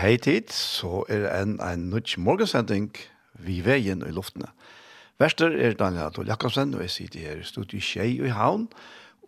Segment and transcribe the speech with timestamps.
[0.00, 2.88] hei tid, så er det en, en nødt morgensending
[3.44, 4.48] vi veien i luftene.
[5.20, 8.70] Verster er Daniel Adol Jakobsen, og jeg sitter her i studiet Kjei i Havn,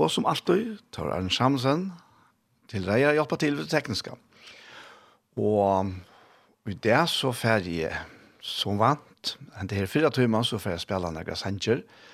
[0.01, 1.91] og som alltid tar Arne Samsen
[2.73, 4.14] til reier hjelper til ved det tekniske.
[5.37, 5.92] Og
[6.69, 7.92] i det så fer jeg
[8.41, 12.12] som vant, enn det her fyra timer, så fer jeg spille noen sanger, og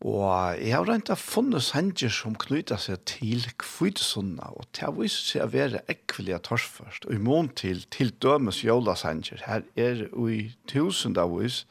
[0.00, 5.28] Og jeg har rent funnet sanger som knyter seg til kvidesunna, og det har vist
[5.28, 7.04] seg å være ekvelig av torsførst.
[7.04, 10.40] Og i mån til, til dømes jolasanger, her er i
[10.70, 11.66] tusen av vis,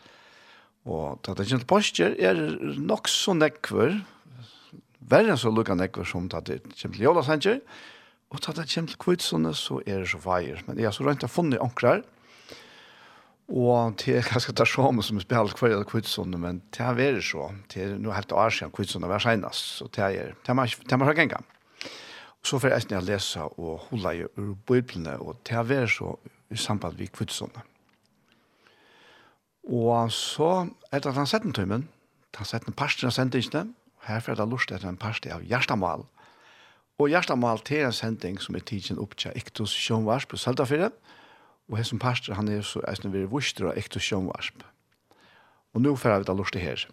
[0.86, 2.38] og det er kjent postjer er
[2.78, 3.98] nok så nekver,
[5.10, 7.60] verre enn så lukka nekver som det er kjent til jolasanger,
[8.30, 10.62] og det er kjent til kvidesunna, så er det så veier.
[10.68, 12.19] Men jeg har så rent funnet ankrar, og
[13.50, 17.50] Og er ganske det samme som spiller hver av kvitsene, men det er være så,
[17.70, 20.98] Det er noe helt år siden kvitsene var senest, så det er, det man, til
[20.98, 21.46] man har gengang.
[22.44, 26.16] Så får jeg etter lese og holde i ur biblene, og det er være så
[26.50, 27.66] i samband med kvitsene.
[29.66, 31.90] Og så er det den setten tøymen,
[32.38, 36.06] den setten parsten av sendingene, og herfor er det lurt etter en parste av Gjerstamal.
[37.00, 41.19] Og Gjerstamal til en sending som er tidsen opp til Iktus Sjønvars på Søltafyrre, og
[41.70, 44.64] Og som pastor, han er så eisne vi vursdra ektu sjønvarsp.
[45.74, 46.88] Og nå får vi da lort det her.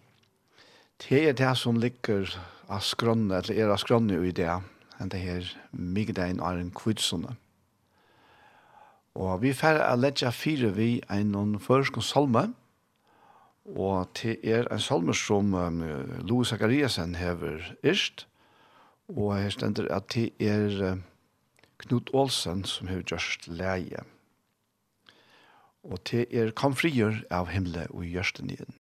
[1.01, 2.29] Det er det som ligger
[2.69, 4.53] av skrønne, eller er av skrønne i det,
[5.01, 7.37] enn det her migdein er en kvidsone.
[9.17, 12.51] Og vi får a ledja fire vi en noen førskon salme,
[13.67, 15.81] og det er en salme som um,
[16.23, 18.27] Louis Zachariasen hever erst,
[19.09, 21.01] og her stender at det er uh,
[21.81, 24.05] Knut Olsen som hever gjørst leie
[25.87, 28.77] og til er kom frigjør av himmelen og gjørsten igjen.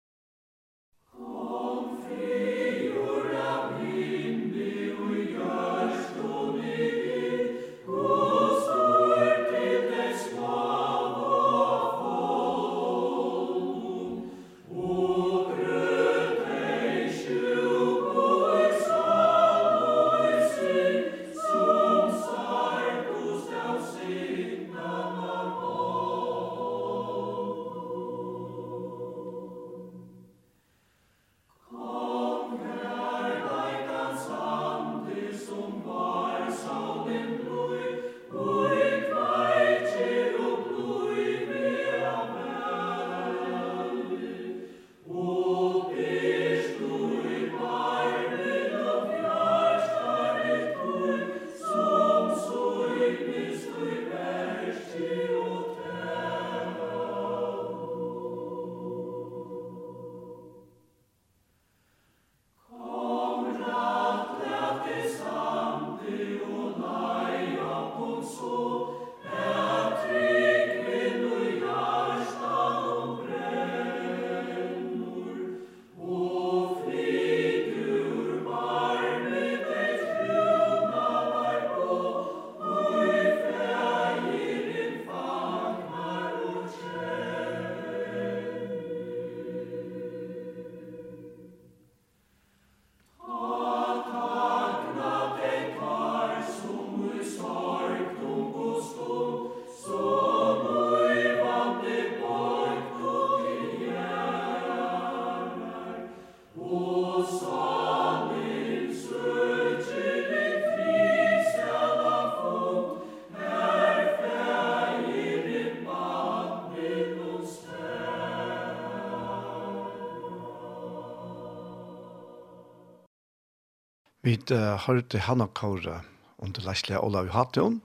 [124.33, 124.39] Vi
[124.87, 125.99] hørte Hanna Kåre
[126.41, 127.83] under Leslie Olav Hattion.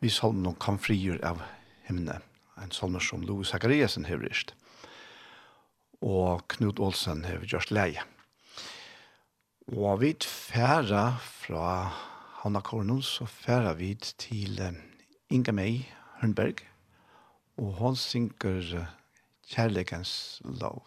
[0.00, 1.42] Vi salmer noen kan frigjør av
[1.84, 2.14] himne.
[2.56, 4.54] En salmer som Louis Zachariasen har rist.
[6.00, 8.00] Og Knut Olsen har gjort leie.
[9.68, 11.92] Og vi færa fra
[12.40, 14.62] Hanna Kåre så færa vi til
[15.28, 15.82] Inga May
[16.22, 16.64] Hørnberg.
[17.60, 18.86] Og hun synker
[19.52, 20.86] Kjærleikens lov.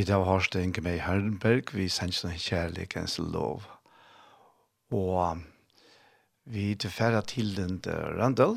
[0.00, 3.66] Vi tar hørst det ikke med i Herrenberg, vi sender sånn kjærlighetens lov.
[4.96, 5.42] Og
[6.48, 8.56] vi tilfærer til den til Randall,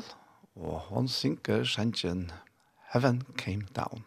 [0.56, 2.30] og hun synker sangen
[2.94, 4.06] Heaven Came Down.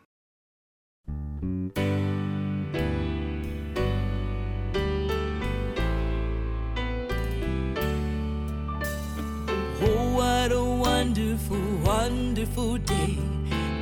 [9.85, 13.21] Oh, what a wonderful, wonderful day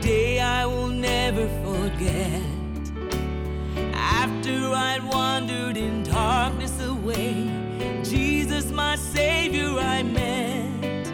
[0.04, 2.55] Day I will never forget
[4.26, 7.48] After I'd wandered in darkness away.
[8.04, 11.06] Jesus my Savior I met.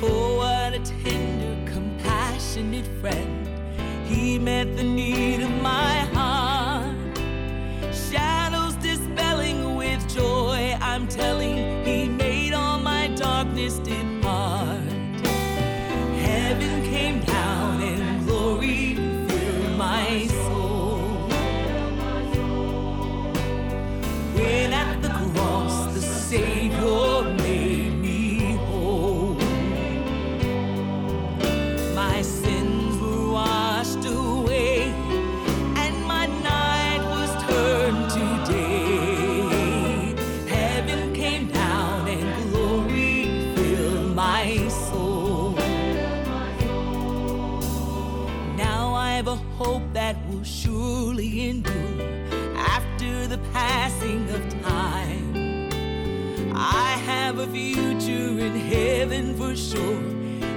[0.00, 3.48] Oh what a tender compassionate friend.
[4.06, 6.03] He met the need of my
[57.44, 60.02] a future in heaven for sure.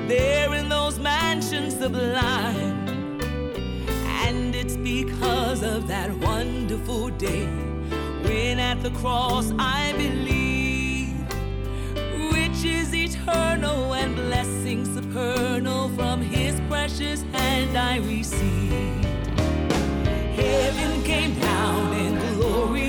[0.08, 3.20] There in those mansions sublime
[4.26, 7.46] And it's because of that wonderful day
[8.24, 11.16] When at the cross I believe
[12.34, 19.06] Riches eternal and blessings supernal From his precious hand I received
[20.40, 22.87] Heaven came down in glory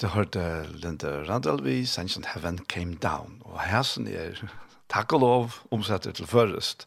[0.00, 0.42] det hørte
[0.80, 3.42] Linda Randall vi, Sanction Heaven Came Down.
[3.44, 4.38] Og hæsen er
[4.92, 6.86] takk og lov omsetter til først.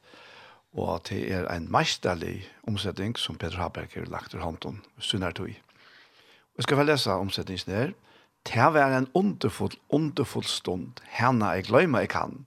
[0.74, 5.50] Og det er en meisterlig omsetning som Peter Haberg har lagt til hånden, sunnet Og
[6.58, 7.94] Jeg skal vel lese omsetningen her.
[8.46, 12.46] Det var en underfull, underfull stund, henne jeg glemmer jeg kan.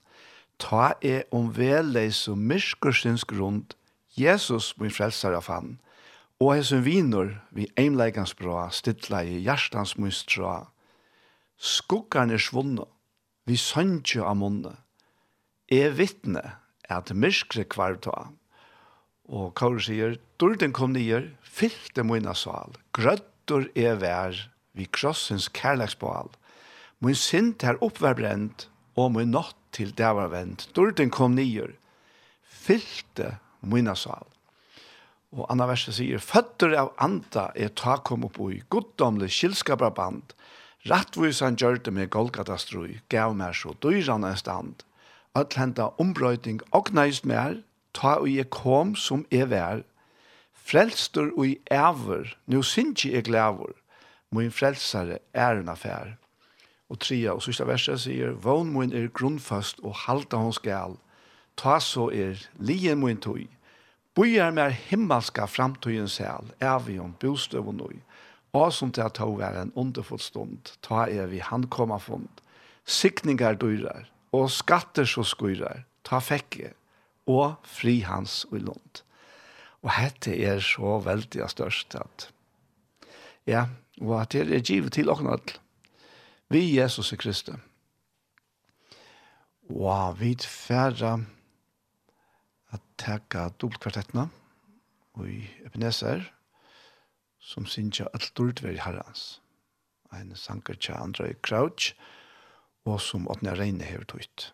[0.59, 3.63] Ta er om vele og myrskursens grund,
[4.17, 5.79] Jesus min frelser av han,
[6.37, 10.67] Og hesen viner vi eimleikans bra, stilla i hjertans mystra,
[11.57, 12.85] skuggan er svunne,
[13.49, 14.75] vi søntje av munne,
[15.73, 16.43] er vittne
[16.93, 18.29] at myrskre kvarta.
[19.27, 24.37] Og Kaur sier, Durden kom nyer, fyllte munna sal, grøttur er vær,
[24.77, 26.29] vi krossens kærleksbal,
[27.01, 31.73] mun sint her oppverbrent, og mun natt til dævarvent, Durden kom nyer,
[32.45, 34.36] fyllte munna sal.
[35.37, 40.33] Og Anna verset sier, Føtter av anda er takom opp i goddomlig kylskapra band.
[40.89, 44.83] Rattvisan gjør det med Golgatastrui, gav mer så dyran en stand.
[45.37, 47.61] Öll ombrøyting og næst mer,
[47.93, 49.83] ta og jeg kom som jeg vær.
[50.53, 53.75] Frelstur og i æver, nu sinji jeg glæver.
[54.31, 56.17] Min frelsare er en affær.
[56.89, 60.97] Og tria og sista verset sier, Vån min er grunnfast og halta hon skal.
[61.57, 63.56] Ta så er lien min tog.
[64.17, 67.99] Bojar mer himmelska framtiden sel, er vi om bostøv og nøy.
[68.57, 72.41] Og som det ta ha en underfull stund, ta er vi handkomma fond.
[72.85, 76.81] Sikningar dyrar, og skatter så skurar, ta og
[77.27, 79.03] och frihans og lund.
[79.83, 82.31] Og hette er så väldigt størst at,
[83.45, 83.67] ja,
[84.01, 85.61] og at det er givet til åkne alle.
[86.49, 87.55] Vi Jesus i Kristus.
[89.69, 91.25] Og vi færre
[92.97, 94.27] teka dobbeltkvartettene
[95.25, 96.25] i Ebenezer,
[97.41, 99.39] som synsja alt dårlig veri herrens.
[100.13, 101.93] En sanger til Andrei i Crouch,
[102.87, 104.51] og som åtne regne hever tøyt.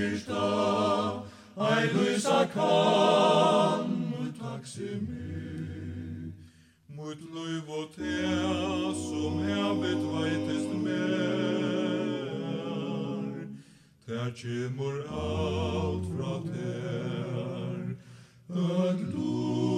[0.00, 1.22] Christa,
[1.56, 6.32] ai luisa kan, mut taksi mi.
[6.88, 10.02] Mut lui vot ea, som ea vet
[10.84, 12.00] mer,
[14.06, 17.96] ter kemur alt fra ter,
[18.48, 19.69] öll du.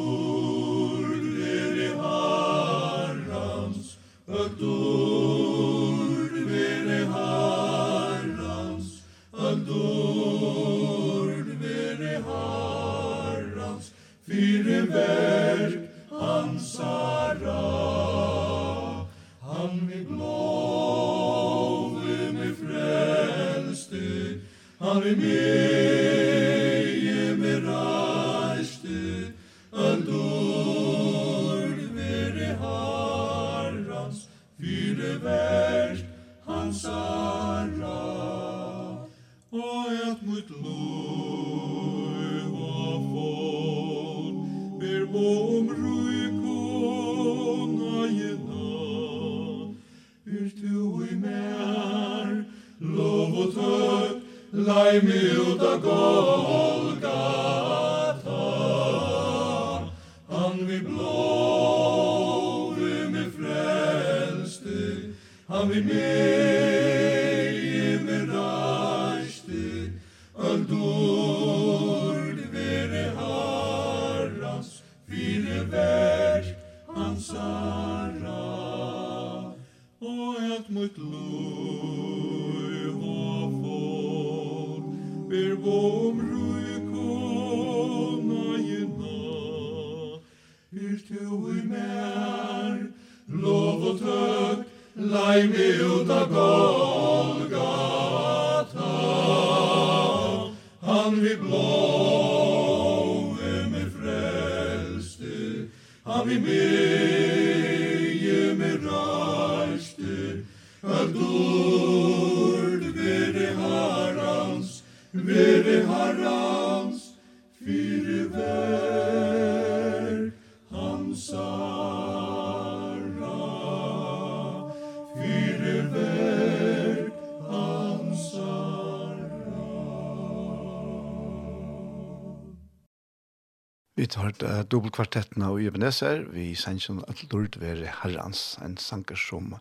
[134.72, 139.56] dubbelkvartettene og Ibenezer, vi sender at Lord være herrens, en sanger som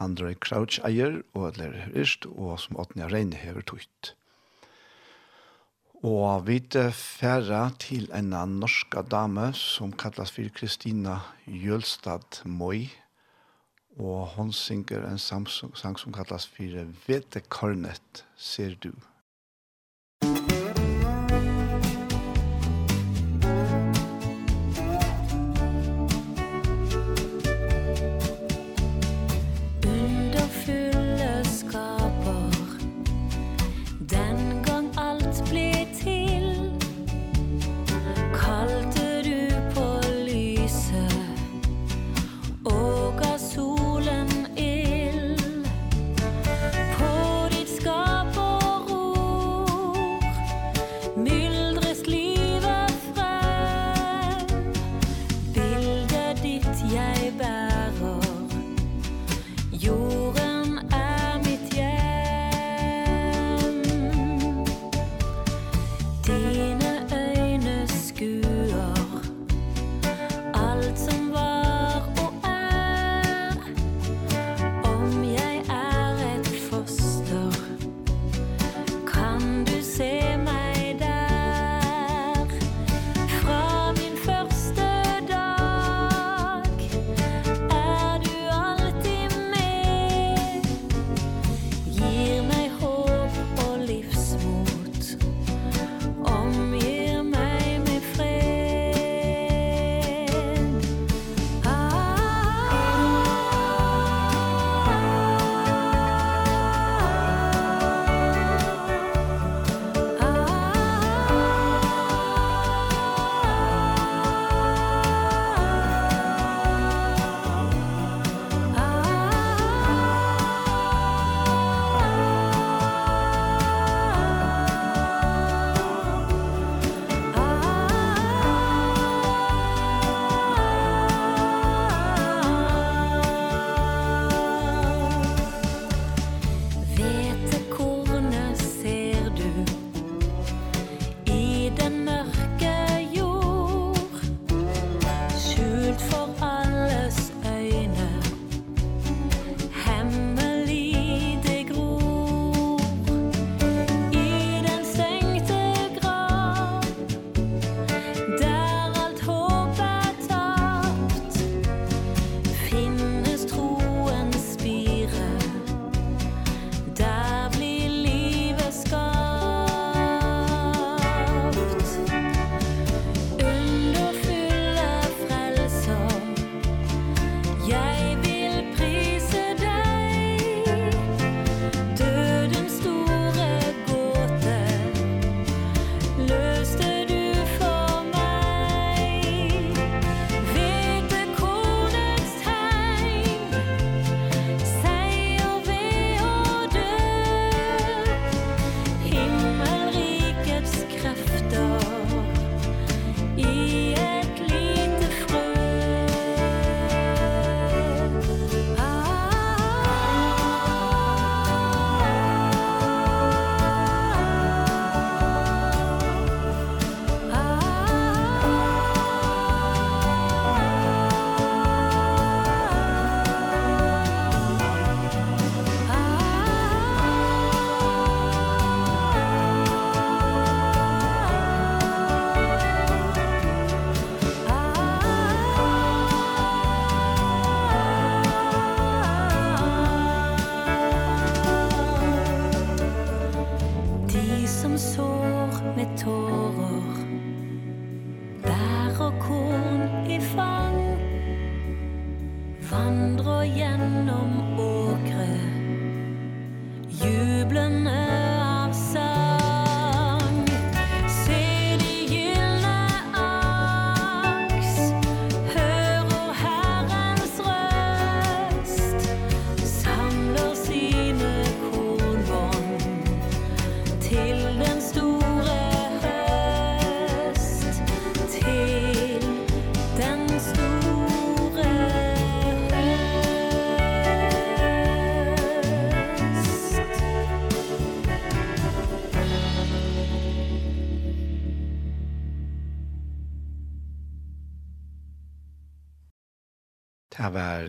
[0.00, 4.14] Andrei Crouch eier, og at lærer herrist, og som Åtnia Reine hever tøyt.
[5.98, 6.62] Og vi
[6.94, 12.88] færa til en norska dame som kallas for Kristina Jølstad Moi,
[13.98, 15.48] og hon synger en sang
[15.98, 18.92] som kallas for Vete Kornet, ser du.
[18.92, 19.17] Vete Kornet, ser du.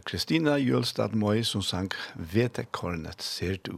[0.09, 3.75] Kristina Jølstad Møy som sang Vete kornet ser du.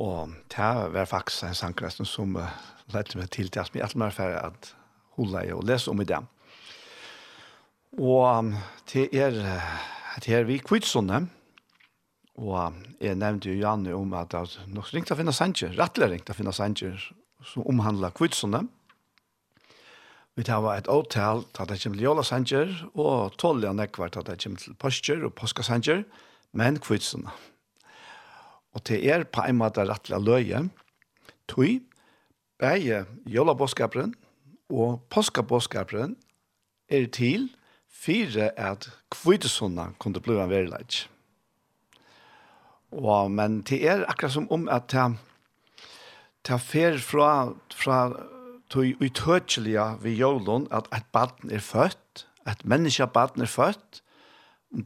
[0.00, 2.48] Og det var faktisk en sangresten som uh,
[2.94, 4.70] lette meg til til at vi alltid mer ferdig at
[5.18, 6.30] holde og lese om i dem.
[7.98, 8.54] Og
[8.88, 9.36] det er,
[10.24, 11.26] til er vi kvitsene,
[12.40, 16.08] og jeg nevnte jo Janne om at det er nok ringt å finne sanger, rettelig
[16.14, 17.04] ringt å finne sanger
[17.44, 18.64] som omhandler kvitsene,
[20.38, 24.20] Vi tar var et åttal til at det kommer til Jólasanger, og tolja nekvar til
[24.22, 26.04] at det kommer til Pøstjer og Påskasanger,
[26.54, 27.32] men kvitsene.
[28.70, 30.60] Og til er på en måte rettelig løye,
[31.50, 31.80] tog,
[32.62, 34.14] begge Jólabåskaperen
[34.70, 36.14] og Påskabåskaperen
[36.88, 37.50] er til
[37.90, 41.02] fire at kvitsene kunne bli en verilegg.
[42.94, 44.94] Og, men til er akkurat som om at
[46.46, 48.02] det fer fra, fra
[48.70, 54.02] tog utøtselige ved jorden at et barn er født, et menneske baden er født,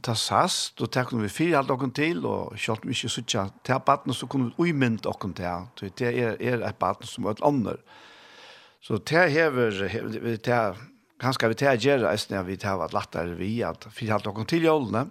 [0.03, 3.49] ta sast, og ta kunne vi fire alt okken til, og kjølt vi ikke sutja
[3.67, 7.27] til barn, så kunne vi uimynd okken til, så det er, er et barn som
[7.27, 7.81] er et ånder.
[8.83, 10.79] Så det hever, hever det er,
[11.19, 14.27] kanskje vi til å gjøre, når vi til å være lettere vi, at fire alt
[14.31, 15.07] okken til jordene,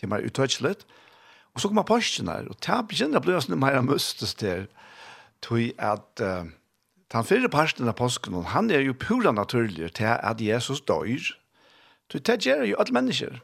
[0.00, 0.76] til mer utøtselig,
[1.50, 4.68] og så kommer postene, her, og det begynner å bli sånn mer mystisk der,
[5.44, 6.44] tog at, uh,
[7.10, 11.32] Den fyrre parten av påsken, han er jo pura naturlig til at Jesus dør.
[12.10, 13.40] Så det gjør jo alle mennesker.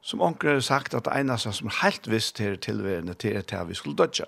[0.00, 3.44] Som onker har sagt at det eneste som er helt visst til tilværende til er
[3.44, 4.24] til vi skulle dødja.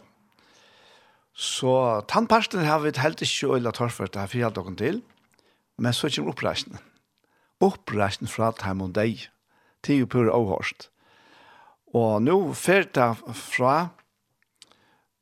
[1.32, 5.02] Så den parten har vi helt ikke øyla torført, det her vi dagen til.
[5.78, 6.80] Men så kommer oppreisningen.
[7.60, 9.28] Oppreisningen fra dem og deg.
[9.86, 10.90] Det er jo pura avhørst.
[11.94, 13.88] Og nå fer det fra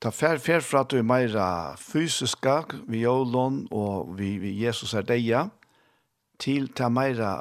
[0.00, 4.94] Ta fer fer fra at du er meira fysiska vi jolon og vi, vi Jesus
[4.96, 5.50] er deia
[6.40, 7.34] til ta meira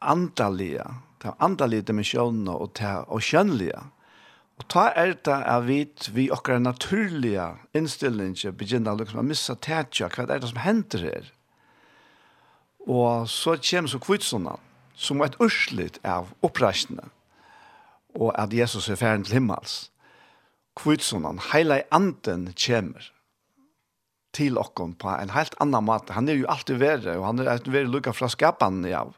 [0.00, 0.86] andalia,
[1.20, 3.82] ta andalia dimensjonen og ta og kjønnlia.
[4.60, 5.82] Og ta er det at vi,
[6.16, 11.30] vi okkar naturlige innstillinger begynner liksom å missa tætja, hva er det som hender her?
[12.88, 14.56] Og så kommer så kvitsona
[14.96, 17.08] som er et urslit av oppreisende,
[18.16, 19.90] og at Jesus er ferdig til himmels
[20.78, 23.10] kvitsunan, heilai anden kjemur
[24.36, 26.14] til okkon på en helt annan måte.
[26.14, 29.16] Han er jo alltid verre, og han er alltid verre lukka fra skapan av.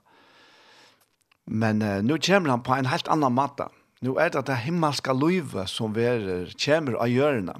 [1.46, 3.68] Men uh, nu kommer han på en helt annan måte.
[4.02, 7.58] Nu er det det himmelska luive som verre kommer av hjørna.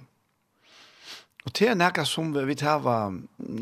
[1.44, 2.86] Og det er nekka som vi tar,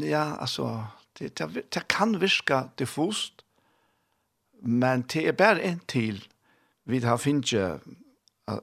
[0.05, 0.85] ja, altså,
[1.19, 3.43] det, det, det kan virka diffust,
[4.61, 6.21] men det er bare en til
[6.85, 7.81] vi har finnet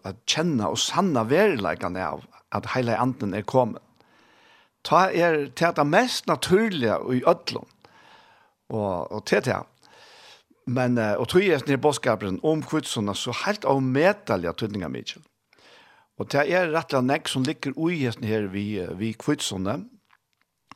[0.03, 3.81] at kjenne og sanna verilegene av at hele anden er kommet.
[4.87, 7.67] Ta er til det mest naturlige i ødlom.
[8.69, 9.59] Og, og til det.
[10.67, 15.21] Men, og tog jeg nere bådskaperen om kvitsene så helt avmedelige tydninger mye.
[16.19, 19.77] Og det er rett og slett som ligger ui hesten her vi, vi kvitsene.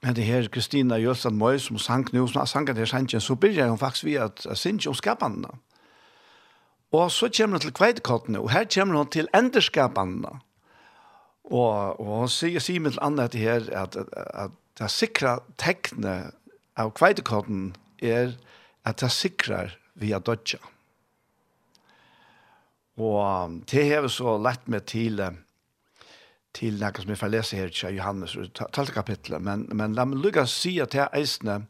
[0.01, 3.35] Men det her Kristina Jølstad Møy som sang nå, som har sanget her sangen, så
[3.35, 5.51] begynner hun faktisk vi at, at synge om skapene.
[5.51, 5.70] Mm
[6.91, 10.33] Og så kommer han til kveitekottene, og her kommer han til enderskapene.
[11.51, 14.11] Og, og han sier, sier med annet her at, at,
[14.45, 16.15] at det sikre tekne
[16.79, 17.71] av kveitekotten
[18.03, 18.35] er
[18.87, 20.59] at det sikrer via dødja.
[23.01, 25.21] Og det har så lett meg til
[26.51, 28.89] til noe som jeg får lese her til Johannes, 12.
[28.91, 31.61] kapitlet, men, men la meg lukke si at det er eisende,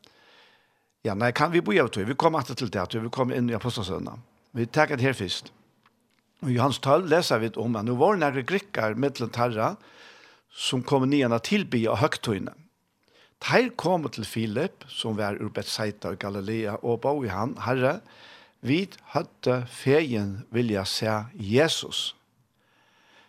[1.05, 3.49] ja, nei, kan vi bo av det, vi kommer alltid til det, vi kommer inn
[3.51, 4.17] i apostelsønene.
[4.51, 5.53] Vi tackar det her først.
[6.41, 9.75] Och i hans tal leser vi om att nu var några grikkar mellan tarra
[10.51, 12.53] som kom nena till tilby av høgtøyene.
[13.41, 18.01] Teir kom til Filip, som var ur Bethsaida i Galilea, og bo i han, Herre,
[18.61, 18.85] vi
[19.15, 22.15] hadde feien vilja se Jesus.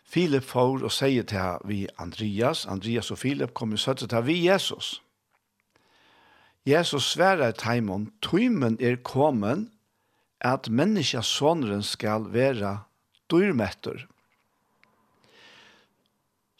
[0.04, 4.26] Filip får og sier til her vi Andreas, Andreas og Filip kom i søtte til
[4.26, 5.00] vi Jesus.
[6.68, 9.70] Jesus sverre til teimen, tøymen er kommet,
[10.42, 12.81] at menneskja sonren skal være
[13.31, 14.07] dyrmetter.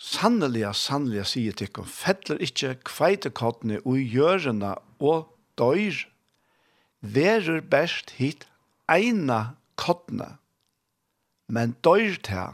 [0.03, 6.01] Sanneliga, sanneliga, sier tikkum, fettler ikkje kveitekottene ui gjørena og døyr,
[7.03, 8.47] verur best hit
[8.90, 10.37] eina kottene,
[11.47, 12.49] men døyr ta,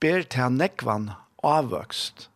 [0.00, 1.12] ber ta nekvan
[1.44, 2.28] avvøkst.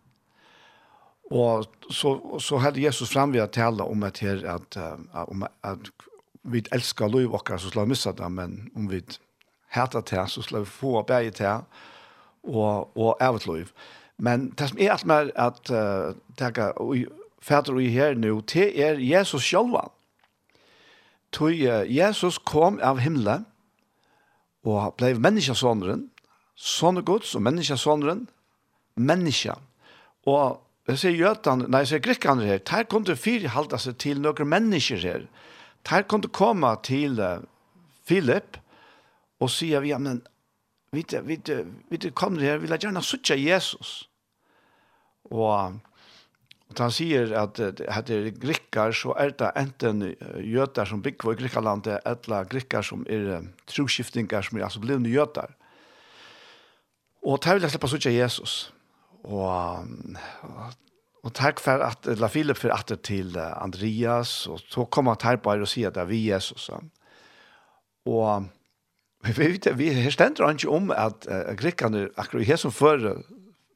[1.32, 5.90] Og så, så hadde Jesus framvida tala om at her, at, at, at
[6.46, 9.02] vi elskar lov okkar, så slår vi missa det, men om vi
[9.74, 11.66] hætar til, så slår vi få bæg til,
[12.46, 13.64] og, og ævet lov
[14.18, 16.72] Men det som er alt mer at uh, tenka,
[17.42, 19.90] fædre vi her nu, det er Jesus sjølva.
[21.32, 23.42] Tøy, uh, Jesus kom av himla
[24.64, 26.08] og blei menneskesånderen,
[26.56, 28.24] sånne gods og menneskesånderen,
[28.96, 29.54] menneske.
[30.26, 33.98] Og jeg sier jøtan, nei, jeg sier grikkene her, der kom det fire halda seg
[34.02, 35.28] til noen mennesker her.
[35.86, 37.42] Der kan du komme til uh,
[38.06, 38.58] Philip
[39.40, 40.22] og si at vi, ja, men,
[40.92, 44.08] vi, vi, vi, vi kommer her, vi vil gjerne suttje Jesus.
[45.30, 45.76] Og
[46.66, 50.02] og han sier at at det er grikkar, så er det enten
[50.42, 55.54] jøtar som bygger i grikkalandet, eller grikkar som er troskiftingar, som er altså blivende jøtar.
[57.22, 58.72] Og der vil jeg slippe suttje Jesus.
[59.24, 59.86] Og,
[60.42, 60.74] og
[61.26, 65.36] Og takk for at La Philip för til till Andreas og så kommer att här
[65.36, 66.60] bara at säga där vi Jesus.
[66.60, 66.80] så
[68.04, 68.46] Og
[69.22, 73.22] vi vet vi stender han ikke om at uh, grekarna akkurat her som för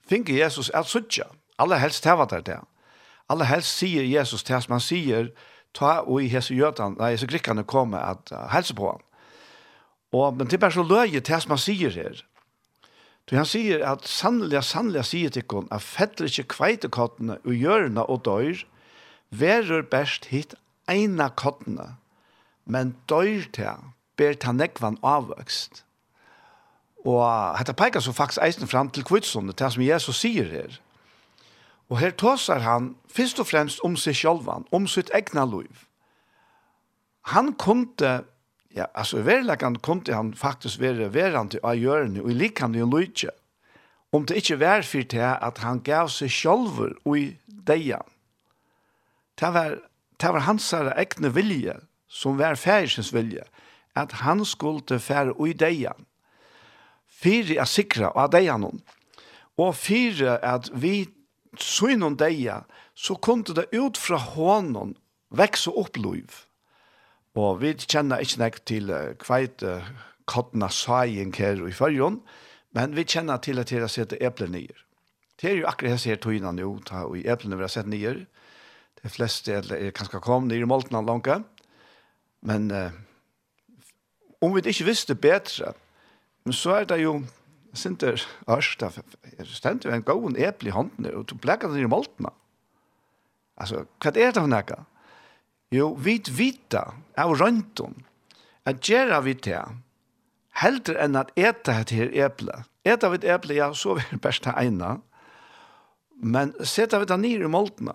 [0.08, 1.24] finner Jesus er suttje.
[1.58, 3.44] Alle helst hever var det där.
[3.44, 5.28] Helst sier Jesus til som man sier,
[5.74, 9.00] ta og i hese jötan nei, så grekarna kommer at uh, helse på han.
[10.12, 12.24] Og, men det er bare så løye til som man sier her.
[13.30, 18.02] Så han sier at sannelig, sannelig sier til henne at fettler ikke kveitekottene og hjørne
[18.10, 18.64] og døyr,
[19.30, 20.56] verer best hit
[20.90, 21.92] ena kottene,
[22.66, 23.86] men døyr til
[24.18, 25.84] ber ta nekvann avvøkst.
[27.06, 27.22] Og
[27.54, 30.80] dette peker så faktisk eisen fram til kvitsundet, det som Jesus sier her.
[31.86, 35.86] Og her tåsar han først og fremst om seg sjølvan, om sitt egna liv.
[37.30, 38.24] Han kunde
[38.74, 42.74] Ja, altså i verleggen kom til han faktisk være verant av hjørne, og i likan
[42.74, 43.32] i en lydje.
[44.14, 48.00] Om det ikke var for til at han gav seg sjølver og i deia.
[49.38, 49.78] Det var,
[50.20, 51.76] det var hans egne vilje,
[52.10, 53.44] som var færsens vilje,
[53.94, 55.94] at han skulle fære og i deia.
[57.06, 58.82] Fyre er sikra av deia noen.
[59.58, 61.10] Og fyre at vi
[61.58, 62.62] synne deia,
[62.94, 64.94] så kunne det ut fra hånden
[65.30, 66.46] vekse opp liv.
[67.38, 68.90] Og vi kjenner ikke nek til
[69.22, 69.86] kveit uh,
[70.30, 72.20] kottene saien her i førjon,
[72.74, 74.86] men vi kjenner til at det er sett eplen nyer.
[75.40, 77.88] Det er jo akkurat jeg ser togene nå, ta, og i eplene vi har sett
[77.90, 78.12] nye.
[79.00, 81.30] De fleste er, er kanskje kom nye i måltene langt,
[82.46, 82.90] men uh,
[84.40, 85.74] om vi ikke visste bedre,
[86.44, 87.20] men så er det jo
[87.76, 88.18] Sinter
[88.50, 88.88] Ørsta,
[89.38, 92.32] er stendt jo en god eple i hånden, og du blekker den i måltene.
[93.60, 94.80] Altså, hva er det for ekka?
[94.80, 94.99] Ja.
[95.70, 96.82] Jo, vi vita
[97.14, 98.00] av røntgen
[98.66, 99.60] at gjerra vi det
[100.60, 102.64] heldur enn at eta et her eple.
[102.82, 104.96] Eta vi et eple, ja, så er det beste ene.
[106.20, 107.94] Men seta vi det nir i moltene,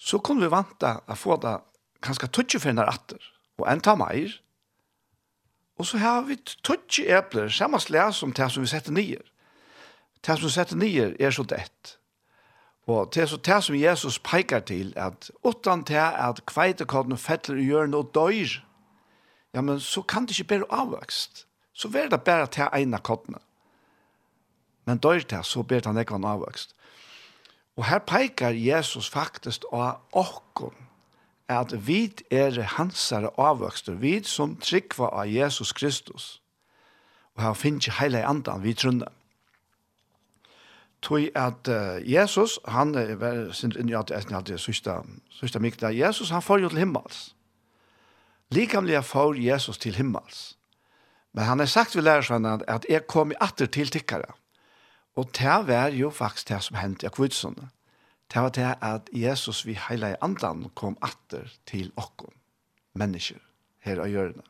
[0.00, 1.58] så kunne vi vanta å få det
[2.06, 3.20] kanskje tøtje for atter,
[3.60, 4.38] og enn ta meir.
[5.76, 9.26] Og så har vi tøtje epler, samme slag som det som vi setter nir.
[10.22, 11.99] Det som vi setter nir er så dett.
[12.90, 17.60] Og det er så det som Jesus peikar til, at utan det at kveitekodden fettler
[17.60, 18.58] i hjørnet og døyr,
[19.54, 21.46] ja, men så kan det ikke bare avvokst.
[21.72, 23.38] Så vil det bare til ene koddene.
[24.86, 26.74] Men døyr det, så ber det ikke han avvokst.
[27.76, 30.74] Og her peikar Jesus faktisk av åkken,
[31.48, 36.42] at vi er hansare avvokster, vi som tryggva av Jesus Kristus.
[37.34, 39.10] Og her finner ikke hele andan vi trunner
[41.02, 44.98] tog at uh, Jesus, han er sin inn i at etter er det sørste,
[45.32, 47.30] sørste mykta, Jesus han får jo til himmels.
[48.50, 50.56] Likamlig får Jesus til himmels.
[51.32, 54.34] Men han har sagt vi lærer sånn at jeg kom i atter til tikkere.
[55.18, 57.70] Og det var jo faktisk det som hendte i Akvidsene.
[58.30, 62.32] Det var det at Jesus vi hele i andan kom atter til okkom,
[62.94, 63.40] mennesker,
[63.86, 64.46] her og gjørende.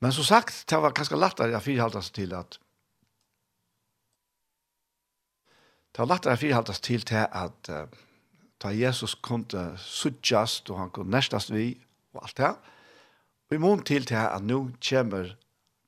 [0.00, 2.58] Men som sagt, det var ganske lettere jeg fyrhalte seg til at
[5.96, 7.86] Det var lagt av firhaltas til til at uh,
[8.60, 11.70] ta Jesus kunne suttjast og han kunne nestast vi
[12.12, 12.50] og alt det.
[13.50, 15.32] Vi mån til til at nå kommer,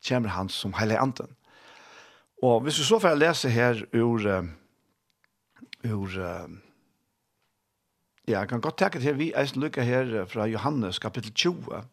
[0.08, 1.36] kommer han som hele anden.
[2.42, 4.48] Og hvis vi så får lese her ur, uh,
[5.92, 6.48] ur uh,
[8.28, 11.84] ja, jeg kan godt takke til vi eisen lykke her fra Johannes kapittel 20,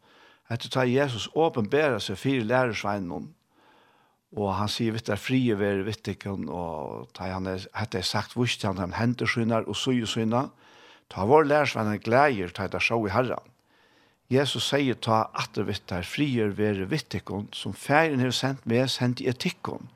[0.52, 3.34] etter ta Jesus åpenbæra seg fire lærersveinen
[4.34, 8.36] Og han sier, vitt er frie ved vittikken, og da han er, hette er sagt,
[8.36, 10.50] vust han han henter synar og søye synar,
[11.14, 13.52] ta vår lærsvann han glæger, ta etter sjå i herran.
[14.32, 19.22] Jesus sier, ta atter vitt er frie ved vittikken, som færen har sendt med, sendt
[19.22, 19.92] i etikken.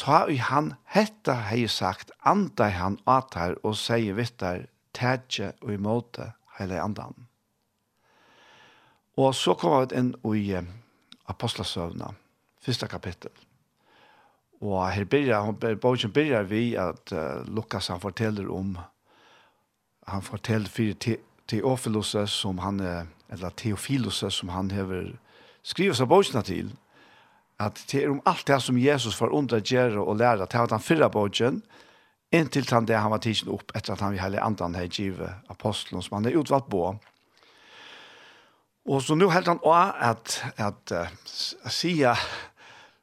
[0.00, 5.52] Ta i han, hette hei sagt, anda han at her, og sier vitt er, tætje
[5.60, 6.18] og imot
[6.58, 7.28] heile andan.
[9.20, 10.56] Og så kommer vi inn i
[11.28, 12.14] apostlesøvnene,
[12.62, 13.30] första kapitel.
[14.60, 18.78] Och här börjar hon boken börjar vi att uh, Lukas han forteller om
[20.06, 22.80] han forteller för te, Theophilus som han
[23.28, 25.16] eller Theophilus som han har
[25.62, 26.70] skrivet seg boken till
[27.56, 30.70] att det er om allt det som Jesus var under göra och lära till att
[30.70, 31.62] han förra boken
[32.30, 35.30] inntil han det han var tidsen upp efter att han vid hela andan här givet
[35.46, 36.98] apostelen som han er utvalt på.
[38.84, 40.92] Och så nu helt han att att, at, att,
[41.64, 41.72] att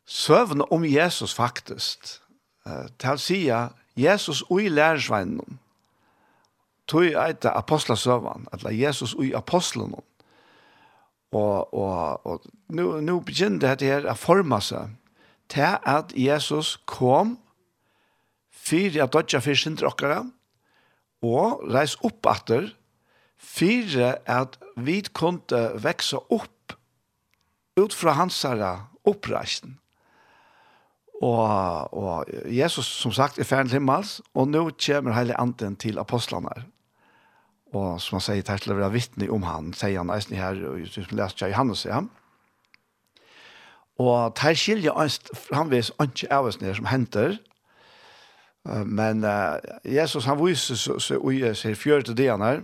[0.09, 2.17] søvn om Jesus faktisk,
[2.97, 3.39] til å si
[3.99, 5.59] Jesus ui lærersveinen,
[6.89, 9.93] tog eita apostlasøvann, eller Jesus ui apostlen,
[11.31, 14.95] og, og, og nå, nå begynner dette her å forme seg
[15.49, 17.35] til at Jesus kom
[18.49, 20.23] fyrir at dodja fyrir sin okkara,
[21.21, 22.71] og reis opp atter
[23.37, 26.73] fyrir at vi kunne veksa opp
[27.79, 28.73] ut fra hans herre
[29.07, 29.77] oppreisen.
[31.19, 36.53] Og, og Jesus, som sagt, er ferdig himmels, og nå kommer hele anden til apostlene.
[37.75, 40.87] Og som han sier, til å være vittne om han, sier han eisen her, og
[40.87, 42.01] som leser i Johannes, ja.
[43.99, 47.35] Og her skiljer han framvis, ikke av oss nere som henter,
[48.87, 52.61] men uh, Jesus han viser seg i fjør til det han er,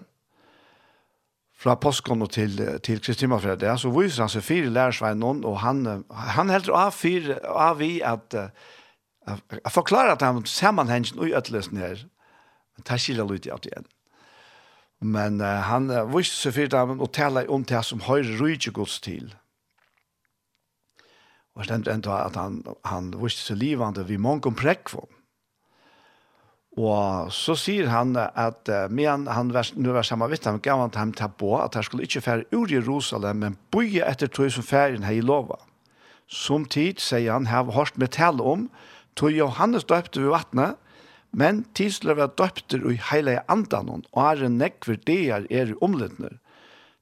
[1.56, 5.86] fra påskon til, til Kristimafred, ja, så viser han seg fire lærersveien noen, og han,
[6.12, 9.40] han helder av fire, av vi at, uh,
[9.72, 12.04] forklarer at han sammenhengen og utløsene her,
[12.76, 13.88] men det skiller litt i alt igjen.
[15.00, 18.76] Men uh, han uh, viser seg fire damen og taler om det som høyre rydde
[18.76, 19.32] gods til.
[21.56, 25.12] Og det stendt enda at han, han viser seg livende vi mange prekvån.
[26.76, 30.82] Og så sier han at uh, men han var, nu var samme vitt, han gav
[30.82, 34.28] han til ham til på at han skulle ikke fære ur Jerusalem, men bygge etter
[34.28, 35.62] tog som færen i lova.
[36.28, 38.68] Som tid, sier han, har hørt med tale om,
[39.16, 40.76] tog Johannes døpte ved vattnet,
[41.32, 46.42] men tidsløy var døpte i hele andan, og er en nekver det er omlidner.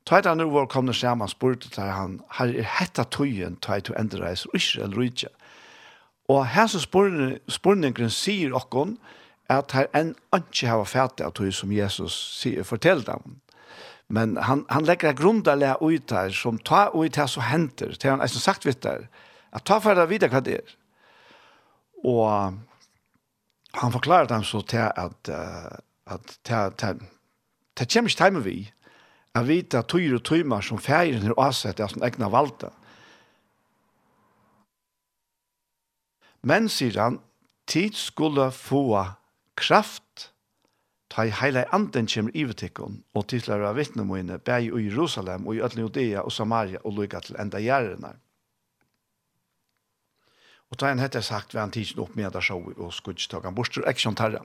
[0.05, 3.97] Tøyt han nu var kommet sammen, spurte til han, her er hetta tøyen, tøyt du
[3.97, 4.45] endre reis,
[4.77, 5.33] eller ikke.
[6.29, 9.19] Og her så spurningen sier okkon, spurning,
[9.61, 13.39] at her enn ikke har fætt av tog som Jesus sier, forteller dem.
[14.13, 18.21] Men han, han legger grunderlig ut her, som tar ut her som henter, til han
[18.21, 19.07] er som sagt vidt der,
[19.53, 20.75] at ta for deg videre hva det er.
[22.03, 22.59] Og
[23.79, 27.03] han forklarer dem så til at, at til, til,
[27.77, 28.57] til kommer ikke time vi,
[29.33, 32.69] at vite at tøyre og tøymer som feiren er avsett er som egna valgte.
[36.43, 37.21] Men, sier han,
[37.65, 38.99] tid skulle få
[39.55, 40.31] kraft,
[41.13, 45.61] ta i heile anden kjemur ivetikken, og titlar av vittnemoine, bæg i Jerusalem, og i
[45.61, 48.15] Øtlen Judea, og Samaria, og lukka til enda gjerrene.
[50.73, 53.85] Og ta en hette sagt, ved han tidsen opp med der sjå, og skudstakan bostur,
[53.89, 54.41] eksjon tarra.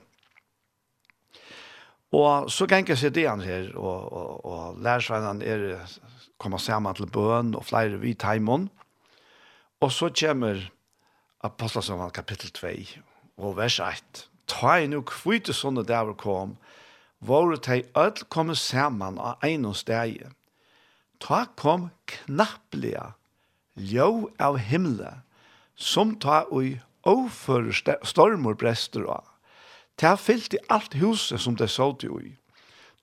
[2.13, 5.65] Og så ganger seg det han her, og, og, og lærersvennen er
[6.41, 8.69] koma saman til bøn, og flere vid taimon.
[9.81, 10.69] Og så kommer
[11.45, 12.67] Apostelsonen kapittel 2,
[13.37, 16.57] og vers 1 ta i nu kvite sånne der kom,
[17.19, 20.25] våre de ødel komme sammen av en og steg.
[21.19, 23.13] Ta kom knapplige,
[23.75, 25.23] ljå av himmelen,
[25.75, 29.25] som ta i overføre stormer brester av.
[29.99, 32.35] Ta fyllt i alt huset som det så til i.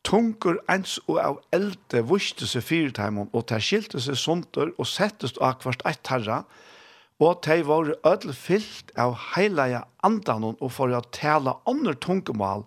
[0.07, 5.35] Tunker ens og av elde vuste seg fyrteimen, og ta skilte seg sunter og settes
[5.43, 6.76] av hvert eit herre, og
[7.19, 12.67] og de var ødel fyllt av heilige andan og for å tale andre tungemål,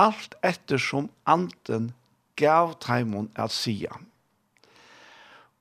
[0.00, 1.90] alt etter som anden
[2.40, 3.92] gav teimen at sia.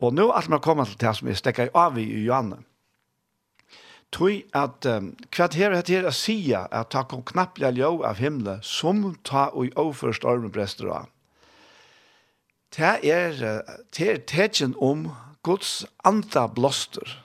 [0.01, 2.63] Og nå er man kommet til det som jeg stekker av i Johanne.
[4.11, 8.19] Tøy at um, hva her er til å sia at ta kom knapplega ljå av
[8.19, 11.11] himmelen som ta og i overførst ormenbrester av.
[12.71, 13.39] Det er,
[13.91, 15.09] det er tegjen om
[15.43, 17.19] Guds anda blåster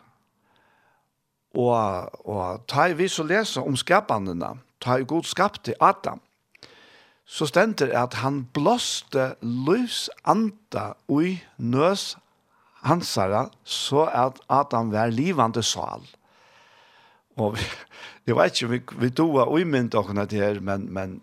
[1.56, 6.20] Og, og ta i vi så lese om skapandene, ta i god skapte Adam,
[7.26, 12.14] så stender at han blåste løs anda ui nøs
[12.86, 16.04] hansara, så at Adam var livande sal.
[17.36, 17.64] Og vi,
[18.26, 21.18] jeg vet ikke, vi, vi doa ui mynd okkurna til her, men, men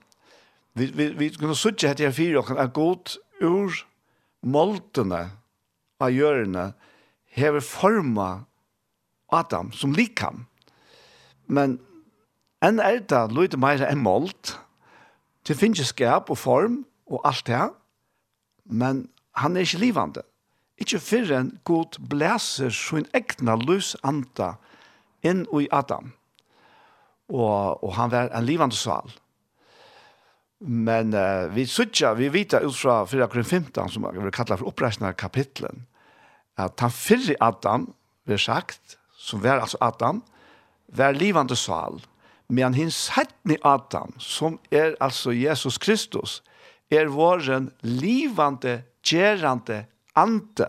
[0.73, 3.79] vi, vi, vi kunne suttje hette her fire okkurna, er god ur
[4.43, 5.23] moltene
[6.03, 6.71] av hjørne
[7.33, 8.43] hever forma
[9.33, 10.45] Adam som likam.
[11.47, 11.79] Men
[12.63, 14.55] enn er det løyde meira enn målt,
[15.43, 17.65] til finnes skap og form og alt det,
[18.65, 20.23] men han er ikke livande.
[20.79, 24.53] Ikke før en god blæser sin egna løs anda
[25.23, 26.13] inn i Adam.
[27.29, 29.11] Og, og han var en livande sval.
[30.63, 33.27] Men uh, vi sutja, vi vita ut fra 4.
[33.27, 35.85] Korin 15, som vi kallar for oppreisna kapitlen,
[36.57, 37.89] at han fyrre Adam,
[38.25, 40.23] vi har sagt, som var altså Adam,
[40.87, 42.01] var livande sal,
[42.51, 46.41] men hins hettni Adam, som er altså Jesus Kristus,
[46.91, 50.67] er våren livande, gerande ante.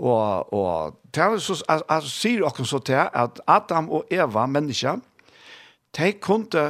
[0.00, 4.96] Og, og det så, altså, sier dere så til at Adam og Eva, menneska,
[5.98, 6.64] de kunne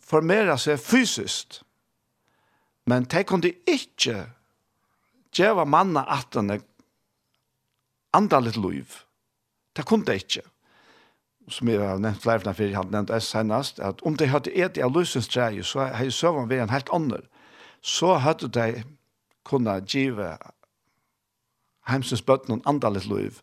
[0.00, 1.60] formere seg fysiskt,
[2.88, 4.24] men de kunne ikke
[5.36, 6.60] gjøre manna atene
[8.16, 9.02] andalit liv.
[9.76, 10.42] Det kunne det ikke.
[11.48, 14.28] Som jeg har nevnt flere fra før, jeg hadde nevnt det senest, at om de
[14.30, 17.24] hadde et av løsens treje, så hadde søvn vært en helt annen.
[17.82, 18.84] Så hadde de
[19.44, 20.36] kunnet give
[21.88, 23.40] heimsens bøtten og andalet liv.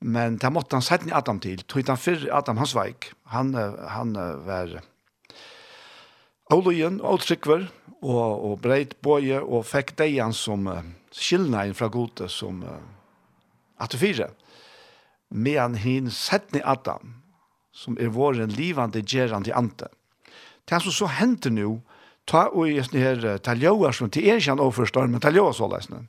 [0.00, 3.12] Men det måtte han sette Adam til, tog han før Adam hans veik.
[3.30, 4.16] Han, han
[4.46, 4.80] var
[6.52, 7.68] Olojen, Oltrykver,
[8.02, 10.82] og, og breit bøye, og fikk deg som uh,
[11.14, 12.80] skillnaden fra gode som uh,
[13.80, 14.32] at fire
[15.32, 17.16] medan hin settni Adam,
[17.72, 19.88] som er våren livande gerande ante.
[20.68, 21.80] Det som så henter nu,
[22.28, 26.04] ta og i sånne her taljoer som til erkjenn og overforstår, men taljoer så løsne.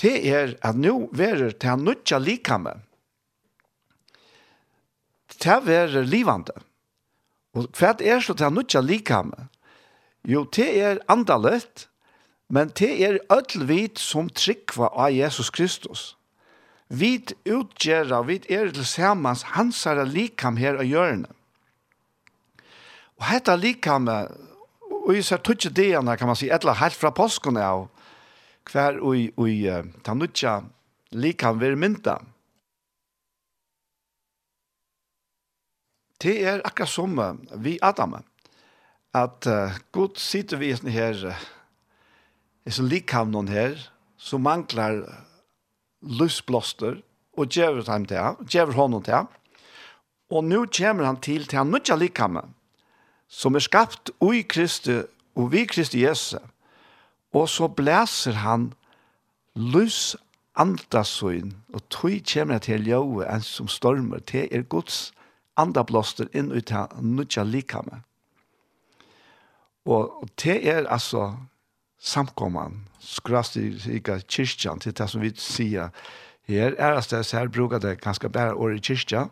[0.00, 2.78] Det er at nu verer til han nødja likame.
[5.40, 6.54] Det verer livande.
[7.56, 9.48] Og hva er så til han nødja likame?
[10.24, 11.89] Jo, det er andalett,
[12.50, 16.16] Men det er öll vit som tryggva av Jesus Kristus.
[16.90, 21.30] Vit utgjerra, vit er til samans hansara likam her av hjørne.
[23.20, 27.60] Og hetta likam, og i ser tutsi deana, kan man si, etla helt fra påsken
[27.60, 27.86] av,
[28.66, 29.54] hver ui, ui,
[30.02, 30.58] tanutja
[31.14, 32.18] likam vir mynda.
[36.20, 37.14] Det er akkurat som
[37.62, 38.18] vi Adam,
[39.14, 41.48] at uh, Gud sitter vi her, uh,
[42.70, 43.74] er så noen her,
[44.16, 45.02] så manglar
[46.02, 47.00] lysblåster,
[47.36, 49.26] og djever ham til, djever honom til.
[50.30, 52.42] Og nu kommer han til til han nødja likamme,
[53.28, 55.02] som er skapt ui Kristi,
[55.34, 56.38] og vi Kristi Jesu.
[57.32, 58.72] Og så blæser han
[59.54, 60.16] lys
[60.54, 65.12] andasøyn, og tog kommer til ljøve en som stormer, til er Guds
[65.56, 68.04] andablåster inn ut av nødja likhavnen.
[69.86, 71.32] Og det er altså
[72.00, 75.92] samkomman, skrast i ikke kyrkjan, til det som vi sier
[76.48, 79.28] her, er at det her bruker det ganske bare året i kyrkja.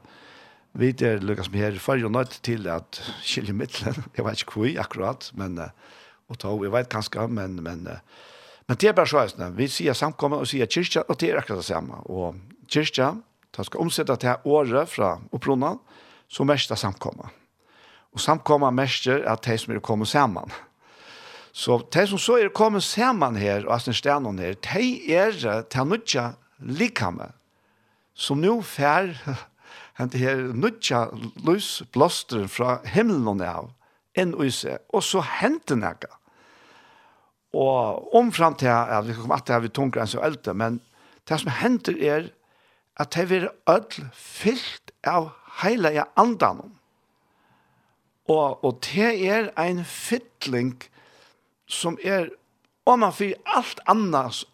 [0.79, 4.53] vi er lukket som her, for jo nødt til at skilje midtelen, jeg vet ikke
[4.53, 5.59] hvor akkurat, men,
[6.29, 7.89] og to, jeg vet ganske, men, men,
[8.69, 11.59] men det er bare så, vi sier samkomman og sier kyrkja, og det er akkurat
[11.59, 12.37] det samme, og
[12.69, 13.15] kyrkja,
[13.57, 15.81] det skal omsette til året fra opprunnan,
[16.29, 17.31] så mest samkomma.
[18.13, 20.53] Og samkomma mest er at de som er kommet sammen,
[21.59, 25.33] Så de som så er kommet sammen her, og Asten Stenon her, de er
[25.67, 26.29] til nødja
[26.63, 27.33] likame,
[28.15, 29.11] som nå fær
[29.99, 31.09] hent her nødja
[31.43, 33.73] lys blåster fra himmelen av,
[34.15, 36.11] enn øyse, og så hente nægge.
[37.59, 40.77] Og omfram til, ja, vi kommer alltid her ved tunggrens og eldre, men
[41.27, 42.29] det som henter er
[42.99, 45.33] at det vil ødel fyllt av
[45.63, 46.63] heilige andan.
[48.29, 50.77] Og, og det er en fytling
[51.69, 52.31] som er
[52.89, 54.45] om man får allt annat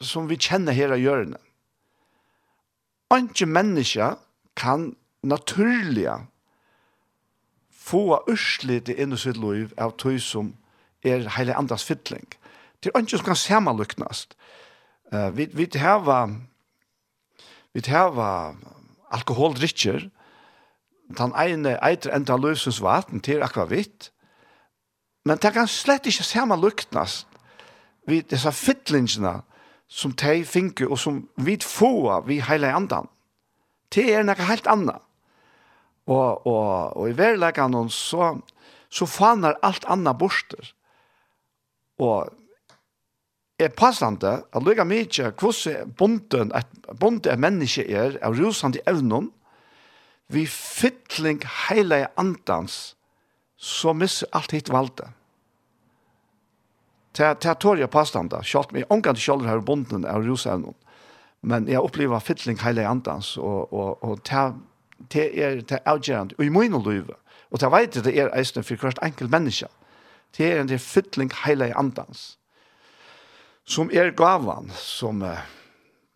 [0.00, 1.40] som vi känner her i hjørnet.
[3.14, 4.16] Ikke människa
[4.56, 6.10] kan naturlig
[7.70, 10.54] få urslit inn i sitt liv av tog som
[11.04, 12.26] er heile andras fytling.
[12.82, 14.34] Det er ikke som kan samanluknast.
[15.12, 16.26] Uh, vi, vi heva
[17.74, 18.54] vi heva
[19.14, 20.08] alkoholdrikker
[21.18, 24.10] den ene eiter enda løsens vaten til akvavitt
[25.24, 27.24] Men det kan slett ikke samme luktnas
[28.08, 29.38] vid disse fyttlingene
[29.88, 33.08] som de finker og som vi får vi hele andan.
[33.94, 35.00] Det er noe helt annet.
[36.04, 38.34] Og, og, og i verleggene så,
[38.92, 40.74] så faner alt annet borster.
[42.02, 42.28] Og
[43.58, 49.30] er passande at lukka mykje hvordan bonden, et bonde er menneske er av rusande evnen
[50.32, 52.96] vi fytling hele andans
[53.64, 55.08] så misser alt hitt valde.
[57.16, 60.74] Det er tår jeg påstanda, kjalt meg, omgang til kjallur her bonden av Rosevnen,
[61.44, 64.44] men jeg opplever fytling heile andans, og, og, og det
[65.12, 67.10] til er til avgjerand, og i min liv,
[67.50, 69.68] og det vet jeg det er eisne for hvert enkelt menneske,
[70.36, 72.34] det er en til fytling heile andans,
[73.64, 75.44] som er gavan, som uh,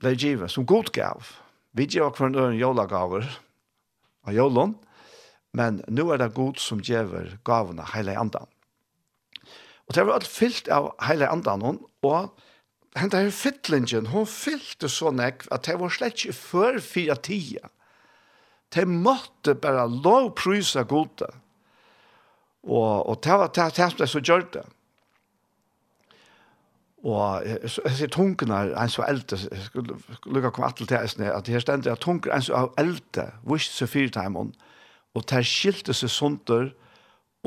[0.02, 1.30] ble givet, som god gav,
[1.72, 3.28] vi gjør hver en jólagaver,
[4.26, 4.74] av jólund,
[5.56, 8.48] men nu er det god som gjever gavene heile andan.
[9.88, 12.34] Og det var alt fyllt av heile andan og
[12.98, 17.70] henne her fyllingen, hun fyllte så nek at det var slett ikke før fire tida.
[18.74, 21.28] Det måtte bare lov prysa gode.
[22.68, 24.64] Og, og det var det, det som så gjør det.
[27.06, 29.96] Og jeg ser tungen er en så eldre, jeg skulle
[30.26, 30.98] lukke komme til det,
[31.30, 34.67] at her stender at tungen er en så eldre, vist så fyrteimen, og
[35.16, 36.72] og ter skilte seg sunter,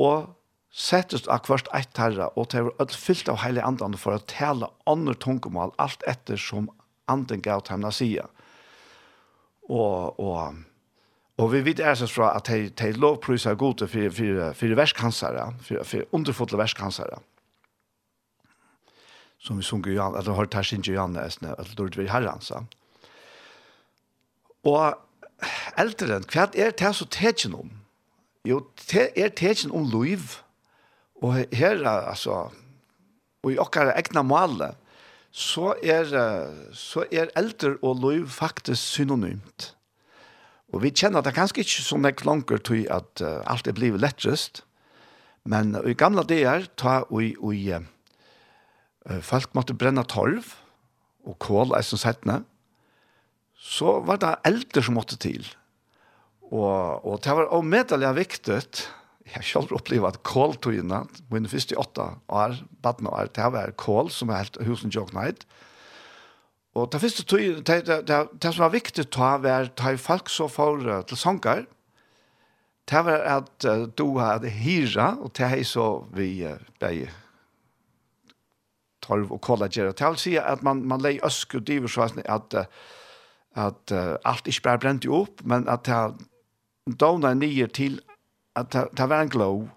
[0.00, 0.32] og
[0.72, 4.24] settes av hvert eitt herre, og ter var alt fyllt av heilig andan for å
[4.28, 6.70] tale andre tungemål, alt etter som
[7.12, 8.28] anden gav til henne sida.
[9.68, 10.62] Og, og,
[11.38, 15.46] og vi vet er seg fra at de, de lovpryser gode for, for, for verskansere,
[15.66, 17.20] for, for underfotle verskansere.
[19.42, 22.62] Som vi sunger Johan, eller har tærsint Johan, eller dårlig vi herransa.
[24.62, 24.94] Og
[25.80, 27.70] eldre enn, hva er det som tegjen om?
[28.48, 30.38] Jo, det er tegjen om liv,
[31.22, 32.48] og her, altså,
[33.42, 34.72] og i okkar egna male,
[35.32, 36.10] så er,
[36.76, 39.72] så er eldre og liv faktisk synonymt.
[40.72, 43.76] Og vi kjenner at det kanskje ikke så nek langer til at uh, alt er
[43.76, 44.62] blivet lettrest,
[45.44, 47.20] men uh, i gamle dager, ta og
[47.52, 50.54] i, uh, folk måtte brenne torv,
[51.28, 52.40] og kål er som settene,
[53.62, 55.46] så var det eldre som måtte til.
[56.50, 58.58] Og, og det var omedelig viktig.
[59.22, 64.10] Jeg har selv opplevd at kåltøyene, min første åtte år, baden år, det var kål
[64.12, 65.46] som er helt husen jognet.
[66.74, 69.94] Og det første tøyene, det, det, det, det som var viktig å ta, var ta
[70.00, 71.64] folk så for til sanger.
[72.90, 77.06] Det var at uh, du hadde hyra, og det er så vi uh, ble
[79.02, 79.92] torv og kålager.
[79.94, 82.58] Det vil si at man, man leier øske og diver så at
[83.54, 88.00] at uh, alt ikke bare brente opp, men at det dovna nye til
[88.56, 89.68] at det det var en glow.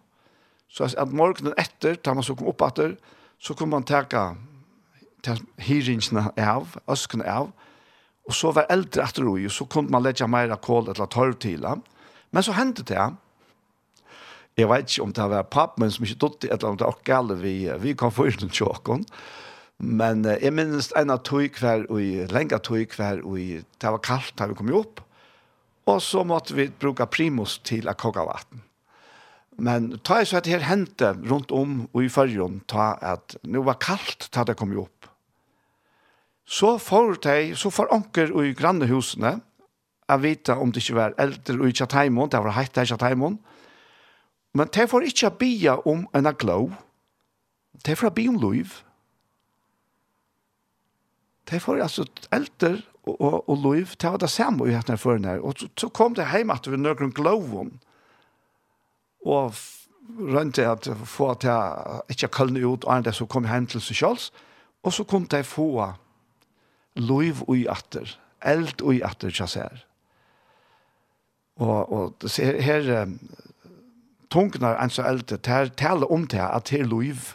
[0.70, 2.96] Så at morgenen etter, da man så kom opp etter,
[3.40, 4.34] så kunne man teka
[5.58, 7.52] hyringsene av, øskene av,
[8.26, 11.66] og så var eldre etter og så kunne man legge mer kål eller torv til
[11.66, 11.84] ham.
[12.32, 13.14] Men så hendte det,
[14.58, 17.36] jeg vet ikke om det var pappen som ikke dotter, eller om det var gale
[17.36, 19.06] vi, vi kom for den tjåkken,
[19.80, 24.06] Men uh, jeg minnes en av tog hver, og lenge tog hver, og det var
[24.06, 25.02] kaldt da vi kom opp.
[25.86, 28.64] Og så måtte vi bruke primus til å koke vatten.
[29.56, 33.62] Men ta jeg så at her hendte rundt om og i førjen, ta at nå
[33.64, 35.08] var kaldt da det kom opp.
[36.46, 39.40] Så får de, så får onker i grannehusene,
[40.06, 43.40] jeg vet om det ikke var eldre og i Kjateimon, det var heit i Kjateimon,
[44.56, 46.70] men de får ikke bia om en glow.
[47.86, 48.84] de får bia om liv,
[51.50, 55.18] de får altså eldre og, og, og lov til å det samme i hattene for
[55.18, 55.38] henne.
[55.42, 57.76] Og så, så kom det hjem at vi nøkron gloven
[59.26, 59.54] og
[60.20, 64.02] rønte at få at jeg ikke kallende ut og andre som kom hjem til seg
[64.02, 64.44] selv.
[64.86, 65.70] Og så kom de få
[66.96, 68.12] lov i atter,
[68.46, 69.82] eld og i atter, ikke ser.
[71.58, 73.08] Og, og her, her
[74.30, 75.42] tungnar en så eld, det
[75.80, 77.34] tale om det at det er lov.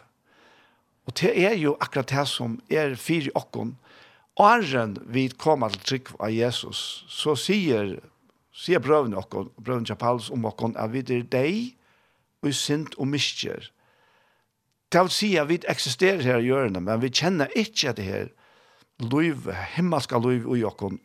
[1.09, 3.75] Og det er jo akkurat det som er fire okken,
[4.41, 7.99] Åren vi kommer til trygg av Jesus, så sier,
[8.57, 11.59] sier prøven okkon, prøven til Paulus om okkon, at vi er deg,
[12.41, 13.69] og synd og miskjer.
[14.89, 18.09] Det vil si at vi eksisterer her i hjørnet, men vi kjenner ikke at det
[18.09, 18.31] her
[19.13, 19.45] liv,
[19.77, 20.97] himmelska liv i okkon,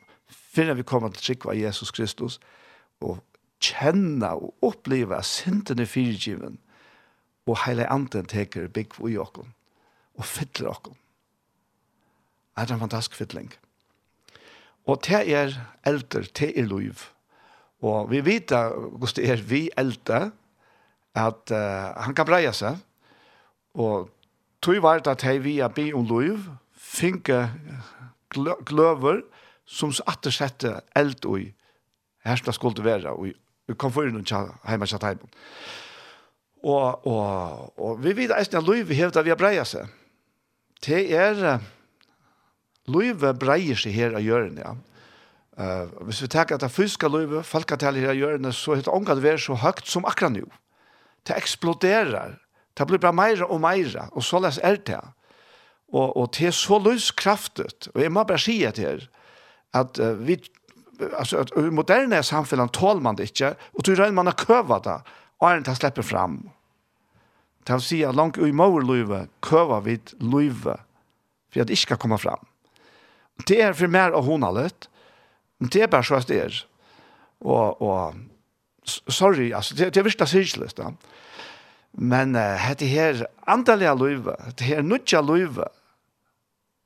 [0.55, 2.39] før vi kommer til trygg av Jesus Kristus,
[3.03, 3.19] og
[3.59, 6.61] kjenne og oppleve synden i fyrtgiven,
[7.45, 9.51] og hele anden teker bygg i okken,
[10.15, 10.95] og fyller okken
[12.55, 13.53] er en fantastisk fytling.
[14.85, 15.53] Og det er
[15.85, 17.05] eldre, det er liv.
[17.81, 20.31] Og vi vet hvordan det er vi eldre,
[21.15, 22.77] at uh, han kan breie seg.
[23.73, 24.09] Og
[24.61, 26.39] tog var det at vi er be om liv,
[26.73, 27.49] finke
[28.33, 29.21] glø gløver,
[29.65, 31.49] som så atter sette eld i
[32.25, 33.27] her skal skulle være, og
[33.67, 35.29] vi kom for inn og hjemme til hjemme.
[36.65, 39.89] Og, og, og vi vet at liv hevda vi har breie seg.
[40.85, 41.41] Det er...
[41.55, 41.71] Uh,
[42.91, 44.75] Løyve breier seg her av hjørnet, ja.
[45.55, 48.91] Uh, hvis vi tenker at det fysiske løyve, folketallet her av hjørnet, så er heter
[48.91, 50.49] ångat være så høyt som akkurat nå.
[51.23, 52.33] Det eksploderer.
[52.75, 54.99] Det blir bare mer og mer, og så les er det.
[55.93, 59.05] Og, og det er så løskraftet, og jeg må bare si at her,
[59.73, 60.41] at uh, vi,
[61.13, 64.81] altså, at i moderne samfunnet tåler man det ikke, og du røyner man har køva
[64.83, 64.97] det,
[65.39, 66.35] og er det til å slippe frem.
[67.65, 70.75] Det vil si at langt i morgen løyve, køva vi løyve,
[71.47, 72.43] for at det ikke skal komme frem
[73.47, 74.87] det er for mer av hona litt.
[75.59, 76.61] Men Det er bare så at det er.
[77.41, 78.15] Og, og
[79.11, 80.91] sorry, altså, det, det er virkelig sikkert, da.
[81.95, 85.67] Men uh, det her andalige løyve, det her nødja løyve,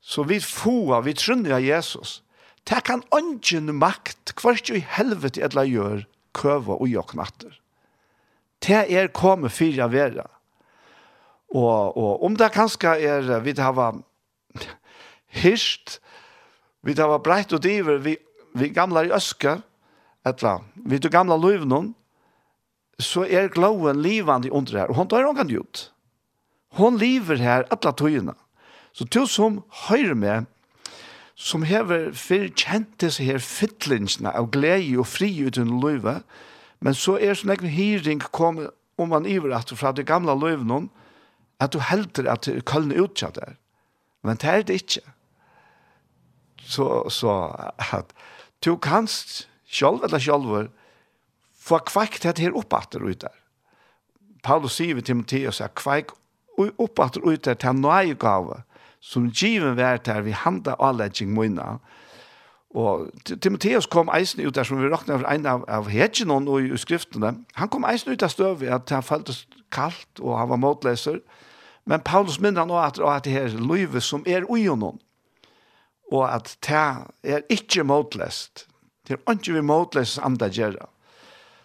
[0.01, 2.21] så vi få, vi trunner av Jesus,
[2.69, 6.03] det kan ungen makt, hvert jo i helvete eller gjør,
[6.37, 7.55] køve og joknatter.
[8.61, 10.27] Det er kommet fyra vera.
[11.49, 13.97] Og, og om det kanskje er, vi har
[15.41, 15.99] hyrst,
[16.85, 18.15] Vi tar var breit og diver, vi,
[18.55, 19.59] vi gamla i øske,
[20.27, 21.93] etla, vi tar gamla løyvnån,
[22.99, 25.89] så er gloven livande under her, og hon tar hon kan ut.
[26.79, 28.35] Hon lever her etla tøyene.
[28.93, 30.47] Så til som høyre med,
[31.39, 36.19] som hever fyrir kjente seg her fytlingsene av glede og fri uten løyve,
[36.83, 38.65] men så er sånn egen hyring kom
[38.99, 40.89] om man iver at fra det gamla løyvnån,
[41.59, 43.55] at du helder at køllen utsatt der.
[44.23, 45.03] Men det er det ikke
[46.65, 47.35] så, så
[47.93, 48.13] at
[48.65, 50.69] du kanst sjálv eller sjálfur
[51.59, 53.35] få kvakt det her oppatter ut der.
[54.43, 56.15] Paulus sier vi Timotheus at kvakt
[56.57, 58.63] oppatter ut der til nøye gave
[58.99, 61.77] som given vær til vi handa avledging munna.
[62.75, 63.09] Og
[63.41, 66.77] Timotheus kom eisen ut der som vi råkna av en av, av hedgenon og i
[66.77, 67.33] skriftene.
[67.55, 71.21] Han kom eisen ut av støvet at han føltes kaldt og han var motleser.
[71.85, 74.99] Men Paulus minner nå at, at det her livet som er uionon
[76.11, 78.65] og at det er ikke motlest.
[79.07, 80.87] Det er ikke vi motlest andre gjøre.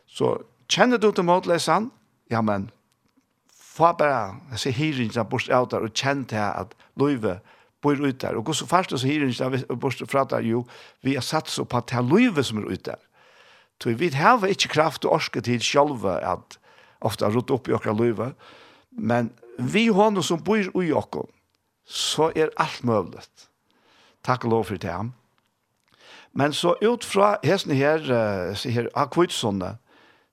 [0.06, 0.36] Så
[0.68, 1.90] kjenner du til motlesen,
[2.30, 2.70] ja, men
[3.74, 7.38] få bare disse hyringene bort av der, og kjenn til at løyve
[7.84, 8.38] bor ut der.
[8.38, 10.64] Og så først så hyringene bort fra der, jo,
[11.02, 13.00] vi har satt så på at det er løyve som er ut der.
[13.82, 16.58] Så vi har ikke kraft og orske til selv at
[17.04, 18.32] ofte har opp i okra løyve,
[18.92, 21.26] men vi hånden som bor i okra,
[21.84, 23.26] så er alt mulig.
[24.24, 24.96] Takk og lov for det.
[26.32, 28.00] Men så ut fra hesten her,
[28.54, 29.76] her akvitsonne,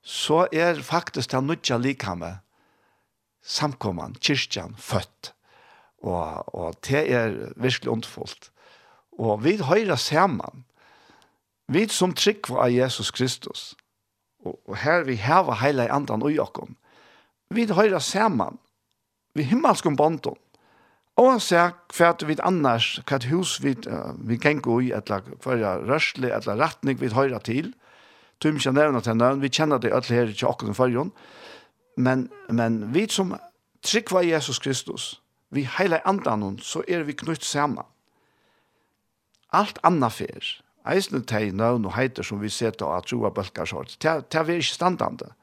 [0.02, 2.38] så er faktisk den nødja likhamme,
[3.42, 5.34] samkomman, kyrkjan, født.
[6.02, 8.50] Og, og det er virkelig ondfullt.
[9.18, 10.64] Og vi høyre sammen,
[11.68, 13.74] vi som trygg av Jesus Kristus,
[14.44, 16.76] og, og her vi heva heila andan og jokken,
[17.50, 18.58] vi høyre sammen,
[19.34, 20.34] vi himmelskom bånden,
[21.20, 25.26] Og han sier hva vi annars, hva hus vi, uh, vi kan gå i, eller
[25.44, 27.72] hva rørsle, eller retning vi høyre til.
[28.40, 31.04] Tum ikke nevne til nøvn, vi kjenner det alle her i tjokken i
[31.96, 33.36] Men, men vi som
[34.10, 37.84] var Jesus Kristus, vi heile andan så er vi knytt saman.
[39.52, 40.40] Alt anna fer,
[40.88, 44.54] eisne teg nøvn og heiter som vi seta og troa bølgar sort, det er vi
[44.54, 45.34] ikke standande.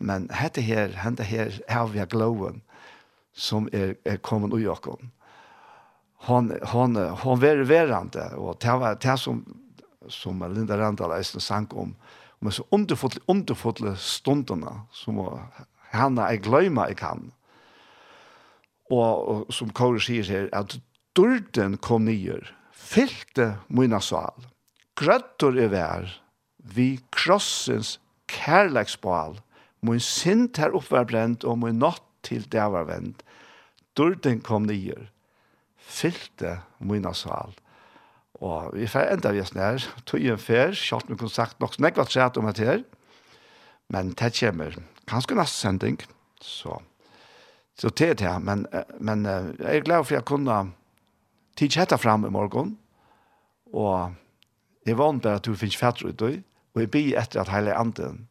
[0.00, 2.10] Men hette her, hente her, her vi er
[3.34, 5.10] som er, er kommet ui okken.
[6.28, 9.42] Han, han, han ver verande, og det var det som,
[10.08, 11.92] som Linda Randall eisen sang om,
[12.40, 15.20] om så underfotle, underfotle stundene som
[15.92, 17.28] henne jeg gløyma jeg kan.
[18.92, 20.78] Og, og som Kåre sier her, at
[21.16, 24.48] dørden kom nyer, fylte mina sal,
[24.96, 26.08] grøttor i vær,
[26.56, 27.98] vi krossens
[28.32, 29.38] kærleksbal,
[29.84, 33.22] min sint her oppe brent, og min natt til det var vendt.
[33.96, 35.10] Dørden kom nyer,
[35.76, 37.54] fyllte min sal.
[38.42, 41.76] Og vi får enda vi er snær, tog en fer, kjalt vi kunne sagt nok
[41.76, 42.82] snakk hva om dette her.
[43.88, 46.00] Men det kommer, kanskje neste sending,
[46.40, 46.80] så.
[47.76, 48.66] Så det er det, men,
[49.00, 50.72] men jeg er glad for jeg kunne
[51.58, 52.76] tidskjette fram i morgen,
[53.72, 54.14] og
[54.86, 58.28] jeg vant bare at du finnes fætter ut, og jeg blir etter at hele anden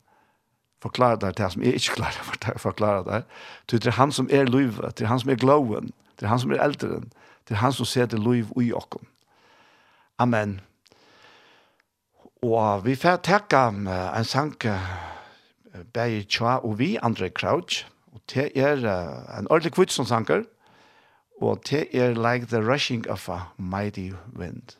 [0.83, 3.23] forklare det til som jeg ikke klarer å forklare det.
[3.71, 6.43] Det er han som er livet, det er han som er glowen, det er han
[6.43, 7.09] som er eldren,
[7.47, 9.07] det er han som ser det liv i okken.
[10.19, 10.59] Amen.
[12.43, 14.53] Og vi får takke en sang
[15.95, 20.43] bei Tja og vi, Andre Crouch, og det er en ordentlig kvitt som sanger,
[21.41, 24.77] og det er like the rushing of a mighty wind.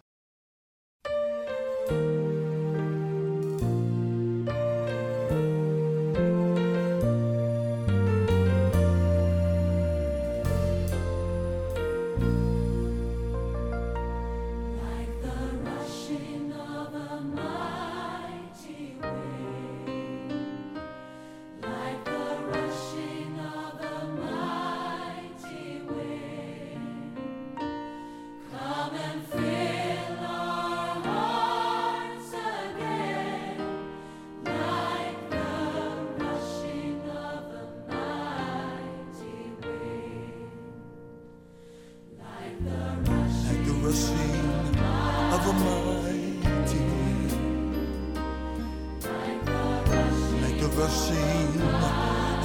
[50.84, 51.62] rushing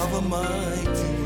[0.01, 1.18] of a mighty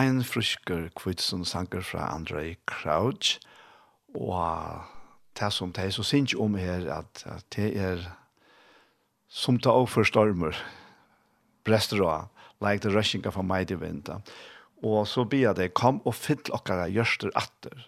[0.00, 3.38] ein frisker kvitsen sanger fra Andrei Crouch,
[4.14, 4.80] og
[5.38, 8.06] det som det er så sinns om her, at, at det er
[9.28, 10.56] som det også forstormer,
[11.64, 12.28] brester og,
[12.60, 14.08] like the rushing of a mighty wind.
[14.82, 17.86] Og så blir det, kom og fyll okkara gjørster atter,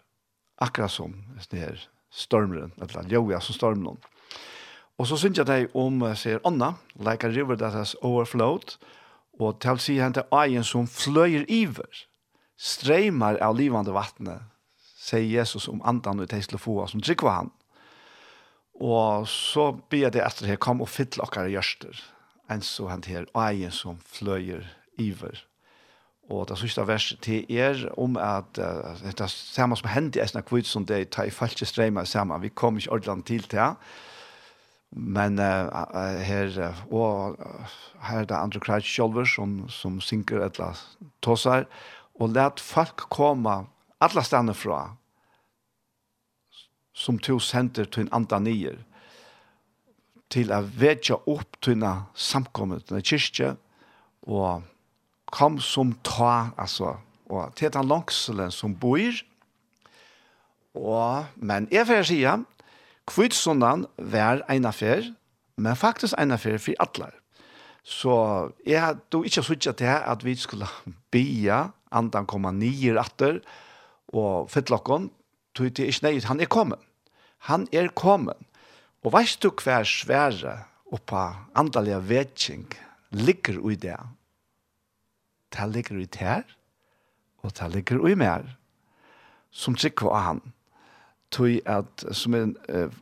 [0.60, 1.16] akkurat som
[1.50, 1.78] denne
[2.12, 4.00] stormeren, eller ljoja som stormen.
[5.00, 9.01] Og så synes jeg det om, sier Anna, like a river that has overflowed, og
[9.40, 12.06] og til å si hente eien som fløyer iver,
[12.56, 14.44] streimar av livande vattnet,
[15.02, 17.52] sier Jesus om andan og teisle få som drikva han.
[18.82, 21.96] Og så blir det etter her, kom og fyll okkar gjørster,
[22.50, 24.66] enn så hent her, eien som fløyer
[25.00, 25.42] iver.
[26.30, 30.22] Og det sista verset til er om at uh, det er samme som hendte i
[30.22, 33.74] Esna som det er i falske streimer sammen, vi kom ikke ordentlig til det, ja
[34.92, 35.72] Men uh,
[36.20, 40.74] her, uh, og uh, her er det andre kreis sjolver som, som synker et eller
[40.74, 41.64] annet tåsar,
[42.20, 43.62] og let folk komme
[44.02, 44.82] alle stedene fra,
[46.92, 48.82] som to senter til en andre nyer,
[50.32, 53.54] til å vekja opp til en samkommet til en kyrkje,
[54.28, 54.68] og
[55.32, 56.98] kom som ta, altså,
[57.32, 59.22] og til den langselen som bor,
[60.76, 62.20] og, men jeg får si
[63.10, 65.02] Kvitsundan var en affær,
[65.56, 67.10] men faktisk en affær for alle.
[67.82, 68.14] Så
[68.66, 70.68] jeg hadde ikke suttet til at vi skulle
[71.10, 73.40] bia andan komma nyer atter,
[74.12, 75.10] og fettlokken,
[75.56, 76.80] tog det ikke nei, han er kommet.
[77.48, 78.38] Han er kommet.
[79.02, 80.54] Og veist du hver svære
[80.92, 82.68] oppa andalige vetsing
[83.10, 83.98] ligger ui det?
[85.52, 86.44] Det ligger ui det her,
[87.42, 88.46] og det ligger ui mer,
[89.50, 90.42] som trykker av han
[91.32, 92.92] tog at, som en eh,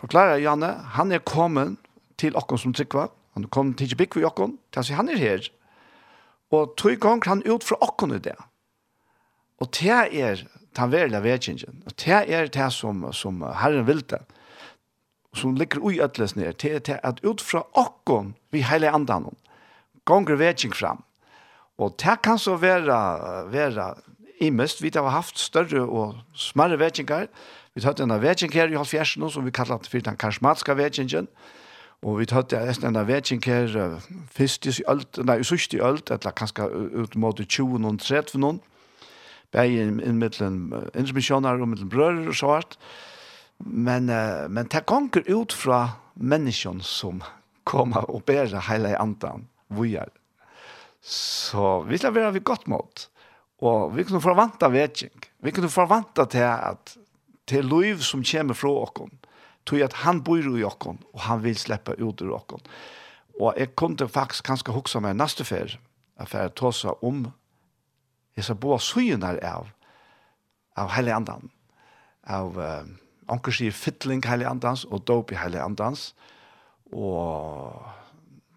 [0.00, 1.76] forklarer Janne, han er kommet
[2.20, 5.48] til okken som trykva, han er kommet til Kjebikvi okken, til han er her,
[6.54, 8.36] og tog gong han ut fra okken i det.
[9.62, 14.22] Og det er den verla vekingen, og det er det som, som Herren vil det,
[15.34, 19.32] som ligger ui ødeles ned, det er det at ut fra okken vi heile andan,
[20.06, 21.02] gonger vedkjeng fram,
[21.78, 22.98] og det kan så være,
[23.50, 23.94] være
[24.40, 27.26] i mest, vi har haft større og smarre vetjengar.
[27.74, 30.76] Vi har hatt en vetjeng her i halvfjersen, som vi kallar det for den karismatiske
[30.76, 31.28] vetjengen.
[32.02, 33.98] Og vi har hatt en vetjeng her
[34.30, 36.68] først i ølt, nei, i sørste i ølt, eller kanskje
[37.02, 38.60] ut mot 20 og 30 noen.
[39.54, 42.76] Begge inn mellom innsmisjoner og mittelen brører og så hvert.
[43.64, 47.22] Men, uh, men det gonger ut fra menneskene som
[47.64, 50.10] kommer og bærer hele andan, vi er.
[51.04, 53.08] Så vi skal være vi godt mot.
[53.64, 55.14] Og vi kunne forvanta vetjeng.
[55.40, 56.96] Vi kunne forvanta til at
[57.48, 59.10] til liv som kommer fra okken,
[59.68, 62.62] tog at han bor i okken, og han vil slippe ut ur okken.
[63.40, 65.76] Og jeg kunne faktisk kanskje huske meg neste fer,
[66.16, 67.26] at jeg tog seg om
[68.36, 69.68] jeg skal bo av søgene av,
[70.76, 71.50] av hele andan,
[72.26, 72.82] av uh,
[73.30, 76.12] anker sier fittling hele andans, og dope hele andans,
[76.92, 77.84] og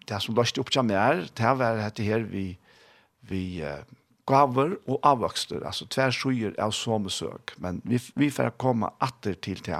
[0.08, 2.50] det som løste opp til meg, det var dette her vi,
[3.28, 3.84] vi uh,
[4.28, 9.60] gaver og avvokster, altså tver skyer av somesøk, Men vi, vi får komme atter til
[9.64, 9.78] det.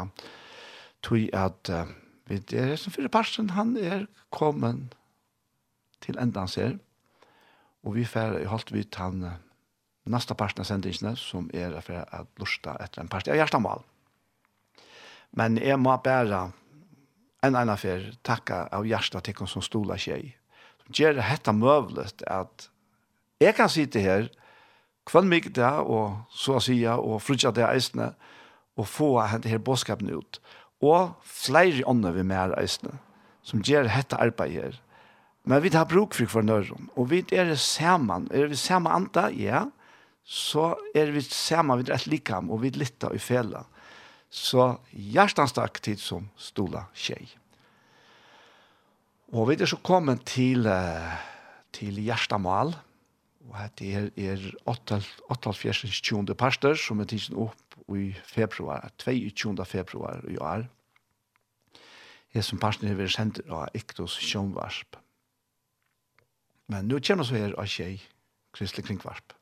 [1.03, 1.87] tog at uh,
[2.27, 4.95] vi det er som fyrir parsen, han er kommet
[6.01, 6.79] til enda han ser,
[7.85, 9.37] Og vi får holdt vidt han uh,
[10.05, 13.85] nasta parten av sendingene, som er for att lusta etter en parten av hjertemål.
[15.37, 16.51] Men jeg må bare
[17.43, 20.35] en annen for takka av hjertet til som stola tjej.
[20.83, 22.69] Som gjør dette møvlet at
[23.39, 24.27] Jeg kan sitte her,
[25.07, 28.11] kvann mig det, og så å si, og frutja det eisene,
[28.79, 30.41] og få hente her bådskapen ut.
[30.83, 32.97] Og flere ånder vi mer eisene,
[33.47, 34.81] som gjør dette arbeid her.
[35.49, 38.27] Men vi tar bruk for hverandre, og vi er sammen.
[38.35, 39.29] Er vi saman anda?
[39.31, 39.69] Ja.
[40.29, 43.63] Så er vi saman, vi er et likam, og vi lytter i fela.
[44.29, 47.31] Så hjertens takk tid som stola tjej.
[49.33, 50.69] Og vi er så kommet til,
[51.73, 52.75] til hjertemål.
[52.75, 52.77] Hjertemål
[53.49, 56.35] og hette er, er 8.4.20.
[56.37, 59.57] parster som er tidsen opp i februar, 22.
[59.65, 60.67] februar i år.
[62.35, 65.01] Jeg som parster har vært sendt av Iktos Sjønvarsp.
[66.69, 67.97] Men nå kommer så her av tjej,
[68.53, 69.33] Kristelig Kringvarsp.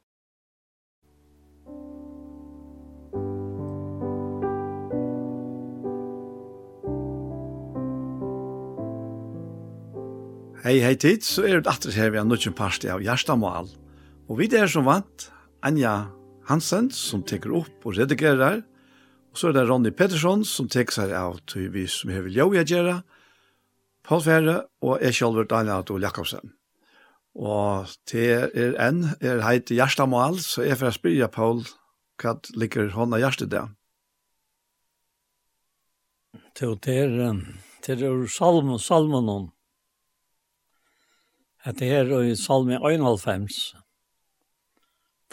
[10.66, 13.68] Hei, hei tid, så er det atter her vi har nødgjent parst av Gjerstamål.
[14.26, 15.28] Og vi er som vant
[15.62, 16.08] Anja
[16.48, 18.64] Hansen som teker opp og redigerer.
[19.30, 22.46] Og så er det Ronny Pettersson som teker seg av til vi som har vilja
[22.46, 22.96] å gjøre.
[24.06, 26.56] Paul Fære og jeg selv er Daniel Adol Jakobsen.
[27.38, 31.62] Og til er en er heit Gjerstamal, så jeg får spørre Paul
[32.18, 33.70] hva ligger hånda Gjerstet der.
[36.56, 37.18] Til er
[37.84, 39.50] til er salmen, salmen om.
[41.66, 43.74] Det er i salme 91,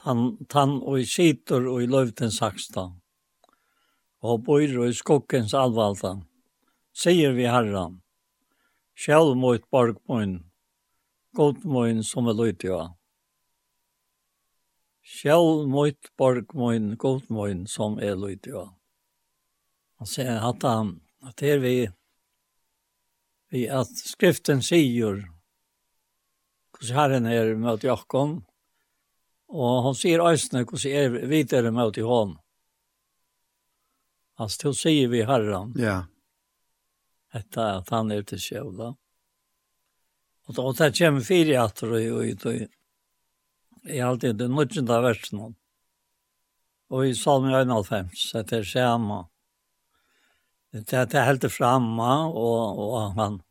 [0.03, 2.89] han, tan og i sitter og i løvden saksta,
[4.23, 6.17] og bor og i skokkens alvalda,
[6.91, 8.01] sier vi herran,
[8.99, 10.41] sjálv mot borgmøyn,
[11.39, 12.91] godmøyn som er løytjøa.
[15.03, 18.67] Sjálv mot borgmøyn, godmøyn som er løytjøa.
[19.99, 21.75] Han sier at han, at her vi,
[23.55, 25.23] vi at skriften sier,
[26.73, 28.41] hvordan herren er mot Jakob,
[29.53, 32.37] Og han sier eisne hvordan er videre med til hon.
[34.41, 35.75] Altså, til sier vi herren.
[35.77, 36.03] Ja.
[37.33, 38.93] Etta at han er til sjøvla.
[40.43, 42.55] Og da det kommer fire atter og i og
[43.93, 45.43] i alltid den nødgjende versen.
[46.89, 49.23] Og i salmen 91, det er skjema.
[50.73, 53.41] Det er det helt framme, og, og han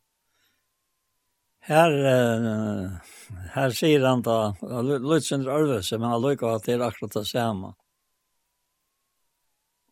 [1.63, 3.11] her uh,
[3.53, 7.25] her sier han da, litt sin øvelse, men han lukker at det er akkurat det
[7.29, 7.73] samme.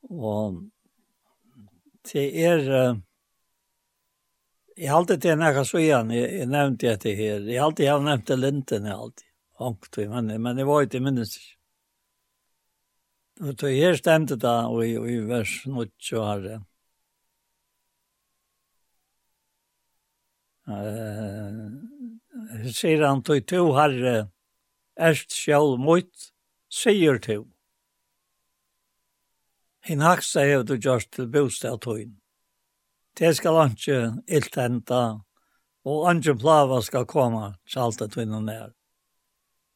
[0.10, 0.62] Og
[2.12, 2.64] det er,
[4.78, 7.70] jeg har alltid til nækka så igjen, jeg, jeg nevnte jeg det her, jeg har
[7.70, 9.28] alltid, jeg har nevnt det linten, jeg har alltid,
[9.62, 11.56] hongt, men, men jeg var ikke minnes ikke.
[13.42, 16.58] Og det her stemte da, og i, vers 8 har det.
[20.70, 21.91] Eh,
[22.74, 24.32] sier han til to herre,
[25.00, 26.32] erst sjálf mot,
[26.72, 27.44] sier to.
[29.88, 32.18] Hinn haksa hef du gjørst til bostadtøyn.
[33.18, 33.98] Det skal anki
[34.30, 35.22] iltenta,
[35.84, 38.70] og anki plava skal koma tjalta tøyna nær.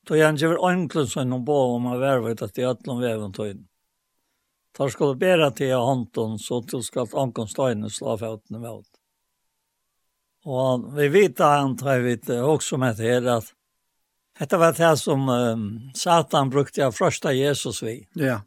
[0.05, 3.63] Tøy han gjør ånglun som hon bo om han vervet at i ötlun veven tøyn.
[4.76, 8.69] Tar skulle bera til hånden, så til skal ankomstøyne slå føttene med
[10.46, 13.54] Och vi vet antar vi också med det her, att
[14.39, 18.08] detta var det som um, Satan brukte av første Jesus vi.
[18.14, 18.41] Ja.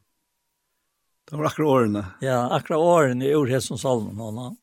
[1.31, 2.05] Det var akkurat åren.
[2.21, 4.57] Ja, akkurat åren i Urhetsens Salmon.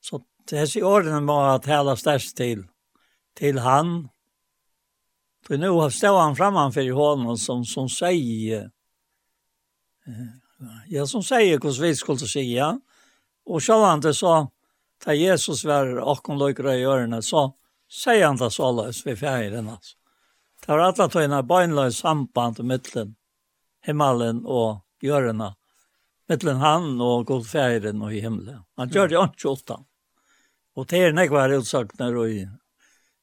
[0.00, 2.64] Så dessa åren var att hela størst till,
[3.34, 4.08] till han.
[5.46, 8.70] För nu står han framför honom som, som säger
[10.86, 12.80] Ja, som säger hvordan vi skulle ja
[13.44, 14.50] Och så han det så
[15.04, 17.52] Da Jesus var åkken løkere i ørene, så
[17.88, 19.70] sier han det så løs ved fjæren.
[19.70, 19.94] Altså.
[20.60, 23.14] Det var alle tøyene bøgnløs samband mittlen,
[23.86, 25.52] himmelen og gjørene.
[26.28, 28.64] Mittlen han og god godfjæren og i himmelen.
[28.76, 29.78] Han gjør det ikke åtta.
[30.76, 32.42] Og det er nekvar utsøkner og i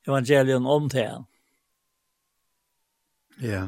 [0.07, 1.09] evangelien om det.
[3.43, 3.67] Ja.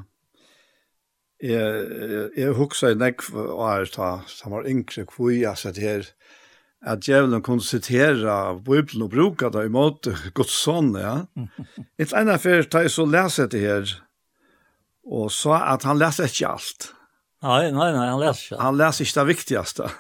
[1.44, 6.08] Jeg, jeg, jeg husker nekvar er ta, som var yngre, hvor jeg satt her,
[6.86, 11.16] at djevelen kunne sitere Bibelen og bruke det imot Guds sånn, ja.
[12.02, 13.96] Et ene affær tar jeg så lese det her,
[15.08, 16.90] og sa at han leser ikke alt.
[17.46, 18.62] Nei, nei, nei, han leser ikke.
[18.64, 19.92] Han leser ikke det viktigaste.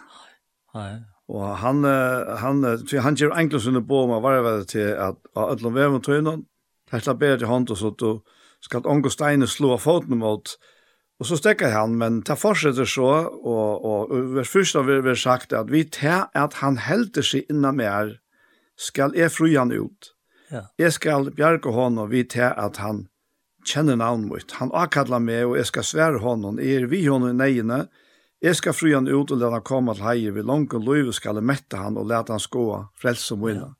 [0.77, 0.91] Nei.
[1.27, 5.17] Og han, han, han, han gjør enkelt sånne på om å være ved til at
[5.35, 6.45] av ødelen veven tøynen,
[6.91, 8.09] her slapper jeg til hånd og så du
[8.63, 10.53] skal ångå steine slå av foten mot
[11.17, 15.53] Og så stekker han, men det fortsetter så, og, og, og først har vi sagt
[15.53, 18.17] at vi tar at han helter seg innan mer,
[18.77, 20.13] skal jeg fru han ut.
[20.51, 20.67] Ja.
[20.77, 23.07] Jeg skal bjerke hånden, og vi tar at han
[23.67, 24.53] kjenner navn mitt.
[24.61, 26.61] Han avkallar meg, og jeg skal svære hånden.
[26.61, 27.79] Jeg er vi hånden i neiene.
[28.43, 30.35] Jeg skal fru han ut og lade han komme til heier.
[30.37, 33.49] Vi langt og løyve skal jeg mette han og lade han skåa, frelse og.
[33.57, 33.71] Ja.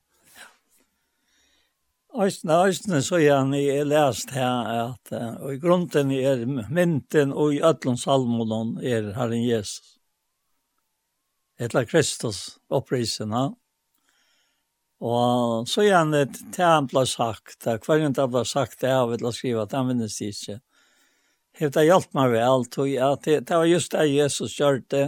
[2.17, 7.53] Østene, østene, så er han i lest her at og i grunden er mynten og
[7.53, 9.99] i ødlens salmonen er Herren Jesus.
[11.61, 13.51] Etla Kristus opprisen, ja.
[14.97, 19.19] Og så gjerne til han ble sagt, hver gang det ble sagt, det har vi
[19.21, 20.57] til å skrive at han vinnes det ikke.
[21.57, 25.07] Hevde det hjalp meg vel, tog jeg, det var just det Jesus gjør det,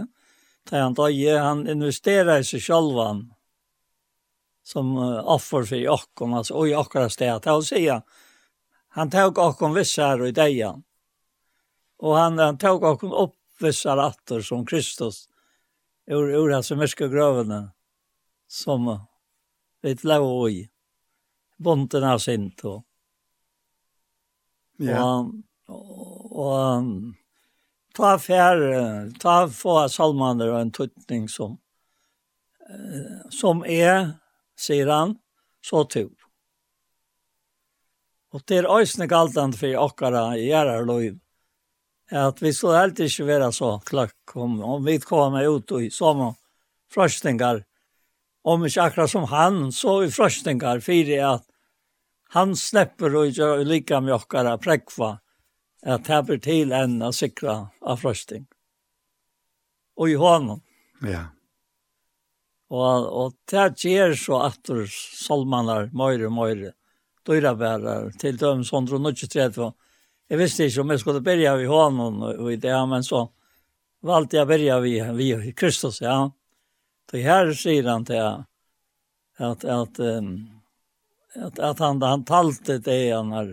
[0.70, 3.26] da han døg, han investerer i seg selv, han
[4.72, 8.02] som offer för Jakob alltså och Jakob stät att säga
[8.88, 10.82] han tog Jakob vissar i dejan
[11.98, 15.28] och han, han tog Jakob upp vissar attor som Kristus
[16.06, 17.72] ur ur hans mörka grövna
[18.48, 19.00] som
[19.82, 20.70] vet låg i
[21.56, 22.84] bonden av sin då
[24.76, 25.30] ja.
[25.66, 26.84] och, og
[27.94, 31.58] ta fär ta få salmaner och en tuttning som
[33.30, 34.20] som är
[34.60, 35.16] sier han,
[35.64, 36.08] så to.
[38.30, 41.16] Og det er øysene galtant for okkara i gjerarløyv,
[42.10, 46.32] at vi skulle helt ikke være så kløkk om, om vi kommer ut i sånne
[46.90, 47.64] frøstingar,
[48.46, 51.46] om ikke akkurat som han, så i frøstingar, fyrir at
[52.34, 55.16] han slipper og gjør lika med okkara prekva,
[55.82, 58.46] at det blir til enn å sikra av frøsting.
[59.98, 60.62] Og i hånden.
[61.02, 61.30] Ja.
[62.70, 66.72] Og, og det gjør så at du salmanar, møyre, og møyre,
[67.26, 69.70] dyrabærer, til døm 133.
[70.30, 73.24] Jeg visste ikke om jeg skulle begynne vi hånden og i det, men så
[74.06, 76.22] valgte jeg å begynne vi, vi Kristus, ja.
[77.10, 80.30] Så her sier han til at, at, um,
[81.34, 83.50] at, at han, han talte det han har,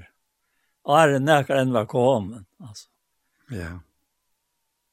[0.85, 2.85] og er nekker enn var kommet, altså.
[3.49, 3.79] Ja.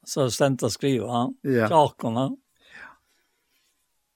[0.09, 1.21] Så stendte å skrive ja.
[1.59, 1.69] ja.
[1.69, 2.41] tjakken han.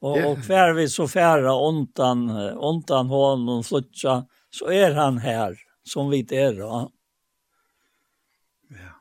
[0.00, 0.30] Och yeah.
[0.30, 6.26] og hver vi så färra ontan ontan honom flutcha så är han här som vi
[6.30, 6.90] är då.
[8.70, 8.98] Ja.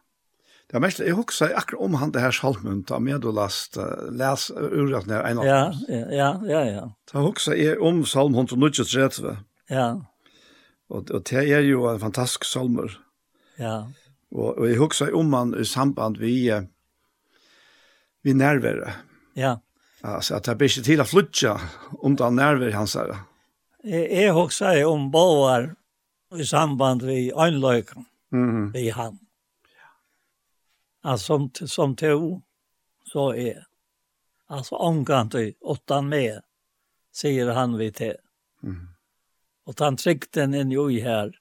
[0.71, 3.77] Det mest jag också akkurat om han det här salmen ta med och last
[4.11, 6.95] läs ur att när en Ja, ja, ja, ja.
[7.11, 9.09] Ta också är om salm 193.
[9.67, 10.05] Ja.
[10.89, 12.99] Och och det är ju en fantastisk salmer.
[13.57, 13.91] Ja.
[14.31, 16.61] Och och jag också om man i samband vi
[18.21, 18.93] vi närvare.
[19.33, 19.61] Ja.
[20.01, 23.17] Alltså att det blir inte till att flytta om det nerver han säger.
[23.83, 25.75] Jag har om bovar
[26.35, 28.75] i samband med anlöken mm.
[28.75, 29.19] i han.
[31.01, 32.41] Alltså som, som to
[33.03, 33.65] så är
[34.47, 36.41] alltså omgant i åttan med
[37.15, 38.17] säger han vid det.
[38.63, 38.87] Mm.
[39.63, 41.39] Och han tryckte en i här.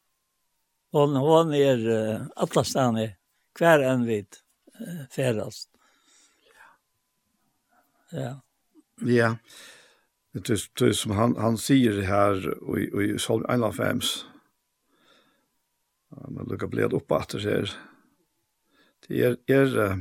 [0.93, 3.17] Hon, hon är uh, alla stannar
[3.55, 4.27] kvar än vid
[4.81, 5.71] uh, färdast.
[8.11, 8.41] Ja.
[9.01, 9.37] Ja.
[10.33, 14.01] Det är det som han han säger här och i Psalm 105.
[16.11, 17.73] Ja, men lukar bled upp att det är
[19.09, 20.01] det är är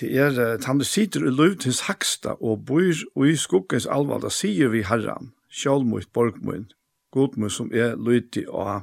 [0.00, 4.82] Det er, han sitter i løvdens haksta og bor og i skuggens alvalda, sier vi
[4.84, 6.74] herran, sjálmutt borgmutt,
[7.16, 8.82] godmutt som er lydig og,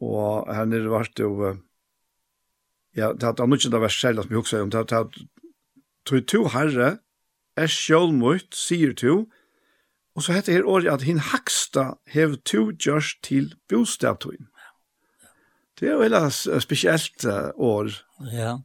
[0.00, 1.50] og her nere vart det jo
[2.98, 5.10] ja, det er nok ikke det verste selv som jeg også om, det er
[6.08, 6.90] tog to herre,
[7.58, 9.24] er sjølmøyt, sier to,
[10.16, 14.48] og så heter her året at hin haksta hev to gjørs til bostadtøyen.
[15.78, 16.26] Det er jo heller
[16.58, 17.22] spesielt
[17.54, 17.92] år.
[18.32, 18.56] Ja.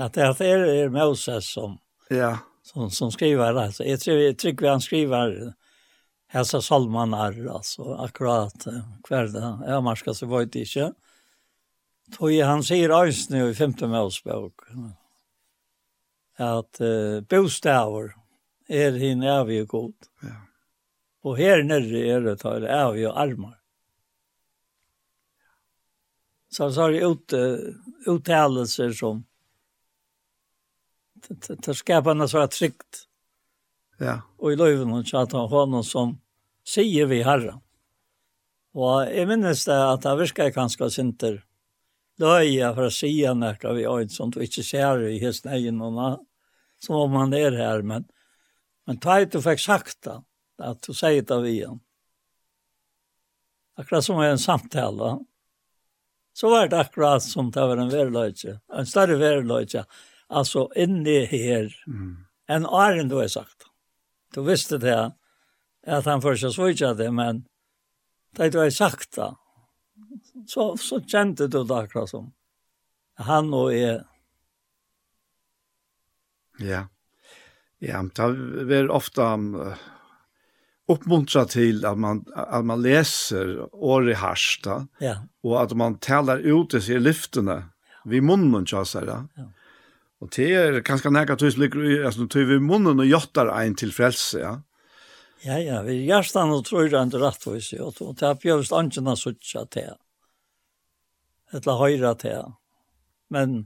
[0.00, 1.76] At det er, er Moses som,
[2.10, 2.38] ja.
[2.64, 3.84] som, som skriver, altså.
[3.84, 5.34] Jeg tror, jeg tror han skriver
[6.32, 8.66] hessa salmanar, altså akkurat
[9.08, 10.90] hver det er marska så var det ikke.
[12.12, 14.66] Tog han sier eisne i femte Mosebok
[16.36, 18.12] at uh, bostaver
[18.68, 19.94] er hin evig god.
[20.22, 20.40] Ja.
[21.24, 23.56] Og her nere er det tar evig og armar.
[26.50, 29.24] Så så er det ut, uh, uttalelser som
[31.24, 33.06] det skapar noe så trygt.
[34.02, 34.20] Ja.
[34.42, 36.18] Og i løyven hon tjata honom som
[36.66, 37.56] sier vi herre.
[38.74, 41.38] Og jeg minnes det at det virker kanskje sinter
[42.16, 45.80] löja för att säga när vi har ett sånt vi inte ser i hans egen
[45.80, 46.26] och
[46.78, 47.82] som om han är här.
[47.82, 48.04] Men,
[48.86, 50.22] men ta inte sagt det,
[50.58, 51.80] att du säger det av igen.
[53.76, 54.98] Akkurat som en samtal.
[54.98, 55.20] Va?
[56.32, 58.60] Så var det akkurat som det var en verlöjtje.
[58.72, 59.84] En större verlöjtje.
[60.26, 61.84] Alltså inne här.
[61.86, 62.16] Mm.
[62.46, 63.66] En åren du har sagt.
[64.34, 65.12] Du visste det
[65.86, 67.44] at han først har svårt det, men
[68.36, 69.34] det du har sagt det
[70.46, 72.32] så, så kjente du det akkurat som
[73.14, 74.02] han og jeg.
[76.62, 76.86] Ja.
[77.84, 79.22] Ja, det er ofte
[80.86, 85.16] uppmuntra till att man at man läser och harsta, ja.
[85.42, 87.62] och att man talar ut i sig lyftena
[88.04, 89.08] vi munnen tja seg.
[89.08, 89.26] Ja.
[90.20, 93.92] Och det är ganska nära tills ligger alltså till vi munnen och jottar ein till
[93.92, 94.62] frelse, ja.
[95.42, 98.72] Ja ja, vi gjerstan og tror det er rätt för sig och det er just
[98.72, 99.32] antingen så
[99.70, 99.94] til
[101.54, 102.52] etla høyra til.
[103.32, 103.64] Men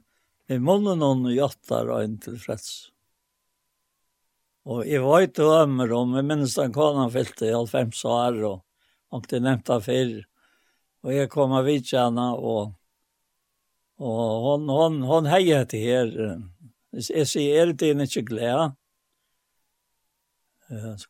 [0.49, 2.89] vi månne noen jottar og en tilfreds.
[4.69, 9.15] Og jeg var ikke ømmer om, jeg minnes den konan fyllte i 95 år, og
[9.17, 10.11] om det nevnte før.
[11.07, 12.75] Og jeg kom av vidtjene, og,
[14.03, 16.13] og hon, hon, hon heier til her.
[16.93, 18.73] Jeg sier, er det ikke glede?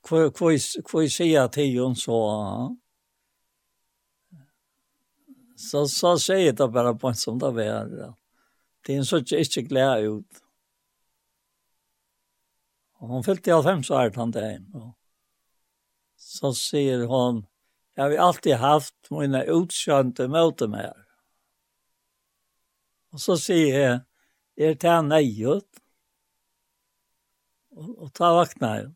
[0.06, 2.18] Hvor sier jeg til henne så?
[2.18, 2.68] Ja.
[5.58, 7.88] Så, så sier det bare på en sånn det var.
[7.90, 10.42] Det er en sånn ikke glede ut.
[12.98, 14.46] Og hon fyllde i halvfem så er han det.
[14.78, 14.92] Og
[16.18, 17.42] så sier hon,
[17.98, 21.04] jeg har alltid haft mine utskjønte møte med her.
[23.14, 23.98] Og så sier jeg,
[24.58, 25.82] er det han nøyet?
[27.78, 28.88] Og, og ta vakna jo.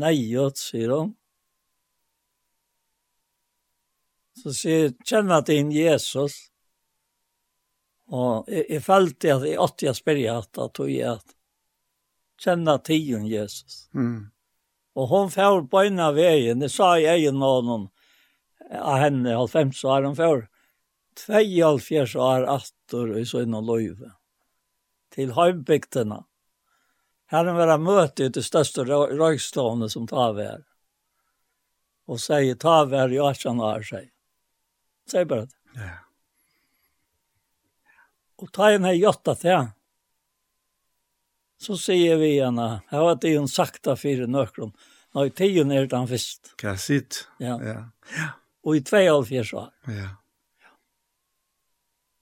[0.00, 1.16] Nøyet, sier hun.
[4.40, 6.38] så sier jeg, kjenner din Jesus.
[8.10, 11.36] Og jeg, jeg følte at jeg åtte jeg spørre at jeg tog jeg at
[12.40, 13.88] kjenner tiden Jesus.
[13.94, 14.30] Mm.
[14.96, 17.90] Og hun får på en av veien, det sa jeg jo noen
[18.70, 20.46] av henne, halvfems år, hun får
[21.26, 24.14] 72 år atter i sånne løyve
[25.14, 26.22] til heimbygdene.
[27.30, 30.64] Her har vært møte i det største røykstående som tar vi vær.
[32.10, 34.08] Og sier, ta vær i 18 år, sier
[35.10, 35.58] sier bare det.
[35.76, 35.96] Ja.
[38.40, 39.72] Og ta en her jotta til han.
[41.60, 44.72] Så sier vi henne, jeg har det jo sagt av fire nøkron.
[45.12, 46.54] Nå i tiden er det han først.
[46.62, 47.24] Hva sitt?
[47.42, 47.58] Ja.
[47.60, 48.30] ja.
[48.64, 49.68] Og i 2,5 år.
[49.92, 50.08] Ja.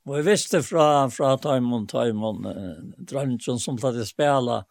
[0.09, 2.77] Og jeg visste fra, fra Taimon, Taimon, eh,
[3.11, 4.63] Drønnsson som platt i spela,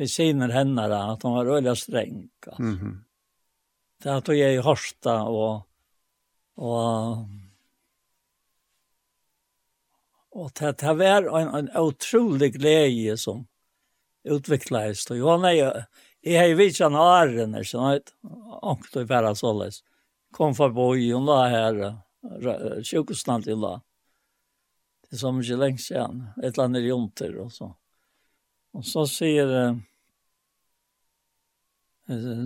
[0.00, 2.24] vi siner henne da, at han var øyla streng.
[2.46, 2.62] Altså.
[2.62, 2.96] Mm -hmm.
[4.02, 5.62] Det at jeg i Horsta og,
[6.56, 7.26] og
[10.32, 13.46] Och det, det var en, en otrolig glede som
[14.24, 15.10] utviklades.
[15.10, 15.84] Og han jag när
[16.20, 18.14] jag har ju visst en arren, så att
[18.62, 19.84] ångte i färra såles.
[20.30, 21.96] Kom förbi och la her,
[22.82, 23.80] sjukhustand i la.
[25.10, 27.76] Det som inte lenge sedan, Et eller annet jonter och så.
[28.72, 29.80] Och så säger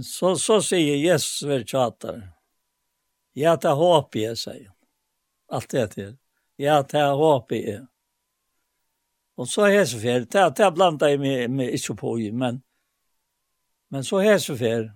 [0.03, 2.33] så, så sier Jesus vid tjatar.
[3.33, 4.71] Jag tar hopp i sig.
[5.49, 6.17] Allt det till.
[6.57, 7.83] Ja, det er håpig, ja.
[9.37, 12.63] Og så er så fer, det er blandet jeg med, med ikke på men,
[13.93, 14.95] men så er så fer.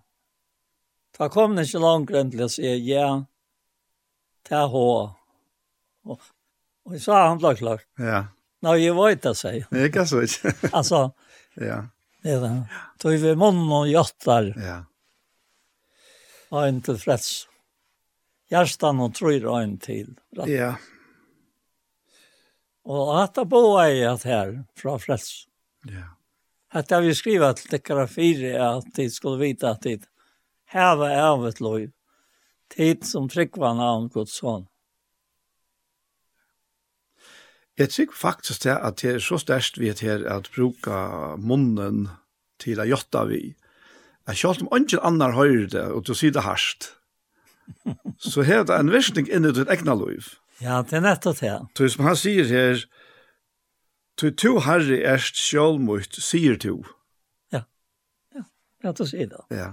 [1.18, 3.08] Da kom det ikke langt enn til å si, ja,
[4.48, 4.86] det er hå.
[6.08, 6.28] Og,
[6.88, 7.84] og så har han blått klart.
[8.00, 8.22] Ja.
[8.64, 9.52] Nå, jeg var ikke å si.
[9.60, 10.54] Jeg kan så ikke.
[10.78, 11.02] altså,
[11.60, 11.82] ja.
[12.24, 12.52] det er det.
[13.02, 14.52] Da er vi munnen og gjøttar.
[14.56, 14.78] Ja.
[16.50, 17.30] Og en til freds.
[18.50, 20.16] Gjerstan og tror og en til.
[20.40, 20.48] Ja.
[20.48, 20.72] Ja.
[22.88, 25.46] Og at det boa jeg at her, fra frels.
[25.88, 26.08] Ja.
[26.72, 29.98] At jeg vil skriva til dekkara fire, at de skulle vite at de
[30.70, 31.88] heva av et lov.
[32.70, 34.68] Tid som tryggva navn Guds son.
[37.80, 42.08] Jeg tror faktisk det at det er så størst vi er at bruka munnen
[42.60, 43.54] til å gjøtta vi.
[44.28, 46.92] Jeg kjølt om ingen annar høyre det, og du sier det harsht.
[48.20, 50.36] Så her er det en virkning inni ditt egna liv.
[50.60, 51.56] Ja, det er nettopp det.
[51.78, 52.82] Så som han sier her,
[54.20, 56.82] tu to herre erst sjálmutt, sier tu.
[57.54, 57.64] Ja,
[58.36, 58.44] ja,
[58.84, 59.44] ja, det sier det.
[59.56, 59.70] Ja.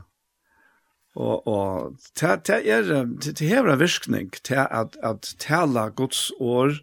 [1.17, 6.31] Og, og det det er, det det er en virkning til at, at tala Guds
[6.39, 6.77] år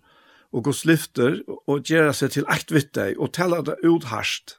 [0.52, 4.58] og Guds lyfter og gjøre seg til ekt ektvittig og tala det ut harsht.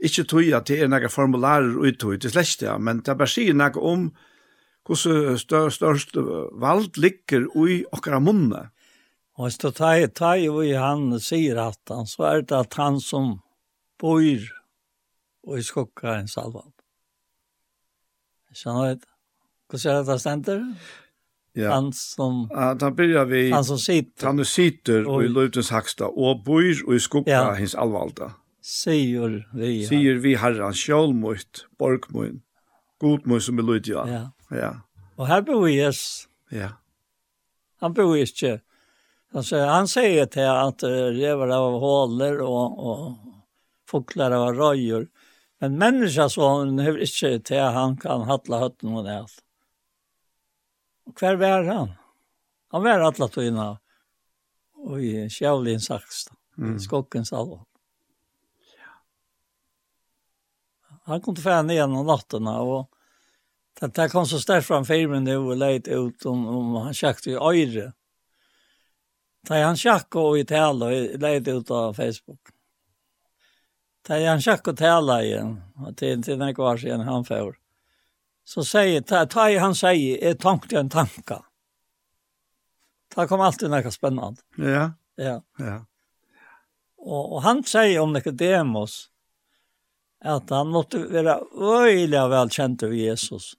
[0.00, 3.18] Ikke tog at det er noen formularer uttog, det er slett det, men det er
[3.20, 4.10] bare sier noe om
[4.86, 6.16] hvordan stør, størst
[6.60, 8.68] vald ligger i okkara munne.
[9.38, 12.74] Og hvis du tar ta i vi han sier at han, så er det at
[12.76, 13.38] han som
[14.00, 14.20] bor
[15.46, 16.72] og i skokka en salvan.
[18.52, 19.06] Skjønner du?
[19.70, 20.64] Hvordan er det det stender?
[21.54, 21.70] Ja.
[21.74, 22.42] Han som...
[22.50, 23.48] Ja, da blir vi...
[23.54, 24.26] Han som sitter.
[24.26, 27.54] Han som sitter og, i løvdens haksta og bor og i skokka ja.
[27.58, 28.32] hans alvalda.
[28.60, 29.72] Sier vi.
[29.88, 32.42] Sier vi herran sjálmøyt, borgmøyt,
[33.00, 34.04] godmøyt som er løvdja.
[34.10, 34.22] Ja.
[34.50, 34.72] Ja.
[35.16, 36.28] Og her bor Jesus.
[36.50, 36.68] Ja.
[37.80, 38.60] Han bor ikke.
[39.32, 43.12] Alltså, han säger till att rävar av håller och, och
[43.88, 45.08] fåglar av røyer.
[45.58, 49.26] Men menneska så han hör inte till han kan hattla høtten og det.
[51.06, 51.92] Och kvar var han?
[52.68, 53.78] Han var alla togna
[54.74, 56.78] och i Kjavlin Saxta, mm.
[56.78, 57.64] skockens allvar.
[61.04, 62.90] Han kom till färden igen om natten och
[63.80, 67.26] Det där kom så starkt fram filmen det var leit ut om, om han schakt
[67.26, 67.92] i öre.
[69.48, 72.40] Det han schakt och i tala leit ut av Facebook.
[74.08, 75.62] Det han schakt och tala igen.
[75.74, 77.56] Och till inte den kvar sen han får.
[78.44, 81.44] Så säger ta, ta han säger är tanke en tanka.
[83.14, 84.40] Det kom alltid något spännande.
[84.56, 84.92] Ja.
[85.14, 85.42] Ja.
[85.58, 85.86] Ja.
[86.96, 89.10] Och, och han säger om det demos
[90.24, 93.54] att han måste vara öjliga välkänd av Jesus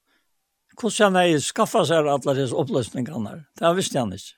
[0.79, 3.37] hvordan han hei skaffa seg alle disse oppløsningene.
[3.59, 4.35] Det visste han ikke.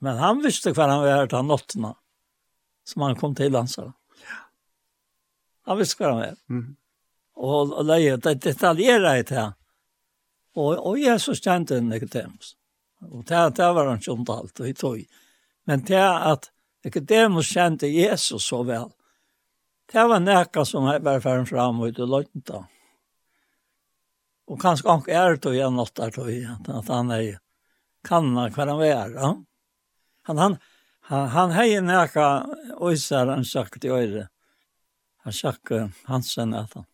[0.00, 1.94] Men han visste hva han var til nottene
[2.88, 3.92] som han kom til landsene.
[5.68, 6.38] Han visste hva han var.
[6.48, 6.68] Mm.
[7.40, 9.52] Og, og leie, det detaljerer jeg til.
[10.56, 12.54] Og, og Jesus kjente en ekodemus.
[13.06, 15.04] Og det, det var han ikke omtalt, og i tog.
[15.68, 16.50] Men det at
[16.84, 18.90] ekodemus kjente Jesus så vel,
[19.92, 22.64] det var nekka som jeg bare færen fram og ut i løgnet da.
[22.64, 22.79] Mm
[24.50, 27.38] Og kanskje han er det igjen nåt der til igjen, at han er
[28.06, 29.14] kan hva han er.
[29.14, 29.30] Ja?
[30.26, 30.56] Han, han,
[31.10, 32.28] han, han heier nækka
[32.80, 34.28] øyser han sagt i øyre.
[35.24, 35.72] Han sagt
[36.08, 36.88] Hansen at han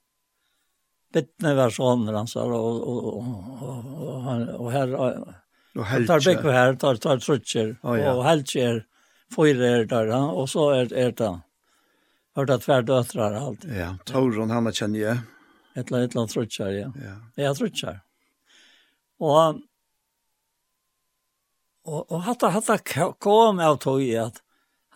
[1.16, 3.28] bittne var sånner han sa, og, og, og,
[3.62, 5.34] og, og, her, og
[5.76, 8.14] og tar begge her, tar, tar trutjer, oh, ja.
[8.14, 8.82] og helger,
[9.32, 11.32] fyra er der, og så er, er det,
[12.36, 13.66] hørte at hver døtre er alt.
[13.68, 15.24] Ja, Tauron, han kjenner jeg.
[15.76, 16.90] Et eller annet trutjar, ja.
[17.04, 18.00] Ja, ja trutjar.
[19.20, 19.60] Og,
[21.84, 22.78] og, og hatta, hatta
[23.20, 24.40] kom av tog i at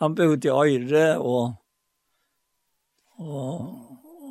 [0.00, 1.52] han bodde i Øyre, og,
[3.20, 3.66] og,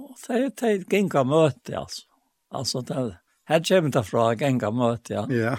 [0.10, 2.08] og det er et genga møte, altså.
[2.50, 3.04] Altså, det,
[3.50, 5.28] her kommer det fra genga møte, ja.
[5.30, 5.54] Ja.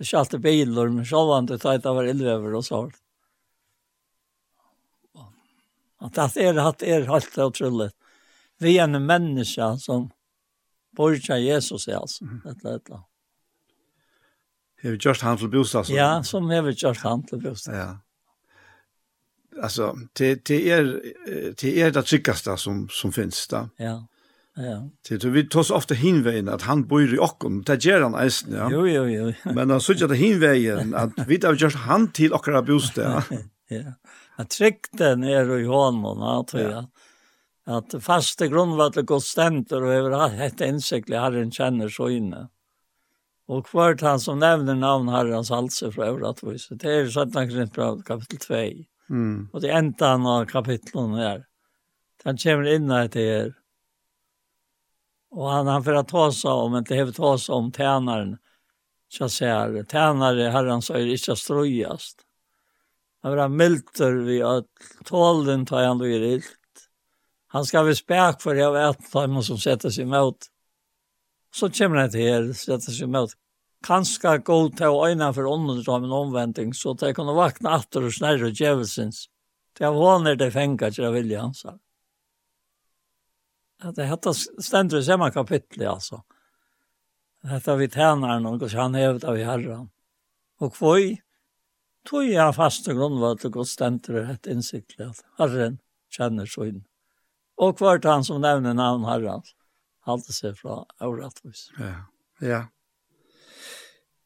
[0.00, 2.96] Det er ikke alltid biler, men sjåvande tøyt av ildvever og sånt.
[6.00, 7.90] At det er, at det er helt utrolig.
[8.64, 10.08] Vi er en menneske som,
[10.96, 13.06] bortja Jesus er altså, et eller annet.
[14.80, 15.90] Hever gjørst han til bostad?
[15.92, 17.76] Ja, som hever gjørst han til bostad.
[17.76, 17.88] Ja.
[19.60, 20.86] Altså, det, det, er,
[21.60, 23.66] det er det tryggaste som, som finnes da.
[23.80, 23.98] Ja,
[24.56, 24.78] ja.
[25.08, 28.56] Det, vi tar så ofte hinveien at han bor i okken, det gjør han eisen,
[28.56, 28.70] ja.
[28.72, 29.28] Jo, jo, jo.
[29.52, 33.30] Men han sier det hinveien at vi har gjørst han til okker av bostad.
[33.30, 33.42] ja,
[33.76, 33.96] ja.
[34.40, 36.72] Jeg tryggte ned i hånden, ja, tror jeg.
[36.72, 36.99] Ja
[37.70, 42.48] at faste grunnvalget godt stenter og over et innsiktlig herren kjenner så inne.
[43.50, 47.32] Og hvert han som nevner navn herrens halse fra øvratvise, det er 17.
[47.50, 48.60] Korinthbrev kapittel 2.
[49.10, 49.48] Mm.
[49.52, 51.42] Og det enda han av kapitlen her.
[52.24, 53.50] Han kommer inn her til her.
[55.34, 58.36] Og han, har for å ta seg om, men det har ta seg om tænaren.
[59.10, 62.22] Så jeg sier, tænare herrens øyre ikke strøyast.
[63.22, 66.54] Han vil ha milter vi at tålen tar han blir ilt
[67.52, 70.46] Han ska vi spek för jeg vet att man som sätter sig emot.
[71.52, 73.30] Så kommer han til her, sätter sig emot.
[73.82, 78.14] Kanskje gå till øyne för ånden av en omvändning så att jag vakna atter och
[78.14, 79.28] snärra og djevelsens.
[79.78, 81.60] Det var vanligt det fengt til jag vilje hans.
[81.60, 81.78] sa.
[83.92, 86.22] Det hette ständer i samma kapitel alltså.
[87.42, 89.90] Det hette vi tjener någon og han hevet av i herran.
[90.58, 91.22] Och kvoj,
[92.04, 95.78] tog jag fasta grundval till god ständer i innsiktlig at Herren
[96.10, 96.80] känner så
[97.60, 99.54] og kvart han som nevner navn herrens,
[100.08, 101.68] halte seg fra avrettvis.
[101.78, 101.96] Ja,
[102.40, 102.60] ja.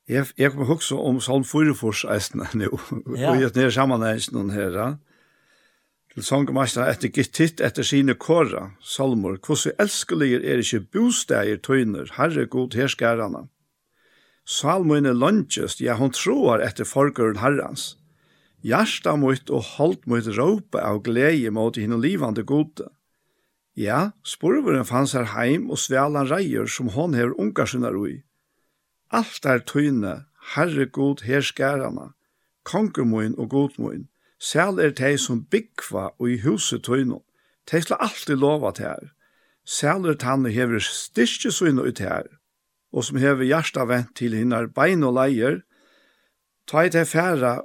[0.04, 2.68] Jeg, jeg kommer også om Salm 4-fors eisene nå,
[3.16, 3.32] ja.
[3.32, 4.78] og jeg gjør ned noen her.
[6.14, 12.44] Til sangmasteren etter gittitt etter sine kåra, salmer, hvordan elskeliger er ikke bosteier tøyner, herre
[12.46, 13.48] god herskærene.
[14.44, 17.94] Salmen er lønnsest, ja, hun tror etter forgøren herrens.
[18.64, 22.86] Hjärsta mot og holdt mot råpe av glede mot henne livande gode.
[23.74, 28.22] Ja, spurveren fanns her heim og svelan reier som hon hever unga sinna roi.
[29.10, 32.12] Alt er tøyne, herre god herskærana,
[32.62, 34.06] kongemoin og godmoin,
[34.38, 37.18] sel er tei som byggva og i huset tøyne,
[37.66, 39.10] tei sla alltid lova tær.
[39.66, 42.30] Sel er tanne hever styrke søyne ut her,
[42.94, 45.62] og som hever hjärsta vent til hinnar bein og leier,
[46.70, 47.56] ta i tei færa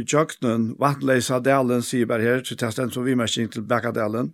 [0.00, 4.32] i tjøknen, vatnleisa delen, sier bare her, til testen som vi merking til Bekkadelen,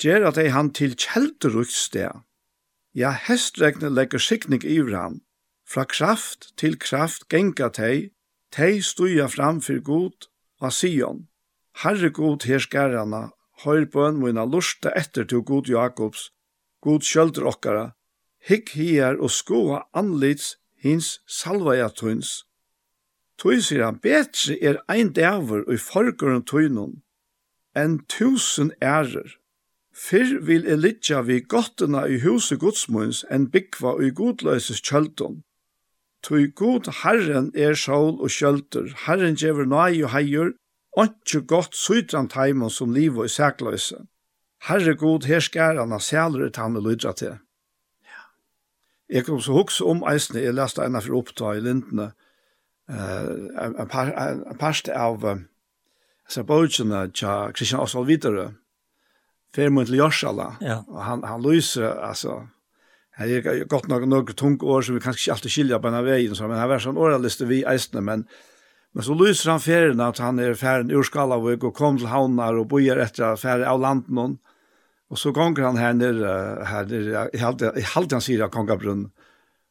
[0.00, 2.22] gjer at ei han til kjelderukt sted.
[2.96, 5.20] Ja, hestregne legger sikning i han.
[5.66, 8.12] Fra kraft til kraft genga tei,
[8.52, 10.28] tei stuja fram for god
[10.60, 11.26] av Sion.
[11.82, 13.32] Herre god herskarrana,
[13.64, 16.30] høyr bøn mina lusta etter til god Jakobs,
[16.80, 17.86] god kjølder okkara,
[18.48, 22.44] hikk hier og skoa anlits hins salvaja tøyns.
[23.36, 27.02] Tøy sier han betre er ein dæver og i forgården tøynun,
[27.76, 29.36] enn tusen ærer.
[29.96, 35.40] Fyrr vil jeg litja vi gottena i huset godsmunds enn byggva i godløses kjøldon.
[36.26, 40.52] Tui god Herren er sjål og kjølter, Herren gjever nai og heier,
[41.00, 44.02] ontju gott sydran taimon som liv og sækløse.
[44.68, 47.38] Herre god herskærana sæler et han lydra til.
[48.04, 48.22] Ja.
[49.08, 52.10] Jeg kom så hukse om eisne, jeg leste enn for oppta i lindene,
[52.90, 53.32] uh,
[53.64, 55.38] en, par, en, en parst av uh,
[56.28, 58.50] Sabojina tja Kristian Osvald Videre,
[59.54, 60.56] fer mot Jorsala.
[60.60, 60.82] Ja.
[60.88, 62.48] Og han han lyser alltså
[63.18, 66.04] Här har gått nog några tung år som vi kanske inte alltid skiljer på den
[66.04, 66.34] veien, vägen.
[66.34, 68.26] Så, men här var sånn åralista vi eisene, Men,
[68.92, 72.54] men så lyser han ferien att han är ferien ur Skalavøk og kom till Havnar
[72.54, 74.38] och bojar etter ferien av landen.
[75.08, 79.10] Och så gånger han här nere, här nere i, halvt, i halvt han Kongabrunn.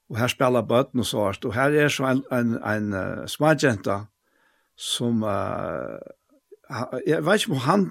[0.09, 4.07] Och här spelar bötten og så, Och här är så en, en, en, en smågenta
[4.75, 5.99] som uh,
[7.05, 7.83] jeg vet ikke om han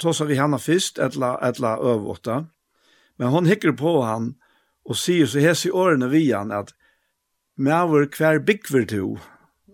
[0.00, 2.44] tås vi henne først, eller, eller øvåta,
[3.18, 4.34] men hon hikker på han,
[4.88, 6.72] og sier så hes i årene vi han, at
[7.58, 9.18] «Mæver hver byggver to»,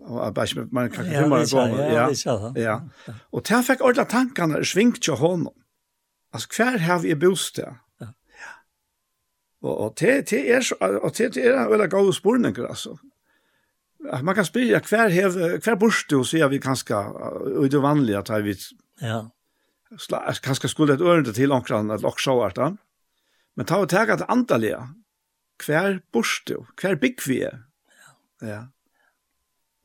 [0.05, 1.83] og jeg bare ikke, man kan ikke filme det gående.
[1.83, 3.13] Ja, ja, ja.
[3.31, 5.49] Og til han fikk ordentlig tankene svingt til hånden.
[6.33, 7.79] Altså, hver har vi bostad?
[8.01, 8.11] Ja.
[9.61, 12.97] Og, og til, til er, og til, til er en veldig god spørning, altså
[14.23, 16.97] man kan spyrja hver, hev, hver borste og sier vi kanskje,
[17.59, 18.55] og det vanlige at vi
[19.01, 19.21] ja.
[20.45, 22.71] kanskje skulle et ørende til omkran at loksjåart da.
[23.55, 24.89] Men ta og teg at andalega,
[25.63, 27.51] hver borste, hver byggvie.
[27.51, 28.15] Ja.
[28.47, 28.61] ja.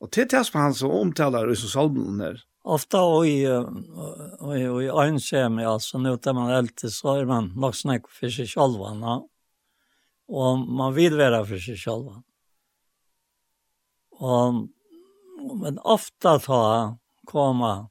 [0.01, 2.41] Og til tæs på han så omtaler i salmen her.
[2.61, 7.25] Ofta og i, og i, og i nu altså, nå tar man alltid, så er
[7.25, 9.27] man nok snakk for seg och
[10.31, 12.23] og man vil være for seg sjálvan.
[14.21, 14.67] Og,
[15.57, 17.89] men ofta ta koma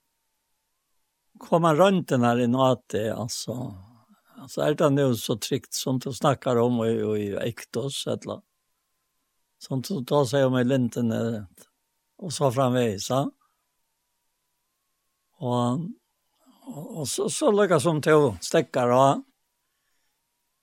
[1.41, 3.75] komma röntgenar i natte alltså
[4.37, 8.41] alltså är det nu så tryggt som du snackar om och, och i ektos eller
[9.59, 11.13] sånt så tar sig om i linten
[12.19, 13.31] och så framvis ja
[15.33, 15.81] och
[16.97, 19.23] och så så lägga som till stäckar ja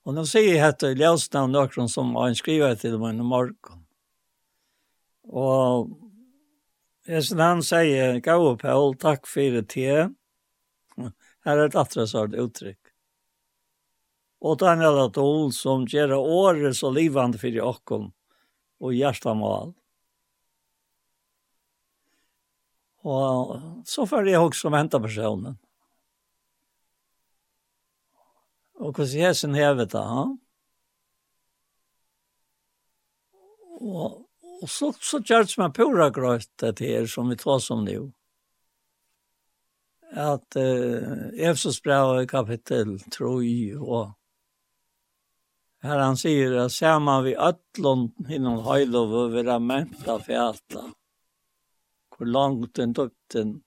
[0.04, 3.87] och nu säger jag att jag läste någon som har skrivit till mig i morgon
[5.28, 5.92] Og
[7.08, 9.68] Esen han sier, gav opp Paul, takk for det
[11.48, 12.92] Her er et attrasart uttrykk.
[14.44, 18.10] Og Daniel Adol som gjør året så livande for åkken,
[18.84, 19.72] og hjertemål.
[23.08, 23.56] Og
[23.88, 25.56] så får jeg også vente personen.
[28.78, 30.26] Og hvordan jeg sin hevet da, ha?
[33.78, 34.27] Og
[34.62, 38.12] Och så, så kärts man pura gröjt det her som vi tar som nu.
[40.14, 44.12] Att uh, Efsos brev i kapitel 3 och
[45.82, 50.92] her han säger ser man vi ötlån innan höjdov och våra ment av fjata
[52.18, 53.62] Hur långt den dukten,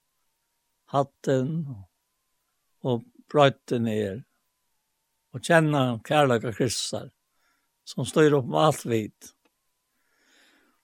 [0.84, 1.74] hatten
[2.80, 3.02] och
[3.32, 4.24] brötten er.
[5.32, 7.10] Och känna kärleka kristar
[7.84, 9.34] som styr upp med allt vidt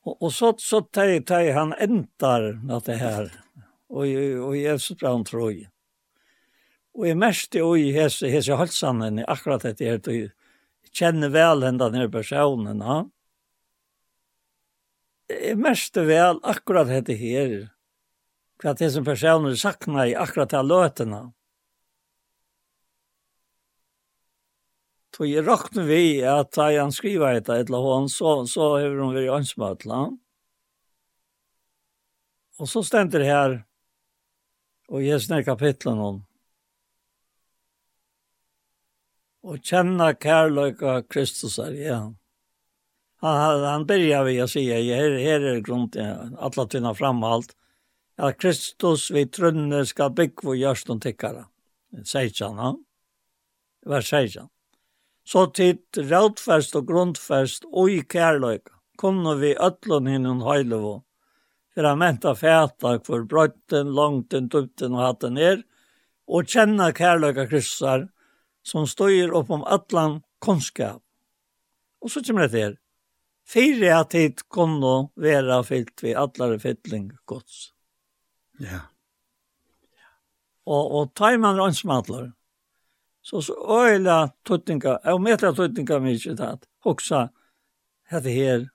[0.07, 3.33] Och, och så så tar tar han äntar med det här.
[3.89, 4.07] Och
[4.47, 5.67] och Jesus så tror jag.
[6.95, 10.29] Och jag märkte och i hese hese halsen akkurat det här då
[10.93, 13.11] känner väl den där personen, ja.
[15.29, 17.69] Jeg mest vel akkurat dette her,
[18.63, 21.33] hva det som personer sakna i akkurat av løtene.
[25.17, 28.95] tog jeg råkne vi at da han skriver etter et eller annet, så, så har
[29.01, 30.15] hun vært ansmøtt til ham.
[32.61, 33.59] Og så stender det her,
[34.93, 36.27] og jeg snakker kapitlet noen.
[39.47, 42.01] og kjenne kærløk av Kristus her ja.
[43.25, 47.55] Han, han begynner vi å si, her, her er grunn til alle tynne framhalt,
[48.17, 51.47] at Kristus vi trønne skal bygge vår gjørst og tikkere.
[52.03, 52.75] Sier ikke han, ja.
[53.95, 54.51] vers 16
[55.27, 60.95] så tid rævdfest og grundfest og i kærløyka, kunne vi øtlån hinnen høylevå,
[61.75, 65.65] for han menta fæta for brøtten, langten, dupten og hatten er,
[66.27, 68.07] og kjenne kærløyka kryssar
[68.67, 71.03] som støyer opp om atlan kunnskap.
[72.03, 72.75] Og så kommer det her.
[73.47, 77.73] fire at tid kunne være fyllt ved atlare fytling gods.
[78.61, 78.67] Ja.
[78.67, 78.85] Yeah.
[80.67, 82.33] Og, og tar man rønnsmatler,
[83.27, 87.29] så så öyla tuttinga, jag mäter tuttinga mycket att också
[88.09, 88.71] hade här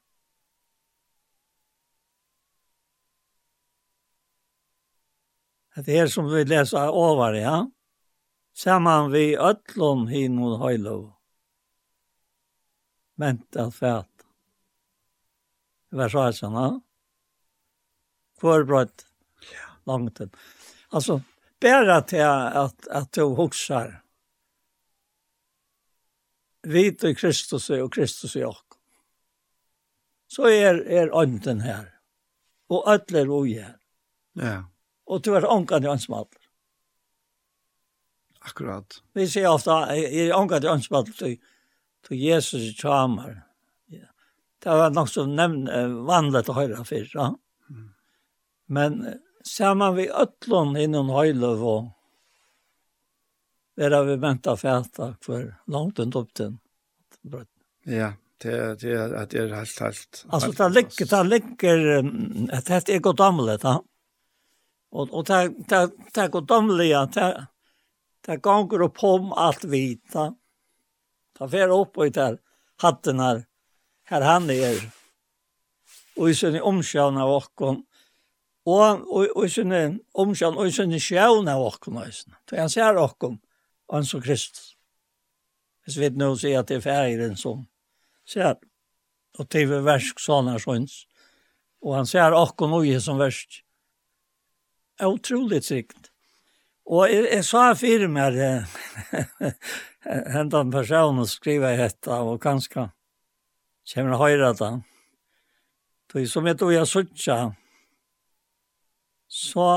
[5.75, 7.71] Det är som vi läser över, ja.
[8.53, 11.13] Samman vi öllum hin mot höjlov.
[13.15, 14.05] Mental färd.
[15.89, 16.81] Det var så här sen, ja.
[18.39, 19.05] Kvarbrott.
[19.83, 20.19] Långt.
[20.89, 21.21] Alltså,
[21.61, 24.00] bara till att, att du huxar
[26.63, 28.77] vit i Kristus og Kristus i ok.
[30.31, 31.87] Så er, er ånden her.
[32.71, 33.73] Og ødler og her.
[34.39, 34.61] Ja.
[35.05, 36.39] Og du er ångan i åndsmatter.
[38.41, 39.01] Akkurat.
[39.13, 41.35] Vi ser ofta, er ångan i åndsmatter til,
[42.07, 43.41] til Jesus i tjamar.
[43.91, 44.07] Ja.
[44.63, 45.67] Det var nok som nevnt
[46.07, 47.09] vanligt å høre før.
[47.11, 47.27] Ja?
[47.67, 47.89] Mm.
[48.71, 49.01] Men
[49.75, 51.91] man vi ötlun innom høylov og
[53.75, 56.59] vera vi vänta fæta for langt und upp den.
[57.83, 60.25] Ja, det er, det er, det er helt helt.
[60.29, 61.77] Altså, det ligger det ligger
[62.53, 63.81] att det är gott amlet, ja.
[64.91, 66.51] Og, og det det det gott
[66.83, 67.47] ja, det
[68.25, 70.33] det ganger opp om allt vita.
[71.37, 72.37] Ta fer opp og der
[72.81, 73.45] hatten her,
[74.09, 74.81] her han er,
[76.17, 77.85] og i sin omskjön av åkon.
[78.65, 82.11] og och i sin omskjön og i sin sjön av åkon.
[82.49, 83.39] Så han ser åkon
[83.91, 84.75] han som Kristus.
[85.85, 87.65] Hvis vi nå sier at det er færen som
[88.27, 88.59] ser,
[89.39, 90.95] og til er versk sånn sånne sånns,
[91.81, 93.61] og han ser akkurat noe som versk.
[94.95, 96.11] Det er utrolig sikt.
[96.85, 98.37] Og jeg, jeg sa fire med
[100.35, 102.89] hentan personen skriva hetta, og kanskje
[103.93, 104.83] kommer jeg høyre at han.
[106.11, 107.37] Så som jeg tog jeg sutja,
[109.31, 109.67] så,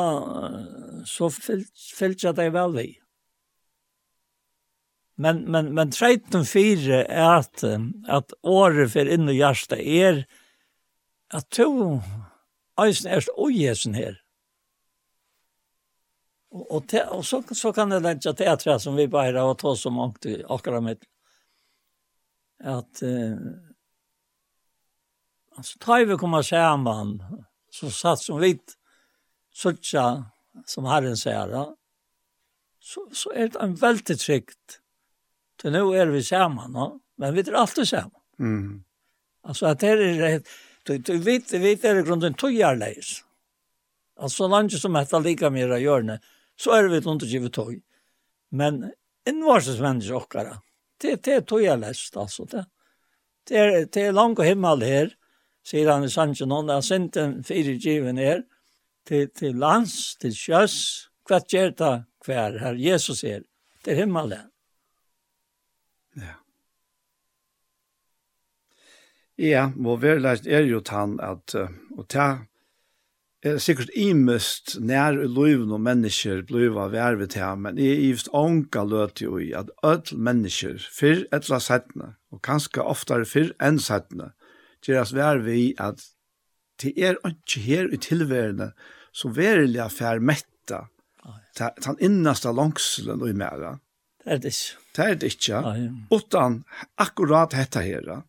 [1.06, 2.88] så fyllt jeg deg vel i.
[5.16, 7.64] Men men men 13:4 är att
[8.08, 10.26] att året för in i hjärta är
[11.28, 12.00] att to
[12.76, 14.20] eisen erst ojesen her.
[16.50, 19.54] Og, og, te, og så, så kan det til till att som vi bare har
[19.54, 21.04] tatt så mange akkurat mitt.
[22.60, 23.36] att eh,
[25.56, 27.22] alltså tar vi komma sammen
[27.70, 28.58] så satt som vi
[29.52, 30.24] såtja
[30.66, 31.74] som Herren säger
[32.78, 34.80] så, så är det en veldig trygt
[35.64, 37.00] Så nu är vi samman, no?
[37.16, 38.20] men vi är alltid samman.
[38.38, 38.84] Mm.
[39.42, 40.42] Alltså att det är
[40.82, 43.24] du, du vet, du vet det i grunden tojarleis.
[44.20, 46.20] Alltså så länge som etter lika mera hjörne,
[46.56, 47.80] så är vi inte givet tog.
[48.50, 48.92] Men
[49.28, 50.60] innvarses människor okkara,
[51.00, 52.66] det, det er tojarleis alltså det.
[53.48, 55.14] Det er, det er långt og himmel her,
[55.64, 58.42] sier han i Sancho någon, en fire given her,
[59.08, 60.36] til, til lands, till
[61.24, 61.94] hva gjør det
[62.26, 63.42] hver her, Jesus är,
[63.84, 64.36] det är himmel.
[69.40, 72.46] Ja, og verleist er jo tann at, uh, og ta,
[73.44, 78.30] er sikkert imest nær i loven og mennesker bliva vervet til, men jeg er just
[78.32, 83.80] ånka løt jo i at ødel mennesker, fyrr etla settene, og kanskje oftare fyrr enn
[83.82, 84.30] settene,
[84.84, 86.00] gjeras verve i at
[86.82, 88.72] det er ikke her i tilværende
[89.14, 90.86] som verilig affær metta,
[91.54, 93.76] ta, den innaste langselen og i mæra.
[94.24, 94.80] Det er det ikke.
[94.94, 95.60] Det er det ikke,
[96.14, 96.62] utan
[97.02, 98.22] akkurat dette her,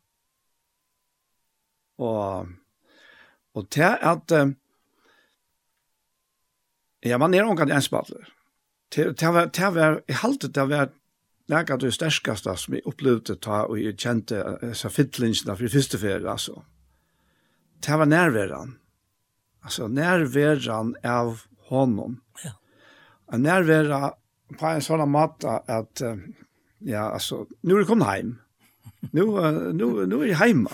[2.02, 2.48] Og,
[3.56, 4.32] og til at
[7.06, 8.28] ja, man er omkant ensbattler.
[8.92, 10.94] Til, til, til, til, jeg halte til å være
[11.52, 16.26] Nekka det sterskaste som jeg opplevde ta og jeg kjente disse fittlingsene for første ferie,
[16.26, 16.64] altså.
[17.86, 18.72] Det var nærværen.
[19.62, 22.18] Altså nærværen av honom.
[22.42, 22.56] Ja.
[23.30, 24.16] Og nærværen
[24.58, 26.02] på en sånn måte at,
[26.82, 28.34] ja, altså, nå er jeg kommet hjem
[29.11, 29.26] nu,
[29.73, 30.72] nu, nu är jag hemma.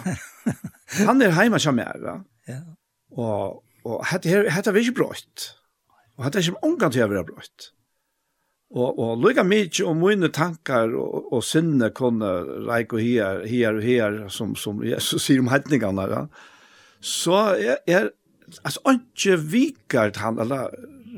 [1.07, 2.23] Han är hemma som jag va?
[2.45, 2.75] Ja.
[3.11, 5.55] Och, och hette här, hette vi inte brått.
[6.15, 7.73] Och hette som omgång till jag var brått.
[8.73, 13.83] Och, och lika mycket om mina tankar och, och sinne kunde räcka här, här och
[13.83, 16.07] här som, som Jesus säger om hettningarna.
[16.07, 16.29] Va?
[16.99, 18.11] Så är, är
[18.61, 20.69] alltså inte vikart han, eller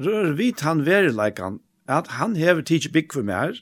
[0.04, 3.60] rör vit han verilekan, att han hever tids bygg för mer,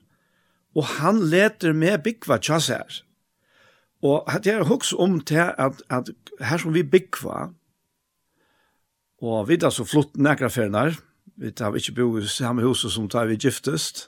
[0.75, 2.85] och han leter med bygg för tjassar.
[4.01, 6.09] Og at jeg hoks om til at, at
[6.39, 7.51] her som vi byggva,
[9.21, 10.97] og vi da så flott nekra ferner,
[11.37, 14.07] vi da vi ikke bo i samme huset som da vi giftest,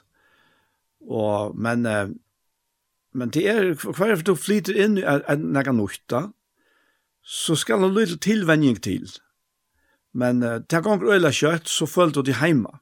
[1.04, 1.86] og, men,
[3.12, 6.26] men det er, hver for du flyter inn i nekra nukta,
[7.24, 9.06] så skal han lytte tilvenning til.
[10.14, 12.78] Men uh, til gong øyla kjøtt, så følte du de heima.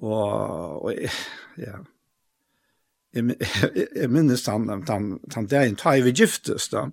[0.00, 0.92] Og, og
[1.58, 1.80] ja,
[4.00, 6.88] jeg minnes han, han, han der en tøy vi giftes da.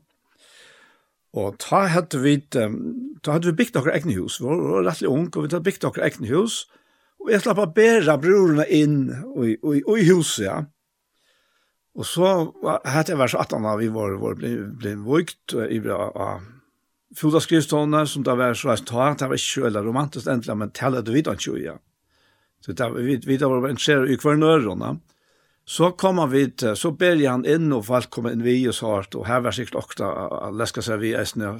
[1.33, 2.67] Og ta hadde vi, ta
[3.33, 6.05] hadde vi bygd okra egne hus, vi var rettelig ung, og vi hadde bygd okra
[6.05, 6.63] egne hus,
[7.23, 8.97] og jeg slapp å bæra brorene inn
[9.41, 10.59] i, i, i huset, ja.
[11.93, 12.29] Og så
[12.89, 14.51] hadde jeg vært så at han vi var, var ble,
[14.81, 16.45] ble vukt i bra av
[17.17, 20.85] fjordaskrivstående, som det var så reist ta, det var ikke veldig romantisk endelig, men det
[20.85, 21.75] hadde vi da ikke, ja.
[22.63, 25.12] Så det, vi, vi da var interessert i hver nøyrene, ja
[25.65, 28.81] Så kommer vi til, så ber jeg han inn, og folk kommer inn vi oss
[28.83, 30.09] hardt, og her var sikkert okta,
[30.51, 31.53] leska seg vi eisne,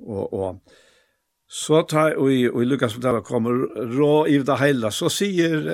[0.00, 0.62] og, og
[1.46, 5.68] så tar, og i, og i Lukas forteller kommer rå i det hele, så sier,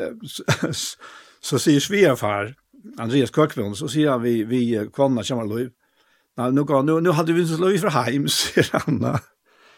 [1.48, 2.52] så sier svigerfar,
[2.98, 5.70] Andreas Køkvund, så sier han vi, vi kvanna kommer lov,
[6.40, 9.02] Nei, nu, nå, nu hadde vi ikke lov fra heim, sier han.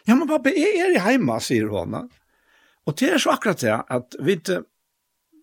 [0.06, 1.96] Ja, men pappa, er, er i heima, sier hun.
[2.84, 4.36] Og det er så akkurat det, at vi,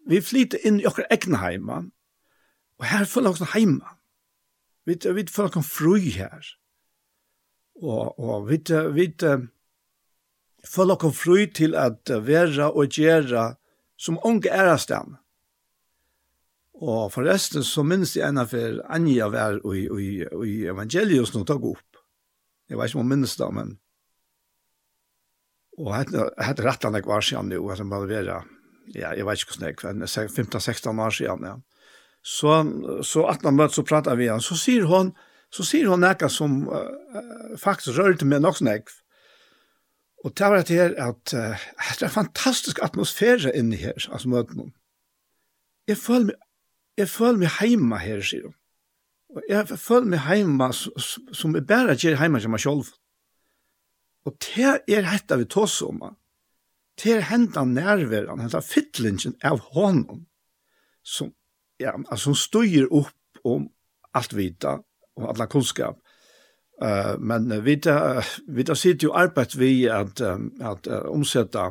[0.10, 1.84] vi flyter inn i okra egna heima,
[2.82, 3.98] og her føler oss heima.
[4.90, 6.46] Vi, vi føler oss fri her.
[7.82, 8.58] Og, og vi,
[8.96, 9.08] vi
[10.66, 13.52] føler oss fri til at vera og gjera
[14.02, 15.18] som unge ærastan.
[16.82, 21.68] Og forresten så minns jeg ena for Anja var i, i, i evangelius nå tog
[21.76, 22.02] opp.
[22.72, 23.76] Jeg vet ikke om hun minns det, men...
[25.82, 28.40] Og hette rett han ikke var siden, nå, at han bare vera
[28.96, 31.58] ja, jeg vet ikke hvordan jeg var, 15-16 år siden, ja.
[32.24, 32.54] Så,
[33.04, 34.44] så at man møtte, så pratet vi igjen.
[34.46, 35.16] Så sier hun,
[35.50, 38.94] så sier hun noe som uh, faktisk rørte meg nok snakk.
[40.22, 41.66] Og det var det her at uh,
[41.98, 44.70] det er fantastisk atmosfære inne her, altså møtene.
[45.90, 46.42] Jeg føler meg,
[47.02, 48.58] jeg føler meg hjemme her, sier hun.
[49.32, 52.94] Og jeg føler meg hjemme som jeg bare gjør hjemme til meg selv.
[54.30, 56.04] Og det er dette vi tås om,
[57.06, 60.26] er hendan nærveran, hendan fytlingen av honom,
[61.04, 61.32] som,
[61.82, 63.70] ja, altså, som styr opp om
[64.14, 64.78] alt vita,
[65.18, 66.00] og alla kunnskap.
[66.82, 71.04] Uh, men uh, vi da, vi da sitter jo arbeid vi at, um, at uh,
[71.14, 71.70] omsetta,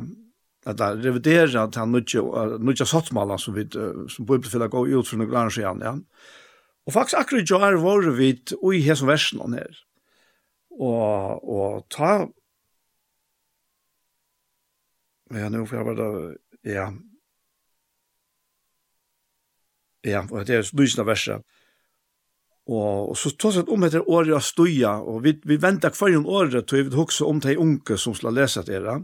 [0.66, 4.84] at da revidera at han nudja, uh, nudja sottmala som vi, uh, som bibelfella gå
[4.86, 5.96] ut fra noen annars igjen, ja.
[6.86, 9.82] Og faktisk akkurat jo er våre vi i hesen versen her.
[10.78, 12.24] Og, og ta
[15.34, 16.92] Ja, nu får jag bara, ja.
[20.00, 21.42] Ja, och det är lysna verser.
[22.70, 26.14] Og, og så tar at om etter året av stuja, og vi, vi venter hver
[26.14, 29.00] en året, og vi vil om de unge som skal lese det dere.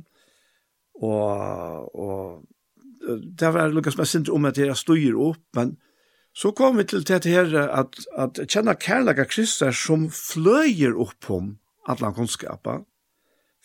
[1.03, 2.44] Og, og
[3.40, 5.77] det var lukket som jeg om etter jeg stujer opp, men
[6.36, 11.57] så kom vi til det her at, at kjenne kærlige krister som fløyer opp om
[11.89, 12.85] alle kunnskaper,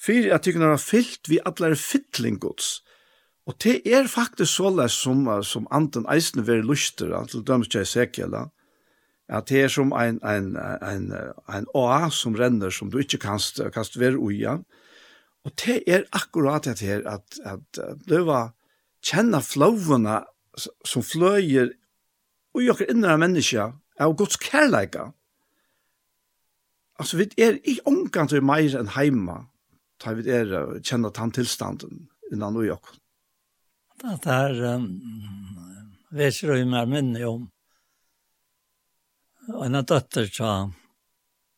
[0.01, 2.79] fyrir at tykkun er fyllt vi allar fytling gods.
[3.49, 8.35] Og det er faktisk såleis som, som anten eisen veri luster, til dømes jeg sekel,
[9.31, 11.09] at det er som ein, ein, ein,
[11.49, 14.59] ein oa som renner, som du ikke kanst, kanst være uia.
[15.45, 18.51] Og det er akkurat det her, at, at løva
[19.01, 20.19] kjenna flovene
[20.85, 21.71] som fløyer
[22.53, 25.09] og jokker innere mennesker av Guds kærleika.
[26.99, 29.47] Altså, vi er ikke omkant til meir enn heima,
[30.01, 32.79] ta vid er känna tant tillstånden innan och jag.
[34.01, 35.01] Det här um,
[36.09, 37.49] vet ju mer minne om
[39.63, 40.71] en dotter så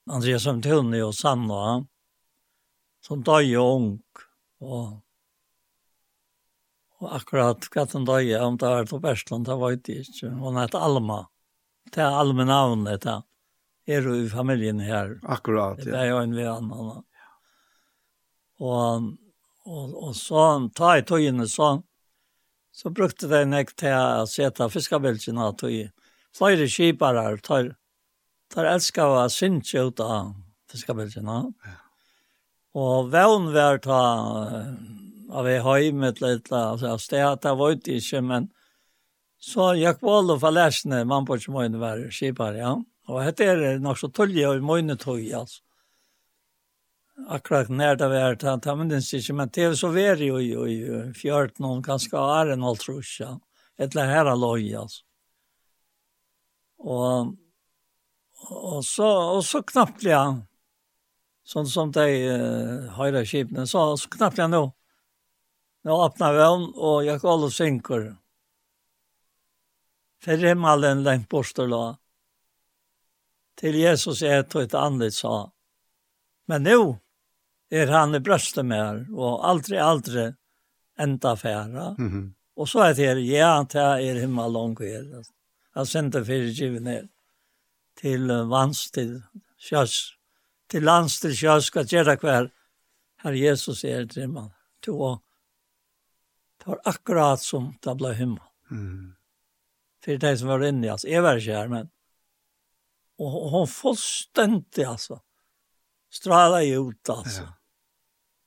[0.09, 1.87] Andreas som tunne och Sanna
[3.01, 4.01] som dog ju ung
[4.59, 4.99] och
[6.99, 10.57] och akkurat katten dog ju om det var på Västland det var ju inte hon
[10.57, 11.27] heter Alma.
[11.91, 15.91] Det är Alma namnet det är ju i familjen här akkurat ja.
[15.91, 17.03] det är ju en vid annan
[18.61, 19.09] Og,
[19.65, 21.83] og, og så ta i tøyene sånn,
[22.73, 25.87] så brukte de nek til å sette fiskabilsen av tøy.
[26.33, 27.73] Flere kipere tar,
[28.53, 30.33] tar elsker å synge ut av
[30.73, 31.51] fiskabilsen av.
[32.73, 34.01] Og vevn var ta
[35.33, 38.49] av ei høyme til et eller annet sted, det var ikke ikke, men
[39.43, 42.73] så gikk Vål for lesene, man på ikke måne var skipere, ja.
[43.11, 45.62] Og dette er nok så tullig og måne måned tog, altså
[47.27, 50.69] akkurat när det var det att men den sig men det så var ju ju
[50.69, 53.39] i 14 någon ganska är en altrusha
[53.77, 55.03] ett la här loj alltså
[56.77, 57.27] och
[58.49, 60.41] och så och så knappt ja
[61.43, 64.71] sånt som de uh, höra skipen så så knappt ja nu
[65.83, 68.15] nu öppnar vi och jag kollar synker.
[70.23, 71.97] För det malen den postorla
[73.55, 75.51] till Jesus är ett annat sa.
[76.45, 76.95] Men nu
[77.73, 80.33] er han i bröstet med här och aldri aldrig
[80.97, 81.95] enda färra.
[81.97, 82.33] Mm -hmm.
[82.55, 85.23] Och så är det, ja, det himmel himla långt här.
[85.73, 87.07] Jag sände fyrtjuven ner
[88.01, 89.21] till vans, til
[89.57, 90.13] kjøs,
[90.67, 92.49] till lands, till körs, ska göra kväll.
[93.17, 94.51] Herre Jesus är det man.
[94.85, 94.91] Det
[96.65, 98.43] var akkurat som det ble himmel.
[98.71, 99.15] Mm.
[100.03, 101.89] För det som var inne, alltså, jeg var kär, men
[103.17, 105.21] och hon fullständigt, alltså,
[106.11, 107.41] strala ut, alltså.
[107.41, 107.62] Ja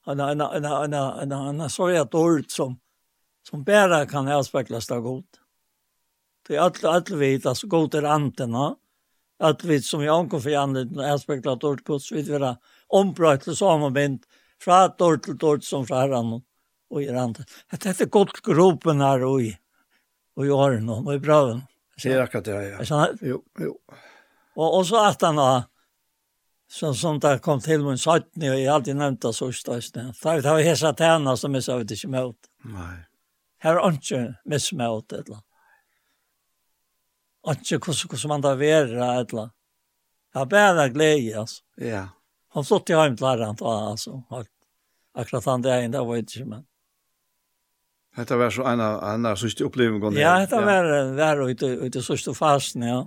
[0.07, 2.79] en en en en en en en så jag ord som
[3.51, 5.25] som bara kan avspeglas av god.
[6.49, 8.77] Det är allt allt vet att så god är antenna.
[9.39, 12.57] Allt vet som jag ankom för anledning att avspegla ord god så vid vara
[12.87, 14.25] ombrott till samma bind
[14.61, 16.43] från ord till ord som från herran
[16.91, 17.45] och i anden.
[17.71, 19.59] Det heter gott gropen här och i
[20.35, 21.63] och jag har någon och i braven.
[22.03, 23.09] Ser akkurat det ja.
[23.21, 23.79] Jo jo.
[24.55, 25.63] Och och så att han har
[26.69, 30.13] Så som det kom til min sattning og jeg har alltid nämnt det så stösten.
[30.23, 32.37] Det var hessa tärna som jag sa ut i mot.
[32.65, 33.07] Nej.
[33.59, 35.41] Här är inte missmöt ett eller.
[37.49, 39.51] Inte hur hvordan man da være, ett eller.
[40.35, 41.63] Jag bare glede, altså.
[41.77, 42.09] Ja.
[42.49, 44.23] Han stod till hem till altså.
[44.31, 44.47] Og
[45.17, 46.67] Akkurat han det er, det var ikke men.
[48.17, 50.21] Hetta var så en av, en av sista upplevelse.
[50.21, 53.07] Ja, hetta var var ute ute sørste fasen, ja.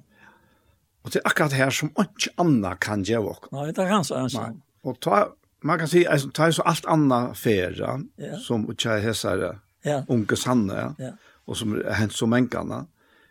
[1.05, 3.49] Og det er akkurat her som ikke annet kan gjøre oss.
[3.55, 4.59] Nei, det er hans sånn.
[4.87, 5.23] Og ta,
[5.65, 8.37] man kan si, altså, ta så alt annet ferie, ja.
[8.43, 9.57] som ikke hessare,
[9.87, 10.01] ja.
[10.11, 11.11] unge sanne, ja.
[11.47, 12.85] og som er hent som mengene.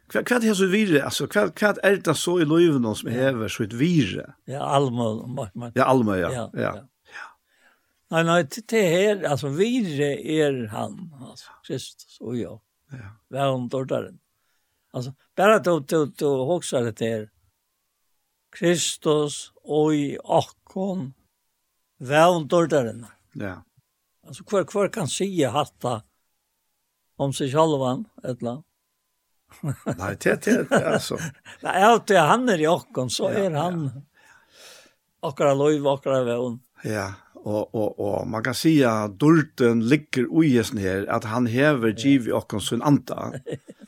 [0.08, 1.02] Hva, hva er det så vire?
[1.04, 3.16] Altså, hva, hva er det så i løyven som ja.
[3.26, 4.30] hever så et vire?
[4.48, 5.10] Ja, alma.
[5.76, 6.30] Ja, alma, ja.
[6.32, 6.72] ja, ja.
[7.12, 7.26] ja.
[8.14, 12.56] Nei, nei, det her, altså, vire er han, altså, Kristus og jeg.
[12.96, 13.12] Ja.
[13.28, 14.16] Vær om dårdaren.
[14.90, 17.28] Alltså bara då då då det där
[18.58, 21.12] Kristus og i akkon
[21.98, 23.06] vevndordaren.
[23.32, 23.62] Ja.
[24.26, 26.02] Alltså kvar kvar kan säga hatta
[27.16, 28.62] om sig självan eller
[29.98, 31.18] Nej, det det alltså.
[31.62, 33.90] Nej, allt det han er i okkon, så är han
[35.20, 36.60] okkara loiv, okkara vevn.
[36.84, 41.94] Ja, og, og, og man kan si at dulten ligger uisen her, at han hever
[41.96, 43.32] giv i okkon sin anta.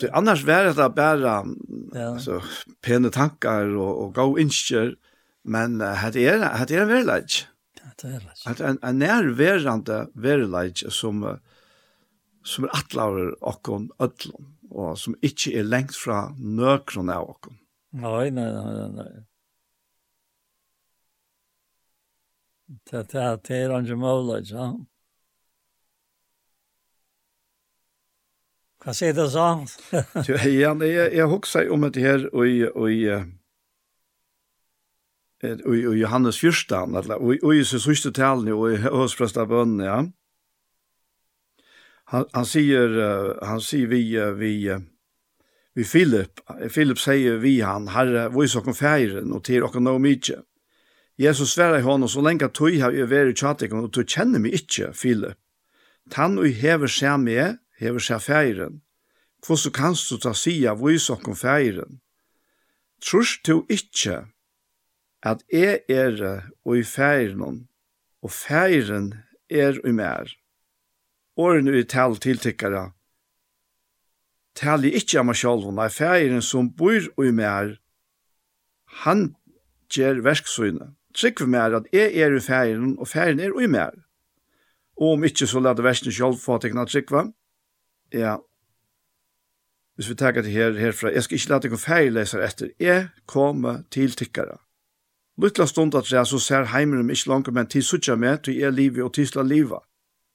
[0.00, 1.44] det annars var det bara
[1.92, 2.14] ja.
[2.14, 2.42] alltså
[2.80, 4.96] pene tankar och och gå inskjer
[5.44, 7.46] men hade är hade är väl lätt.
[8.02, 8.46] Det är lätt.
[8.46, 11.38] Att en en närvarande verlig som
[12.44, 17.58] som är attlaurer okkon öllon och som inte är längt från nökron av okkon.
[17.90, 19.24] Nej, nej, nej, nej.
[22.90, 24.80] Det det det är en gemolage, ja.
[28.82, 29.66] Kan se du så?
[30.26, 32.96] ja, jeg, jeg husker om det her i, i,
[35.46, 40.00] i, i Johannes 14, eller i, i sin siste talen og i høstpresta bønnen, ja.
[42.12, 42.98] Han, han sier,
[43.46, 44.02] han sier vi,
[44.36, 44.52] vi,
[45.78, 50.02] vi Philip, Philip sier vi han, herre, vi så kom feiren og til okken noe
[50.02, 50.42] mykje.
[51.22, 54.58] Jesus sverar i honom, så lenge tog har jeg vært i og du kjenner meg
[54.58, 55.38] ikke, Philip.
[56.10, 58.80] Tan og hever seg med, hever seg feiren.
[59.42, 61.98] Hvordan kanst du ta sia vois okkom feiren?
[63.02, 64.22] Trus du ikkje
[65.26, 67.66] at jeg er og i feiren,
[68.22, 69.12] og feiren
[69.50, 70.30] er og mer.
[71.36, 72.90] Åren i tal tiltikkere,
[74.54, 77.76] tal jeg ikkje av meg sjolv, nei feiren som bor og i mer,
[79.02, 79.32] han
[79.92, 80.92] gjer verksøyne.
[81.16, 83.96] Trykk for meg at jeg er i feiren, og feiren er og i mer.
[85.00, 87.26] Og om ikkje så lade versen sjolv få tekna trykva,
[88.12, 88.36] Ja.
[89.94, 92.68] Hvis vi tar det her, herfra, jeg skal ikke lade dere leser etter.
[92.80, 94.58] Jeg kommer til tikkere.
[95.38, 98.72] Lytla stund at jeg så ser heimeren ikke langt, men til suttja med, til jeg
[98.72, 99.84] livet og til slag livet.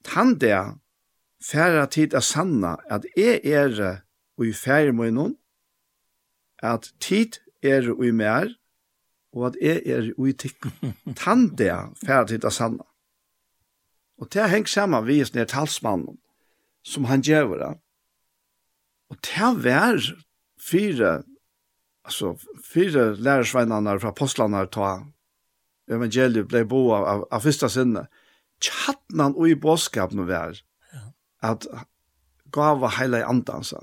[0.06, 0.58] Han det,
[1.42, 4.02] færre tid er sanna, at jeg er
[4.38, 5.36] og i færre må noen,
[6.62, 8.54] at tid er og i mer,
[9.32, 10.94] og at jeg er og i tikkere.
[11.26, 11.74] Han det,
[12.06, 12.86] færre tid er sanna.
[14.18, 16.18] Og det henger sammen vi er talsmannen
[16.88, 17.72] som han gjør det.
[19.12, 20.00] Og det var
[20.60, 21.12] fire,
[22.04, 22.34] altså
[22.64, 24.94] fire lærersveinene fra apostlene ta
[25.88, 28.06] evangeliet ble bo av, av, av første sinne.
[28.60, 30.58] Tjattnan og i bådskapen var
[31.44, 31.68] at
[32.52, 33.80] gav hele andan andansa.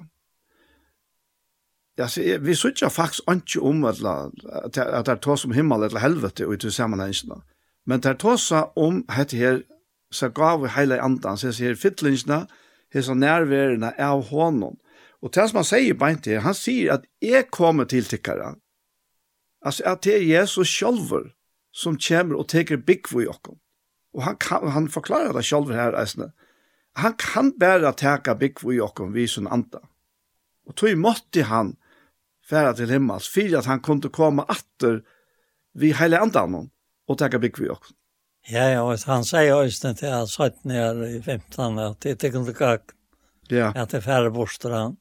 [1.98, 6.00] Ja, så vi sutja faktisk ikke om at, at det er tås om himmel eller
[6.00, 7.42] helvete og til sammenhengene.
[7.86, 9.62] Men det er tås om dette her,
[10.12, 12.48] så gav vi hele andan, så jeg sier fytlingene,
[12.94, 14.78] hesa nærværende av hånden.
[15.22, 18.56] Og det som han sier beint til, han sier at jeg kommer til tikkere.
[19.66, 21.32] Altså at det er Jesus sjølver
[21.76, 23.58] som kommer og teker bygg for okkom.
[24.16, 26.30] Og han, kan, han forklarer det sjølver her, eisne.
[26.96, 29.82] Han kan bare teka bygg for okkom vi som anda.
[30.66, 31.76] Og tog måtte han
[32.46, 35.02] færa til himmels, for at han kunne komme atter
[35.76, 36.70] vi heile andan
[37.10, 37.98] og teka bygg for okkom.
[38.48, 42.54] Ja, ja, og han sier også til at 17 år i 15 at det ikke
[42.54, 42.80] kunne.
[43.50, 43.72] Ja.
[43.76, 44.98] At det færre borster han.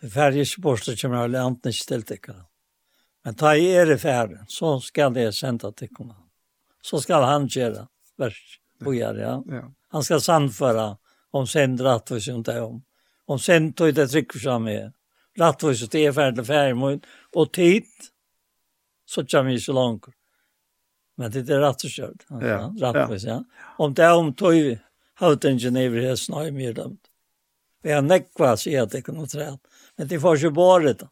[0.00, 2.36] Det færre ikke borster som alle andre ikke til det
[3.24, 6.14] Men ta i er i færre, så skal det sende til kona.
[6.82, 7.86] Så skal han gjøre
[8.18, 9.40] vers bojar, ja.
[9.52, 9.62] ja.
[9.92, 10.96] Han skal sannføre
[11.32, 12.82] om sen og inte om.
[13.26, 14.92] Om sen tog det tryck för mig.
[15.38, 17.84] og det är färdigt färdigt mot och tid
[19.06, 20.04] så kommer vi så långt.
[21.20, 22.26] Men det är rätt så kört.
[22.28, 22.74] Ja.
[22.80, 23.44] Rättvis, ja.
[23.76, 24.78] Om det är om tog
[25.14, 26.98] hautingen Geneva här snöj mer dem.
[27.82, 29.58] Vi har nekva sig att det kan träd.
[29.96, 31.08] Men det får ju bara det.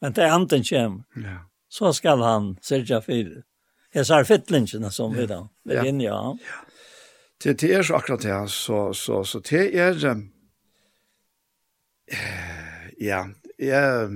[0.00, 1.02] Men det är anten kem.
[1.14, 1.50] Ja.
[1.68, 3.42] Så ska han sälja för.
[3.92, 5.48] Jag sa fittlingarna som vi då.
[5.64, 5.92] Det är ja.
[6.02, 6.38] Ja.
[7.42, 10.16] Det det är så akkurat det så så så det är eh
[12.96, 14.08] ja, ja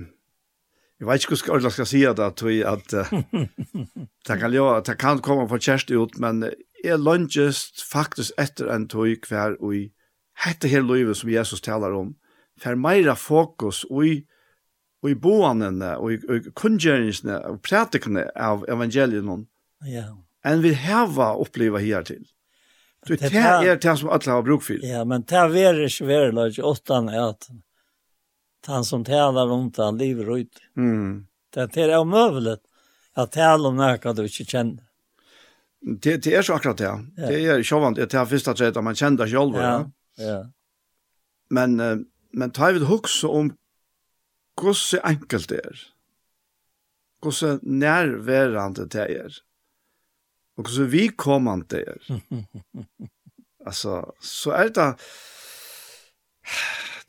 [1.00, 3.22] Jeg vet ikke hur jeg skal si det at, at uh,
[4.28, 6.44] det kan jo, det kan komme for kjæreste ut men
[6.84, 9.90] jeg lunches faktisk etter en tog hver og i
[10.36, 12.14] hette här livet som Jesus taler om
[12.60, 14.24] for mera fokus og i
[15.02, 16.18] och i boanen och i
[16.54, 19.46] kungjärningarna og pratikene av evangelien.
[19.84, 20.16] Ja.
[20.44, 22.24] enn vi hava uppleva här till.
[23.06, 24.78] Det är det som alle har bruk for.
[24.82, 27.48] Ja, men det er värre svärlöjt åttan är att
[28.66, 30.58] han som talar om det, han lever ut.
[30.76, 31.26] Mm.
[31.54, 32.60] Det är omöjligt
[33.12, 34.84] att tala om något du inte känner.
[35.80, 36.84] Det, det är så akkurat det.
[36.84, 37.28] Ja.
[37.28, 39.54] Det är sjovant, det är första trädet att man känner själv.
[39.54, 40.50] Ja, ja.
[41.48, 41.76] Men,
[42.32, 43.56] men tar vi också om
[44.62, 45.80] hur enkelt det är.
[47.22, 49.32] Hur så närvarande det är.
[50.56, 52.22] Och så vi kommer inte er.
[53.64, 54.96] Alltså, så är det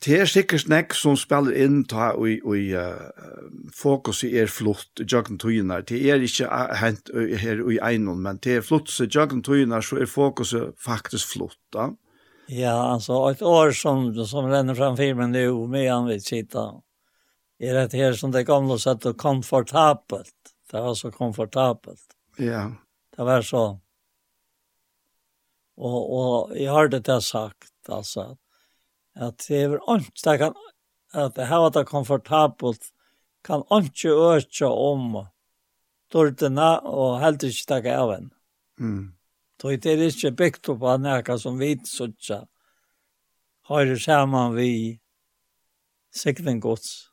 [0.04, 5.06] Det er sikkert nek som spiller inn ta og, og uh, fokus er flott i
[5.10, 5.80] jøkken tøyene.
[5.82, 6.46] Det er ikke
[6.78, 7.10] hent
[7.42, 11.58] her i egnom, men det er flott i jøkken tøyene, så er fokuset faktisk flott.
[11.74, 11.88] Da.
[12.48, 16.62] Ja, altså et år som, som renner fram filmen nu, med han vil sitte,
[17.58, 20.54] er det her som det gamle sett og komfortabelt.
[20.70, 22.14] Det var så komfortabelt.
[22.38, 22.68] Ja.
[23.16, 23.64] Det var så.
[25.78, 28.38] Og, og jeg har det der sagt, altså, at
[29.18, 30.54] at det er ikke det kan,
[31.14, 32.90] at det her var det komfortabelt,
[33.44, 35.24] kan ikke øke om
[36.12, 38.30] dårdene og helt ikke takke av en.
[38.78, 39.12] Mm.
[39.60, 42.42] Så det er ikke bygd opp av noe som vi ikke
[43.68, 44.70] har sammen vi
[46.14, 47.08] sikten gods.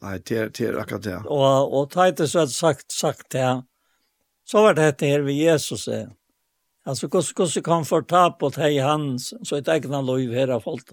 [0.00, 1.18] Nei, det, er, det er akkurat det.
[1.28, 3.48] Og, og ta etter så sagt, sagt det,
[4.48, 6.08] så var det dette her ved Jesus er.
[6.86, 10.60] Altså, hvordan, hvordan kan få ta på hej hans så et egna lov her av
[10.64, 10.92] folk.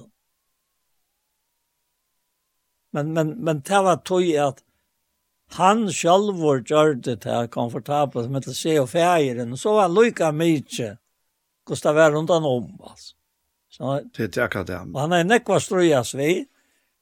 [2.94, 4.64] Men men men det var tog at
[5.50, 9.94] han selv var gjorde det här komfortabelt med å se och färgen så var han
[9.94, 10.98] lykke mye,
[11.68, 13.16] hvordan det var rundt han om altså.
[13.70, 14.80] Så det er akkurat det.
[14.94, 16.46] Og han er nekva strujas vi.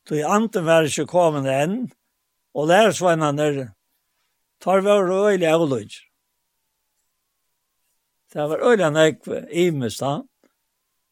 [0.10, 1.91] Då är anten var ikke kommet enn,
[2.53, 3.72] og lærersvennerne, är
[4.60, 6.05] tar vi röjliga och lydger.
[8.36, 10.10] Det var øyla nek i da,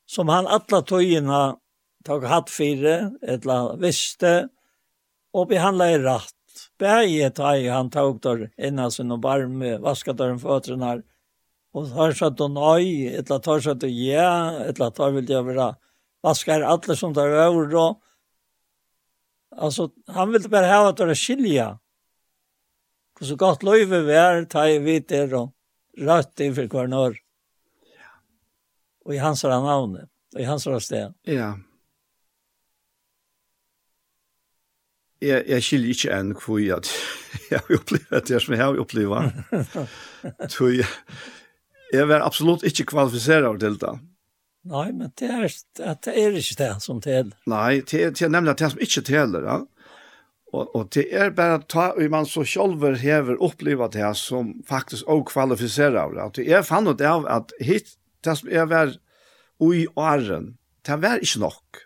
[0.06, 1.56] som han atla tøyina
[2.04, 4.50] tog hatt fire, etla visste,
[5.32, 6.36] og behandla i ratt.
[6.78, 11.02] Bæge tøy han tog der innan sin og barme, vaskat der føtrene her,
[11.74, 15.72] og tar seg til nøy, etla tar seg til ja, etla tar vil jeg være,
[16.28, 17.88] vaskar alle som tar over då.
[19.56, 21.78] Altså, han ville bare ha at det skilja.
[23.16, 25.54] Hvor så godt løyve vi er, ta i vidt er og
[25.98, 27.20] rødt innfyr hver norr.
[29.04, 31.14] Og i hans rød navne, og i hans rød sted.
[31.28, 31.54] Ja.
[35.24, 36.90] Jeg, jeg skiljer ikke enn hvor jeg,
[37.52, 39.86] jeg har opplevd det som jeg har opplevd.
[40.56, 40.90] Så jeg,
[41.94, 43.94] jeg var absolutt ikke kvalifiseret til det.
[44.64, 47.34] Nei, men det er, det er ikke det som til.
[47.52, 49.58] Nei, det er, det er nemlig det som ikke til, ja.
[50.54, 54.54] Og, og det er bare ta, og man så sjølver hever oppleva det her som
[54.70, 56.26] faktisk også kvalifiserer av det.
[56.26, 58.94] Og det er fannet av at hit, det som er var
[59.64, 60.54] ui åren,
[60.86, 61.82] det var ikke nok.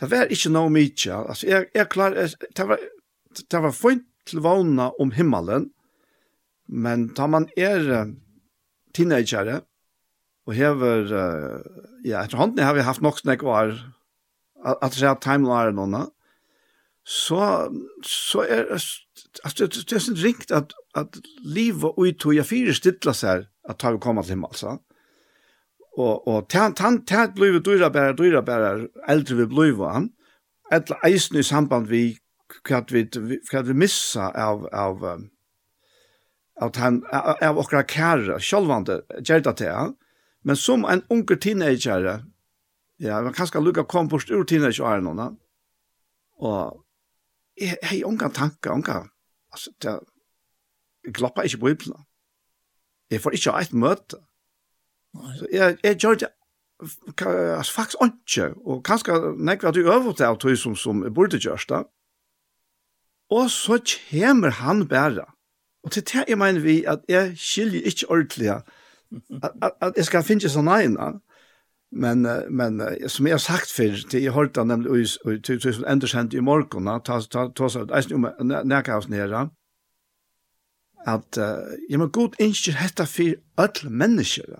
[0.00, 1.16] Det var ikke noe mye.
[1.16, 2.82] Altså, jeg, jeg klar, jeg, det var,
[3.40, 5.70] det var fint til vågna om himmelen,
[6.68, 8.12] men da man er
[8.96, 9.62] teenagere,
[10.44, 11.08] og hever,
[12.04, 13.72] ja, etter hånden har vi haft nok snakk år,
[14.64, 16.08] at det er timeline og noe,
[17.04, 17.70] så
[18.02, 18.64] så er
[19.44, 23.12] alltså det det er sånn ringt at, at liv og ut og jeg fire stilla
[23.12, 24.78] seg at ta vi komma til himmel så.
[25.98, 30.10] og og tant tant tant blev dyra bæra dyra bæra eldre vi blev han.
[30.72, 32.16] Alla eisen i samband vi
[32.64, 33.04] kvart vi
[33.50, 35.04] kvart vi missa av av
[36.60, 37.02] av han
[37.42, 39.70] av och kärra självande gerda te.
[40.42, 42.24] Men som en ung teenager
[42.96, 45.36] Ja, man kan skal lukka kom på stor teenage-åren,
[46.38, 46.83] og
[47.60, 49.00] jeg har unga tanker, unga,
[49.52, 49.98] altså, det,
[51.04, 52.06] jeg glopper ikke på Bibelen.
[53.10, 54.16] Jeg får ikke et møte.
[55.14, 56.28] Så jeg, jeg gjør det
[57.20, 61.38] altså, faktisk ikke, og kanskje nekker at du øver til av tog som, som burde
[61.38, 61.84] gjørs da.
[63.30, 63.78] Og så
[64.10, 65.24] kommer han bare.
[65.84, 68.62] Og til det jeg mener vi at jeg skiljer ikke ordentlig at,
[69.62, 71.20] at, at jeg skal finne sånn egnet.
[71.94, 76.42] Men, men som jeg har sagt før, til jeg hørte han nemlig i 2000 i
[76.42, 78.26] morgen, ta ta seg ut, eisen om
[78.66, 79.44] nærkavs nere,
[81.06, 84.56] at uh, jeg må god innskjer hette for alle mennesker.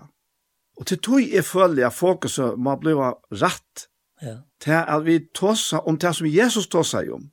[0.77, 3.87] Og til tog jeg føler jeg fokuset må bli rett
[4.21, 4.37] ja.
[4.61, 7.29] til at vi tåsa om det som Jesus tåsa om.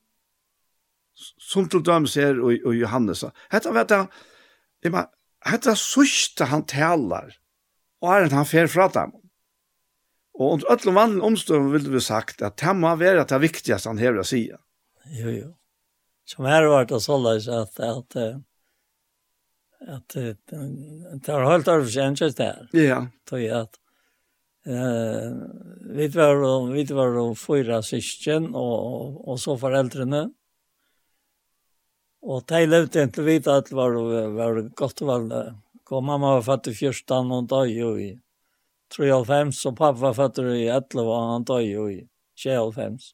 [1.14, 3.24] Som til dem ser og, og Johannes.
[3.52, 4.06] Hetta vet jeg,
[4.82, 5.04] jeg må,
[5.46, 7.34] hetta sørste han talar
[8.02, 9.12] og er han fer fra dem.
[10.38, 14.00] Og under alle vanlige omstående ville vi sagt at det må være det viktigaste han
[14.00, 14.46] hever å si.
[15.12, 15.50] Jo, jo.
[16.24, 18.16] Som her var det sådär så att, at,
[19.88, 20.08] at
[21.24, 22.68] det har hållit av förtjänst der.
[22.72, 23.06] Ja.
[23.24, 23.80] Tog att
[24.66, 25.32] eh,
[25.80, 30.30] vi var, vi var og fyra syskjen og, og så foreldrene.
[32.22, 33.98] Og de levde ikke vidt at det var,
[34.32, 35.54] var godt och väl.
[35.90, 38.14] Mamma var fattig fyrstan og dag jo i
[38.92, 42.00] 3.5, og pappa var født i 11 og han døg jo i
[42.38, 43.12] 95.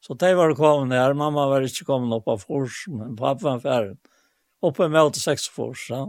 [0.00, 3.64] Så de var kommet her, mamma var ikke kommet opp av fors, men pappa var
[3.64, 3.98] ferdig.
[4.62, 6.06] Oppe med 86 fors, ja.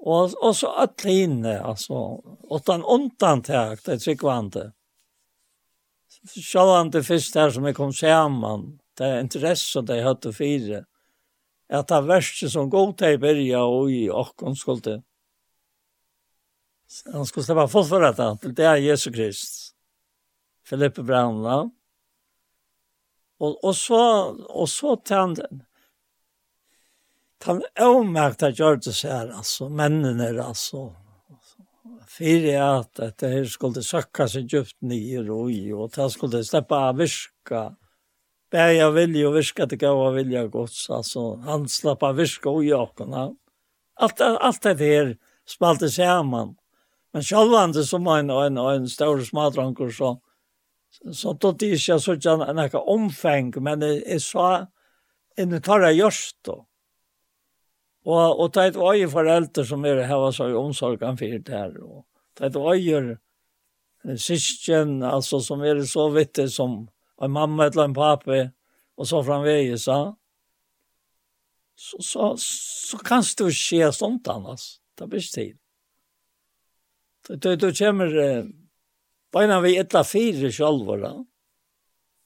[0.00, 4.70] Og, og så alle inne, altså, og den undantak, det er tryggvante.
[6.30, 10.84] Sjålan det første her som jeg kom sammen, det er interesse de hadde fire,
[11.70, 15.00] at det verste som god til å begynne og i åkken skulle
[17.12, 18.38] Han skulle släppa fått för detta.
[18.42, 19.74] Det är Jesu Krist.
[20.64, 21.70] Filippe Brannan.
[23.38, 25.62] Och, och så, och så tänden.
[27.44, 30.94] Han avmärkta Gjördes här, alltså, männen är alltså.
[32.06, 35.72] Fyrir att det här skulle søkka seg djupt ner och i.
[35.72, 37.76] Och han skulle släppa av virka.
[38.50, 40.90] Bæja vilja og virka til gav vilja gods.
[40.90, 43.30] Alltså, han släppa av virka och okkona.
[43.94, 46.56] Allt, alt det här spalte samman.
[47.12, 50.20] Men självande som en, en, en stor smadranker så,
[51.12, 54.50] så tog det ikke så ikke noe omfeng, men jeg, jeg sa,
[55.38, 56.60] en det tar jeg gjørst da.
[58.06, 61.54] Og, og det er et øye foreldre som er her, så i omsorgen for det
[61.54, 61.74] her.
[61.84, 62.06] Og
[62.38, 66.88] det er et øye syskjen, altså som er så vittig som
[67.20, 68.40] en mamma eller en pape,
[68.96, 69.84] og så framvegis.
[69.84, 69.98] Så,
[71.76, 74.78] så, så, så kan det jo skje sånt annars.
[74.96, 75.58] Det blir tid.
[77.36, 78.46] Du, du kommer
[79.32, 81.24] beina vi etla fyra da.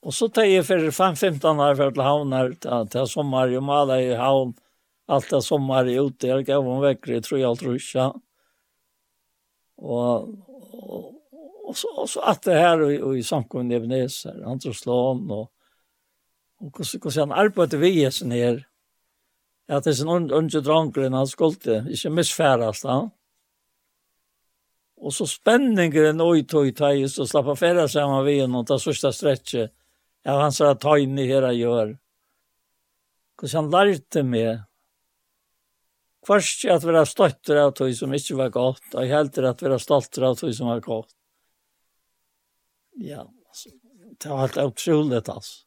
[0.01, 4.15] Och så tar jeg för 5-15 år för att havna til sommer, i maler i
[4.15, 4.53] havn.
[5.07, 6.27] Allt det sommer är ute.
[6.27, 8.21] jeg gav om vekker, jeg tror jag tror
[9.77, 10.29] Och,
[10.73, 11.13] och,
[11.69, 14.41] och, så, och så att det här och, och i samkommun i Ebenezer.
[14.43, 15.51] Han slån och
[16.59, 18.67] och hur ska han arbeta vi är sen här.
[19.67, 22.83] Ja, det är en unge dronker han skulle inte missfäras.
[22.83, 23.09] Ja.
[24.97, 29.11] Og så spänningen oj tog tog, så slappa färra samman vid en och ta första
[29.11, 29.73] stretchet.
[30.23, 31.97] Ja, han sa att ta in i hela gör.
[33.37, 34.59] Kus han lärte mig
[36.25, 40.25] Først at være stolter av tog som ikke var godt, og helt at være stolter
[40.25, 41.11] av tog som var godt.
[42.97, 43.69] Ja, altså,
[44.17, 45.61] det var helt utrolig, altså.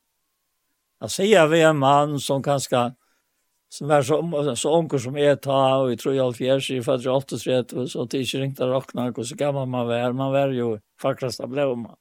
[0.99, 2.89] Jeg sier vi en mann som kanskje
[3.69, 4.17] som var så,
[4.57, 7.35] så onker som jeg ta, og jeg tror jeg alt fjers, jeg fatt jo alt
[7.37, 10.55] og srett, og så til ikke ringte råkna, og så gammel man var, man var
[10.57, 11.99] jo faktisk av blev man.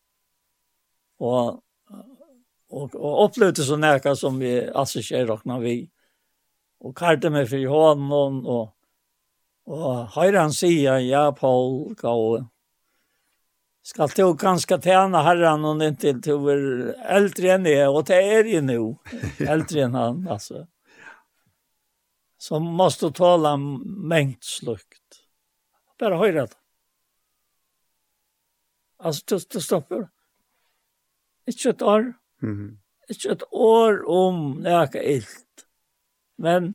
[1.20, 1.60] Og,
[2.72, 5.78] og, og opplevde så nækka som vi altså ikke råkna vi.
[6.86, 8.70] Og karte meg for hånden, og,
[9.68, 12.16] og høyre han sier, ja, Paul, gå
[13.88, 16.64] skal du ganske tjene herren og inntil du er
[17.18, 18.82] eldre enn jeg, og det er jeg nå,
[19.54, 20.66] eldre enn han, altså
[22.38, 25.24] som måste tala mängd slukt.
[26.00, 26.58] Bara höra det.
[28.98, 30.10] Alltså, det, det stoppar.
[31.48, 32.14] Ikke et år.
[32.44, 32.78] Mm.
[33.10, 35.66] Ikke et år om det näka ilt.
[36.38, 36.74] Men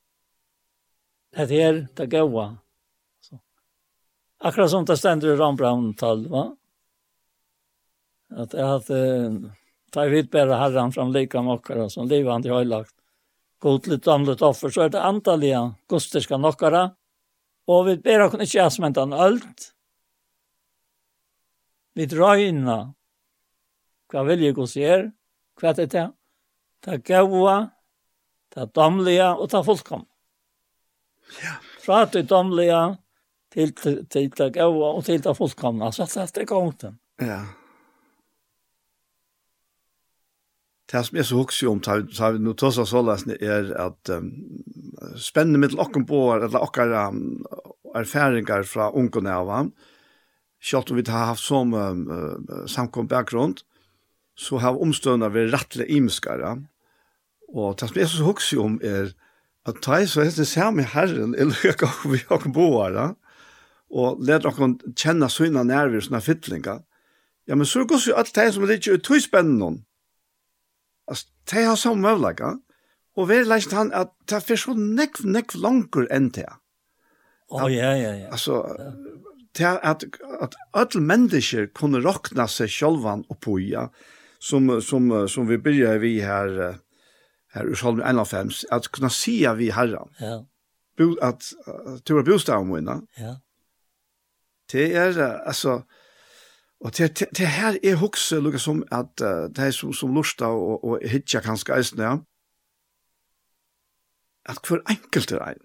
[1.36, 2.56] det er det gode.
[3.20, 3.38] Så.
[4.38, 6.56] Akkurat som det stender i Rambraun tal, va?
[8.30, 9.52] Att, att uh,
[9.90, 13.01] tar vid bare herren fram lika mockare som livande har lagt
[13.62, 15.60] god litt damlet offer, så er det antallige
[15.90, 16.88] gustiska nokkara.
[17.70, 19.68] Og vi ber oss ikke asmenta en ølt.
[21.94, 22.78] Vi drøyna
[24.12, 25.06] hva vilje gos er,
[25.60, 25.88] hva er det?
[25.92, 26.10] til?
[26.82, 27.70] Det Ta gaua,
[28.56, 30.02] er damlige, og det er fullkom.
[31.40, 31.54] Ja.
[31.80, 32.80] Fra til damlige,
[33.54, 35.92] til, til, til ta gaua og til ta fullkomna.
[35.92, 36.84] Så det er gångt.
[37.20, 37.44] Ja.
[40.92, 44.12] det som jeg så også om, så har vi nå tås av sålesen, er at
[44.12, 44.28] um,
[45.16, 47.40] spennende mitt okken på, eller okker um,
[47.96, 49.70] erfaringer fra ungene av ham,
[50.62, 53.56] selv om vi har haft som um, uh, samkom bakgrunn,
[54.36, 56.58] så har omstående vært rettelig imeskere.
[57.52, 59.12] Og det som jeg så også om er,
[59.68, 63.14] at ta i så heter det samme herren, eller jeg kan vi har på her,
[63.92, 66.80] og leder dere kjenne sånne nerver, sånne fytlinger.
[67.48, 69.82] Ja, men så går jo alt det som er litt utøyspennende,
[71.50, 72.56] de har samme møvlaga,
[73.16, 76.48] og vi leist han at det er så nekv, nekv langer enn det.
[77.52, 78.30] Å, ja, ja, ja.
[78.32, 78.62] Altså,
[79.58, 80.06] det er at,
[80.40, 83.88] at alle mennesker kunne råkna seg sjølvan og på ja,
[84.40, 86.78] som, som, som vi begynner vi her,
[87.52, 90.40] her i Salm 51, at kunna sia vi herren, Ja.
[91.00, 92.98] Bo, at, at, at, at, at, at,
[94.72, 95.78] at, at, at, altså,
[96.82, 100.14] Og til, til, til her er hokse lukka som at uh, det er som, som
[100.14, 102.16] lusta og, og hitja kanskje eisne, ja.
[104.50, 105.62] At hver enkelt er ein.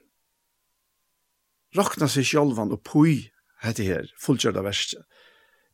[1.78, 3.32] Rokna seg sjolvan og pui
[3.66, 5.02] hette her, fullkjørda verset.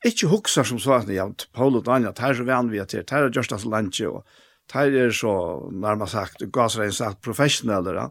[0.07, 3.03] Ikke huksa som så at ja, Paul og Daniel, her så vann vi at her,
[3.11, 4.23] her er as lunch, og
[4.71, 5.33] her er så,
[5.71, 8.07] nærmast sagt, gasrein sagt, professionaler, ja.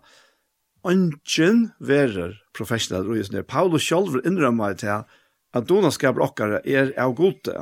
[0.84, 3.44] Ongen verer professionell, og just ned.
[3.44, 5.02] Paul og innrømmer til her,
[5.52, 7.56] at donaskap okkara er av gode.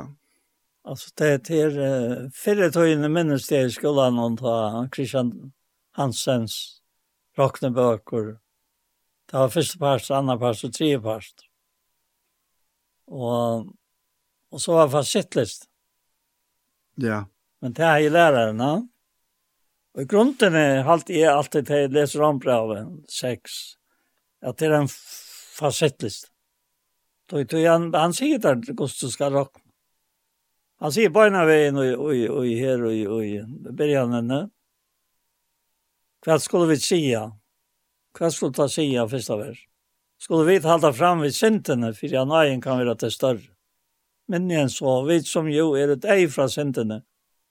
[0.87, 5.51] Altså det er til uh, fyrre tøyene minnes det i skolan og ta Christian
[5.97, 6.81] Hansens
[7.37, 8.37] rocknebøker.
[9.29, 11.45] Det var første part, andre part og tredje part.
[13.11, 13.69] Og,
[14.51, 15.67] og så var det fasittlist.
[16.99, 17.25] Ja.
[17.61, 18.73] Men det er i læreren, ja.
[19.91, 23.75] Og i grunden er alltid jeg alltid til jeg leser om brevet, sex,
[24.41, 26.30] at det er en fasittlist.
[27.31, 29.55] Då då han han säger där Gustav ska rock.
[30.79, 34.49] Han säger bara när vi nu oj oj här oj och början nu.
[36.25, 37.31] Vad skulle vi säga?
[38.19, 39.67] Vad skulle ta säga första vers?
[40.17, 43.41] Skulle vi hålla fram vid synden för jag nej kan vi att större.
[44.27, 47.01] Men igen så vi som ju är det ej från synden.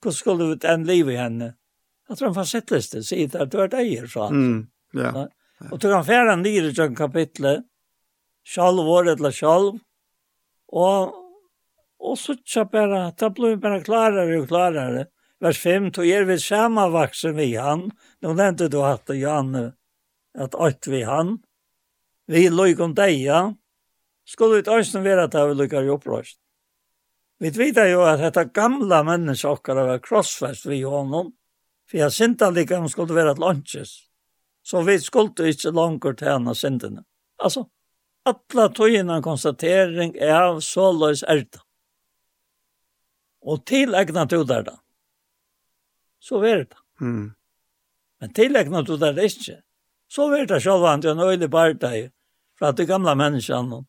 [0.03, 1.55] Hur skulle vi än leva i henne?
[2.07, 3.67] Jag tror han fastsätts det, säger att du är
[4.01, 4.23] det så.
[4.23, 5.29] Mm, ja.
[5.71, 7.63] Och då kan färden ner i kapitel
[8.43, 9.79] sjalv sjalvor eller sjalv.
[10.71, 11.15] Og,
[11.99, 15.07] og så tja bara, det blir bare klarere og klarere.
[15.41, 17.89] Vers 5, to er vi samme vaksen vi han».
[18.21, 19.73] Nå nevnte du at Janne,
[20.37, 21.39] at alt vi han.
[22.29, 23.41] Vi løg om deg, ja.
[24.25, 26.37] Skulle vi ønske være at vi lykker i opprøst.
[27.41, 31.33] Vi vet jo at dette gamla mennesket okkara var krossfest vi honom.
[31.89, 33.95] For jeg synte allikevel skulle være et lunches.
[34.61, 37.01] Så vi skulle ikke langer tjene syndene.
[37.41, 37.65] Altså,
[38.23, 41.63] alla tøyina konstatering av såløys erda.
[43.41, 44.75] Og til egna der da.
[46.19, 46.77] Så ver det.
[47.01, 47.33] Mm.
[48.19, 49.61] Men til egna der det ikke.
[50.07, 51.49] Så ver det sjálvand en øylig
[51.79, 52.11] deg
[52.59, 53.85] fra de gamle menneskene og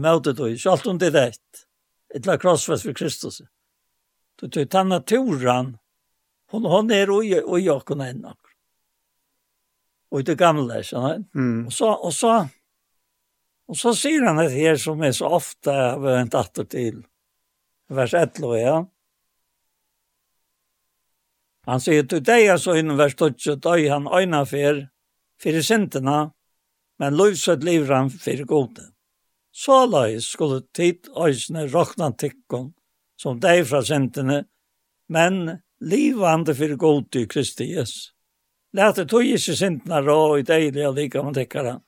[0.00, 1.66] møte tøy, sjálvt om det er et.
[2.14, 3.42] Etla krossfest for Kristus.
[4.40, 5.76] Du tøy, ta naturen
[6.50, 7.78] hon, hon er oi, oi, oi, oi,
[10.14, 12.63] Og oi, oi, oi, oi, oi, oi, og så, oi, oi,
[13.68, 17.00] Og så sier han et her som er så ofte av en datter til.
[17.92, 18.76] Vers 11, ja.
[21.64, 24.82] Han sier, «Tu deia så innen vers 12, døy han øyna for,
[25.40, 26.18] for sintena,
[27.00, 28.90] men løyset livra han for gode.
[29.54, 32.72] Så løys skulle tid øysene råkna tikkon,
[33.16, 34.42] som deg fra sintene,
[35.08, 38.12] men livande for gode i Kristi Jesus.
[38.74, 41.78] Læte tog ikke sintena rå i deilig og lika man tikkara,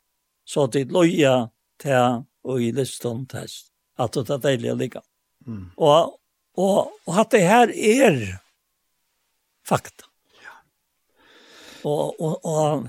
[0.47, 1.49] så tid løya
[1.83, 3.73] til og i listan test.
[3.99, 5.03] At det er deilig å.
[5.47, 5.71] Mm.
[5.77, 6.17] Og,
[6.59, 8.19] og, og at det her er
[9.67, 10.09] fakta.
[10.43, 10.57] Ja.
[11.85, 12.89] Og, og, og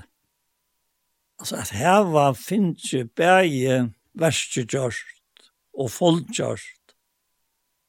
[1.38, 3.88] altså at her var finnes jo bare
[4.18, 5.48] verstgjørst
[5.78, 6.74] og fullgjørst.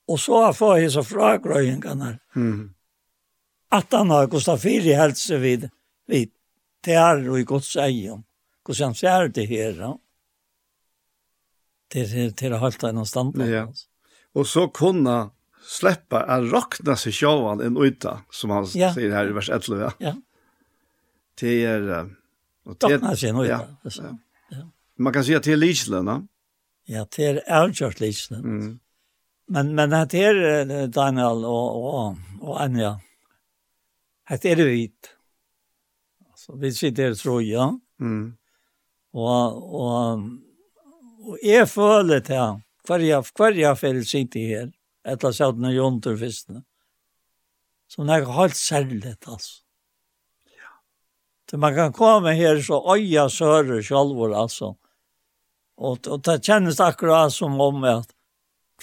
[0.10, 2.16] Og så har fått jeg så fragrøyingene.
[2.34, 2.70] Mm.
[3.74, 5.68] At han har kostet fire helse vid,
[6.10, 6.32] vid
[6.86, 8.24] det og i godt seg om.
[8.66, 9.78] Hvordan ser det her?
[9.78, 9.92] Ja?
[11.90, 13.48] till till att hålla en standard.
[13.48, 13.74] Ja.
[14.34, 18.94] Och så kunna släppa att rockna sig självan en uta som han ja.
[18.94, 19.94] säger här i vers 11.
[19.98, 20.16] Ja.
[21.40, 22.10] Det är
[22.66, 23.50] och det rockna sig en uta.
[23.50, 23.68] Ja.
[23.84, 24.18] ja.
[24.50, 24.70] ja.
[24.96, 26.28] Man kan säga till Lisland.
[26.86, 28.46] Ja, till Algert Lisland.
[28.46, 28.80] Mm.
[29.48, 33.00] Men men det är Daniel och och och Anja.
[34.30, 35.10] Det är det vit.
[36.30, 37.80] Alltså vi sitter tror jag.
[38.00, 38.36] Mm.
[39.12, 40.20] Och och
[41.30, 44.70] Og jeg føler til han, hver jeg, hver jeg fyrir sitte her,
[45.06, 46.64] etter satt når jontur fyrstene.
[47.90, 49.62] Så det er helt særlig, altså.
[50.58, 50.72] Ja.
[51.50, 54.74] Så man kan komme her så øya sører selv, altså.
[55.78, 58.16] Og, og det kjennes akkurat som om at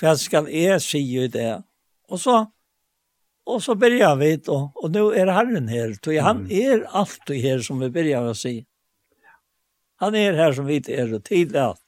[0.01, 1.63] hva skal jeg si i det?
[2.09, 2.45] Og så,
[3.47, 5.97] og så begynner vi, og, og nå er Herren her.
[5.99, 8.61] Så han er alltid her som vi begynner å si.
[10.03, 11.86] Han er her som vi er, og tidlig alt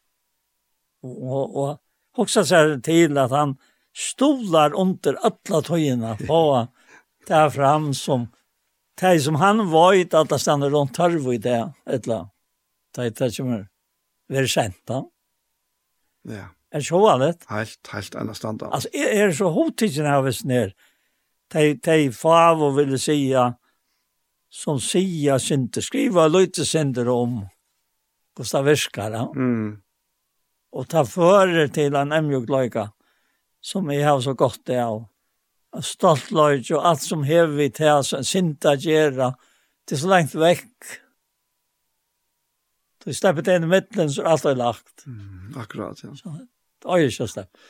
[1.03, 1.79] og, och
[2.17, 3.57] också så til att han
[3.95, 6.67] stolar under alla tøyene på
[7.27, 8.27] det fram som
[9.01, 12.31] det som han vet at att det stender runt tørv i det ettla.
[12.95, 13.69] Det är som er
[14.29, 15.11] väl sent då.
[16.23, 16.49] Ja.
[16.71, 17.45] Är så allt.
[17.49, 18.67] Helt helt annorlunda.
[18.67, 20.75] Alltså är, är så hotigt när vi snär.
[21.53, 23.55] De de fav och vill säga
[24.51, 27.49] som sia synte skriva lite synder om
[28.37, 29.29] Gustav Veskara.
[29.37, 29.83] Mm
[30.79, 32.89] og ta fører til en emjukløyka,
[33.61, 35.03] som jeg har så godt det av.
[35.85, 39.33] Stolt løyka og alt som hever vi til oss, en sinta gjerra,
[39.89, 40.95] til så lengt vekk.
[43.05, 45.05] Du slipper det inn i midtelen, så er alt er lagt.
[45.07, 46.15] Mm, akkurat, ja.
[46.15, 47.69] Så, det er ikke slipp.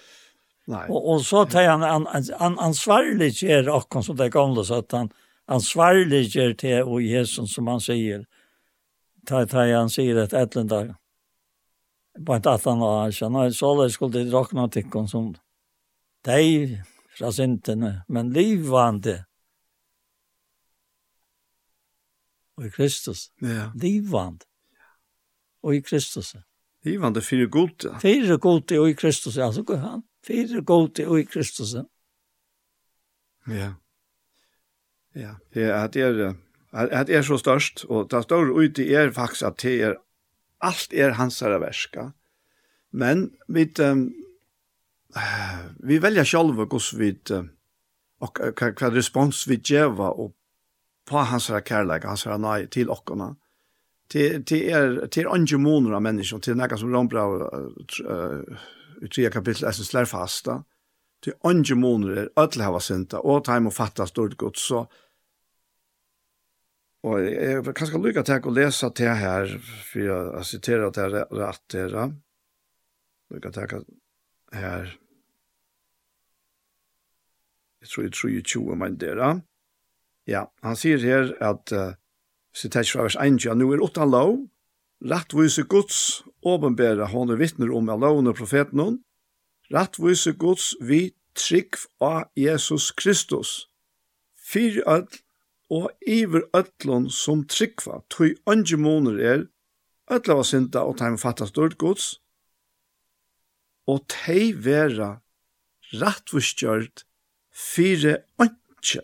[0.68, 0.84] Nei.
[0.92, 2.06] Og, og så tar han, han,
[2.40, 5.12] han ansvarlig gjør akkurat som det gamle, så at han
[5.48, 8.26] ansvarlig gjør til og Jesus, som han sier.
[9.28, 10.98] Tar, tar han sier et eller annet
[12.26, 15.34] på en attan och han känner så det skulle det rakna tyckon som
[16.24, 16.82] dig
[17.18, 19.24] fra syntene, men livvande
[22.58, 23.30] Og i Kristus.
[23.40, 23.70] Ja.
[23.74, 24.44] livvande
[25.62, 26.34] Og i Kristus.
[26.84, 29.38] Livvande fyra goda fyra goda og i Kristus.
[29.38, 30.02] Alltså går han.
[30.26, 31.74] Fyra goda og i Kristus.
[33.46, 33.74] Ja.
[35.14, 35.34] Ja.
[35.54, 37.84] Det är det är det är så störst.
[37.84, 39.96] Och det står ute er faktiskt att det är
[40.58, 42.12] Allt är hans verska.
[42.90, 44.14] Men vi um,
[45.78, 47.18] vi väljer själva hur vi
[48.18, 48.38] och
[48.80, 50.34] vad respons vi ger och
[51.08, 53.36] på hans kärlek, hans nej till ockorna.
[54.08, 58.42] Till till er till angemoner av människor till några som rombra uh,
[59.02, 60.64] i tre kapitel är slär fasta.
[61.22, 64.86] Till angemoner öll hava synta, och tajm och fatta stort gott så
[67.08, 69.52] Og jeg vil kanskje lykke til å lese til her,
[69.88, 72.08] for jeg siterer til rett til det.
[73.32, 73.84] Lykke til
[74.52, 74.90] her.
[77.78, 79.30] Jeg tror jeg tror jeg tror man dere.
[80.28, 81.94] Ja, han sier her at, uh,
[82.52, 84.34] siterer fra vers 1, ja, nå er åttan lov,
[85.00, 88.98] rettvise gods, åbenbære hånd vittner om av loven og profeten hon,
[89.72, 93.70] rattvise gods vi trygg av Jesus Kristus,
[94.36, 95.22] fyr at
[95.70, 99.44] og iver ötlun som tryggva, tui ongi moner er,
[100.10, 102.16] ötla var synda og teim fatta stort gods,
[103.88, 105.18] og tei vera
[106.00, 107.04] rattvustgjørt
[107.52, 109.02] fire ongi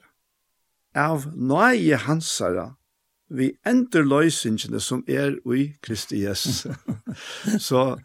[0.94, 2.74] av nøye hansara
[3.34, 6.66] vi endur løysingene som er ui Kristi Jesus.
[7.66, 7.96] så,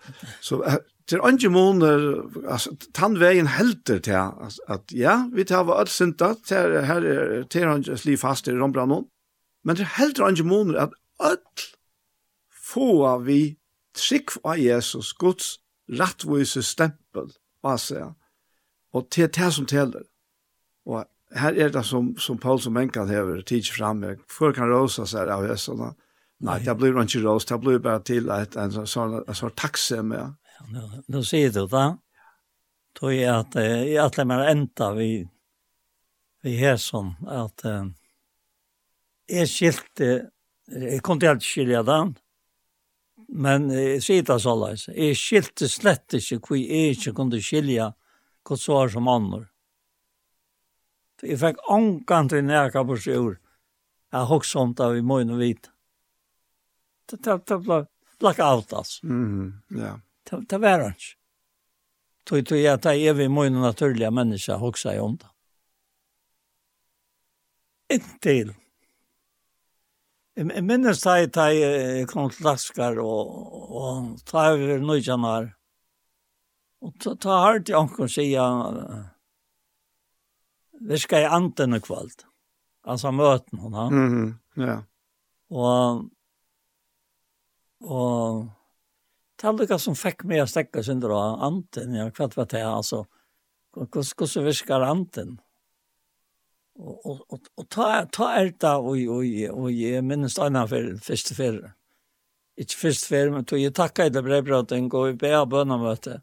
[0.42, 0.62] så
[1.10, 5.90] Det er ikke måneder, altså, tannveien helter til at, at ja, vi tar hva alt
[5.90, 9.08] synda, til her er til han sli fast i rombrannen,
[9.66, 11.66] men det helter andre måneder at alt
[12.54, 13.58] få vi
[13.98, 15.58] trygg av Jesus, Guds
[15.90, 17.34] rattvise stempel,
[17.66, 18.14] hva sier
[18.94, 20.06] og til det som teller.
[20.86, 21.06] Og
[21.38, 25.30] her er det som, som Paul som enkelt hever, tids framme, før kan rosa seg
[25.30, 25.82] av Jesus,
[26.40, 29.98] Nei, det blir ikke råst, det blir bare til et, en sånn, en sånn takkse
[30.08, 30.38] med
[30.68, 31.98] Nu, nu ser du det.
[33.00, 35.30] Då är att jag att lämna ända vi
[36.42, 37.64] vi här som att
[39.28, 40.00] är skilt
[40.72, 42.14] jag kom till att skilja det.
[43.28, 44.88] Men jag ser det så läs.
[44.88, 47.94] Jag skilte slett inte hur jag inte kunde skilja
[48.44, 49.48] gott svar som annor.
[51.22, 53.40] Jag fick ångan till näka på sig ur.
[54.10, 55.70] Jag har också sånt där vi må ju vita.
[57.06, 57.86] Det det, det blev
[58.20, 59.06] blackout alltså.
[59.06, 60.00] Mm, ja.
[60.30, 61.16] Det var han ikke.
[62.30, 65.30] Tog tog jeg at det er vi mye naturlige mennesker hoksa i om det.
[67.96, 68.52] Inntil.
[70.38, 73.32] Jeg minnes da jeg, da jeg kom til Laskar og,
[73.82, 75.50] og ta over her.
[76.80, 79.10] Og ta, ta hardt til anker sier
[80.80, 82.24] vi skal i anten antenne kvalt.
[82.88, 83.90] Altså møten hun har.
[83.90, 84.64] Mm -hmm.
[84.64, 84.78] ja.
[85.50, 86.10] Og,
[87.82, 88.48] og
[89.40, 91.94] det er lukka som fick mig att stekke sin dra anten.
[91.94, 93.06] Jag hva var det altså,
[93.74, 95.40] hvordan Hur så viskar anten?
[96.76, 98.98] Och och och, og ta ta älta og,
[99.52, 101.74] og jeg minnes det ene för första ferie.
[102.58, 106.22] Ikke første ferie, men tog jag tackar i det brevbröten går i på bönemöte.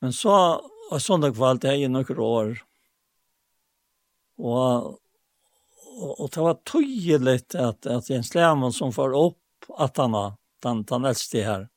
[0.00, 0.60] Men så
[0.90, 2.58] og sånn det kvalt det i några år.
[4.38, 5.00] Och
[5.98, 9.38] och, og det var tydelig att att Jens Lehmann som får upp
[9.68, 11.68] att han den den äldste här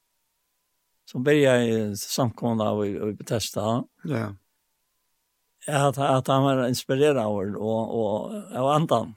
[1.11, 3.83] som började samkomna och, och Bethesda.
[4.03, 4.35] Ja.
[5.67, 9.13] Att, att han var inspirerad av och, och, av andan.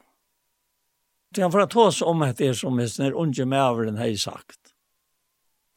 [1.28, 4.16] Det han får ta oss om det som är när unge med över den här
[4.16, 4.58] sagt.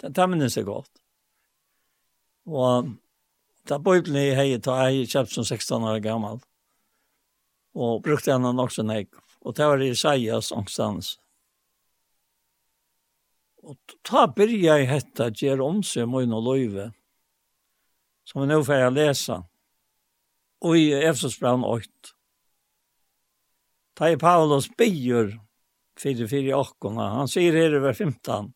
[0.02, 0.92] Det det minns det gott.
[2.46, 2.86] Och
[3.68, 6.40] det bibeln i hej ta i köpt som 16 år gammal.
[7.74, 9.10] Och brukte han också nek.
[9.40, 11.20] Och det var i Isaias ångstans.
[13.66, 16.92] Og ta byrja i hetta, gjer om seg møyn og løyve,
[18.26, 19.38] som vi nå får jeg lesa,
[20.66, 22.14] og i Efsosbrann 8.
[23.98, 25.34] Ta i Paulus byr,
[25.98, 28.52] fyrir fyrir okkona, han sier her over 15,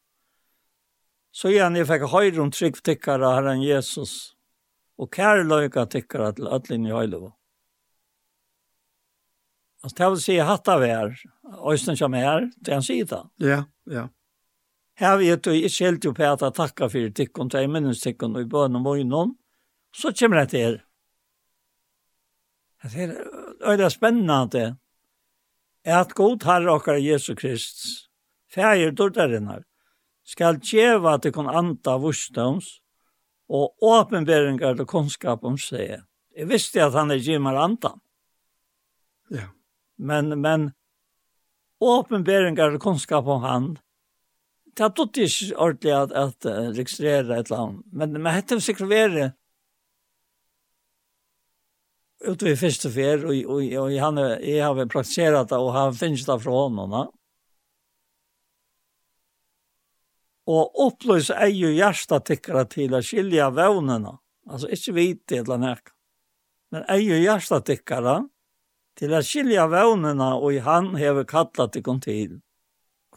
[1.33, 4.35] så igjen jeg fikk høyre om trygg tikkara herren Jesus,
[4.99, 7.31] og kærløyka tikkara til ødlin i høyleva.
[9.79, 11.13] Altså, det vil si hatt av er,
[11.71, 13.23] Øystein kommer her, det han sier da.
[13.41, 14.09] Ja, ja.
[14.99, 18.01] Her vet du ikke helt jo på at jeg takker for tikkun, til jeg minnes
[18.03, 19.33] tikkene i bøn og møgnen,
[19.95, 20.77] så kommer jeg til her.
[22.83, 24.75] Det er, det er spennende
[25.85, 28.09] at god herre okkar Jesu Krist,
[28.51, 29.63] fægir dordarinnar,
[30.23, 32.79] skal djeva til kon anta vursdoms
[33.49, 36.03] og åpenberingar til kunnskap om seg.
[36.35, 37.99] Jeg visste at han er gymmar andan.
[39.31, 39.49] Ja.
[39.97, 40.71] Men, men
[41.81, 43.69] åpenberingar til kunnskap om han,
[44.75, 47.85] det har dutt ikke ordentlig at, at uh, registrere et eller annet.
[47.91, 49.29] Men, men hette vi sikkert være
[52.19, 56.25] ute vi først og og, og, og han, jeg har praktiseret det, og han finnes
[56.25, 56.91] det fra hånden.
[56.91, 57.05] Da.
[60.49, 64.17] Og oppløs er jo hjertet tikkere til å skilje vevnene.
[64.49, 65.95] Altså ikke vite et eller annet.
[66.73, 68.17] Men er jo hjertet tikkere
[68.99, 72.41] til å skilje vevnene, og han hever kattlet til kontilen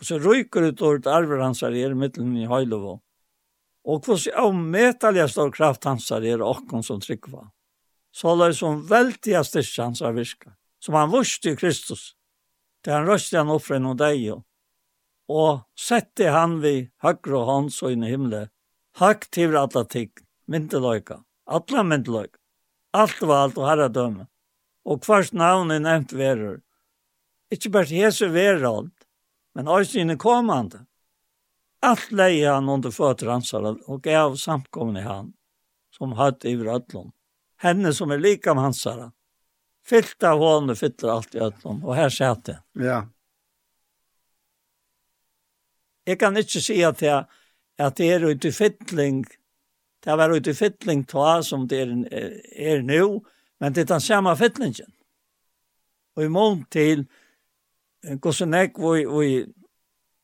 [0.07, 2.99] så ryker ut året arver hans er mittlen i høylevå.
[3.83, 7.51] Og hvordan avmetallige stor kraft hans er åkken som tryggva.
[8.15, 10.55] Så la det som veldige styrke hans er virka.
[10.83, 12.15] Som han vurste i Kristus.
[12.83, 14.43] Det han røste han opp noen deg jo.
[15.31, 18.51] Og sette han vi høyre og hans og inn i himmelen.
[18.99, 20.11] Hakk til alle ting.
[20.51, 21.23] Myndeløyka.
[21.47, 22.39] Alle myndeløyka.
[22.93, 24.27] Alt var alt og herredømme.
[24.85, 26.59] Og hvers navn er nevnt verur.
[27.55, 29.02] Ikke bare Jesu verer alt
[29.55, 30.85] men også inne kommande.
[31.83, 35.33] Alt leie han under føtter hans og gav samkomne han,
[35.91, 37.11] som hatt i vrötlom.
[37.63, 39.11] Henne som er lika med hansar.
[39.87, 42.59] Fyllt av hånden fyller alt i ötlom, og her sier det.
[42.79, 43.03] Ja.
[46.07, 47.27] Jeg kan ikke si at jeg,
[47.79, 49.25] at det er ute i fytling,
[50.03, 52.33] det var ute i fytling ta som det er, er,
[52.75, 53.23] er nå,
[53.63, 54.91] men det er den samme fytlingen.
[56.17, 57.07] Og i mån til,
[58.03, 59.35] hvordan jeg var i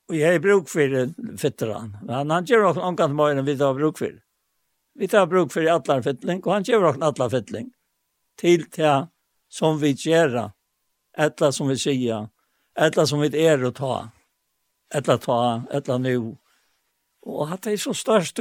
[0.09, 1.91] Vi har bruk for fytteren.
[2.09, 4.15] Han, han gjør også omkant mer enn vi har bruk for.
[4.97, 7.67] Vi tar bruk for atler fytling, og han gjør også atler fytling.
[8.41, 9.05] Til til
[9.49, 10.51] som vi gjør,
[11.19, 12.29] etla som vi sier,
[12.79, 14.09] etla som vi er å ta,
[14.95, 15.39] etla ta,
[15.71, 16.39] etla nu.
[17.29, 18.41] Og at det er så størst,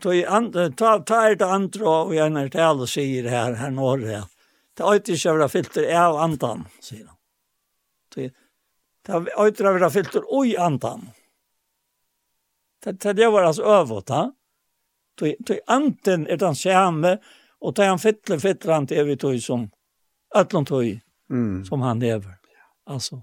[0.00, 4.04] ta, ta er det andre, og jeg er nær til alle sier her, her når
[4.06, 4.24] det.
[4.78, 7.17] Ta er ikke å være filter av andan, sier han.
[8.22, 8.34] Det
[9.06, 11.10] det åter av det filter oj antan.
[12.84, 14.32] Det det det var alltså övåt ha.
[15.14, 17.18] Då då anten er den skärme
[17.58, 19.70] och tar han fettle fettran till vi tog som
[20.34, 21.00] Atlantoy
[21.30, 21.64] mm.
[21.64, 22.34] som han lever.
[22.86, 23.22] Alltså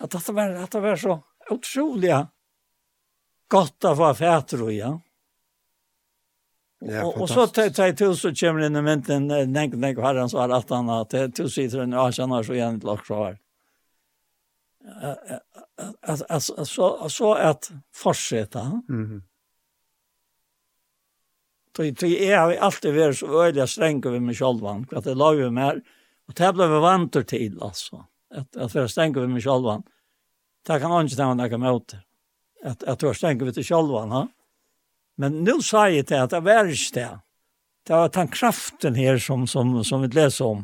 [0.00, 2.28] att det var att det var så otroliga
[3.48, 5.00] gott att få fäter ja.
[6.82, 10.38] Ja, och så tar jeg til, så kommer inn i mynten, när jag herren, så
[10.38, 13.38] har allt annat att til sig tror ja, kjenner så igjen, lag så her.
[16.02, 18.82] Alltså så så at fortsätta.
[18.88, 19.22] Mhm.
[21.76, 24.64] Så jeg har alltid vært så öliga sträng över mig själv
[24.96, 25.82] at det la jo mer
[26.28, 29.82] og det ble vi vant til, altså, at, at vara streng over meg selv.
[30.66, 31.94] Det kan inte ta noe med några at
[32.64, 34.28] Att att vara sträng över till själv, va?
[35.20, 37.08] Men nu sa jeg til at det var ikke det.
[37.86, 40.62] Det var den kraften her som, som, som vi läser om.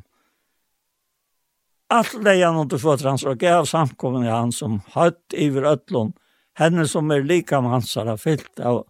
[1.92, 6.14] Allt lejan under fötter hans og gav samkommen i han som hött iver øtlån,
[6.56, 8.86] Henne som är lika med hans har fyllt av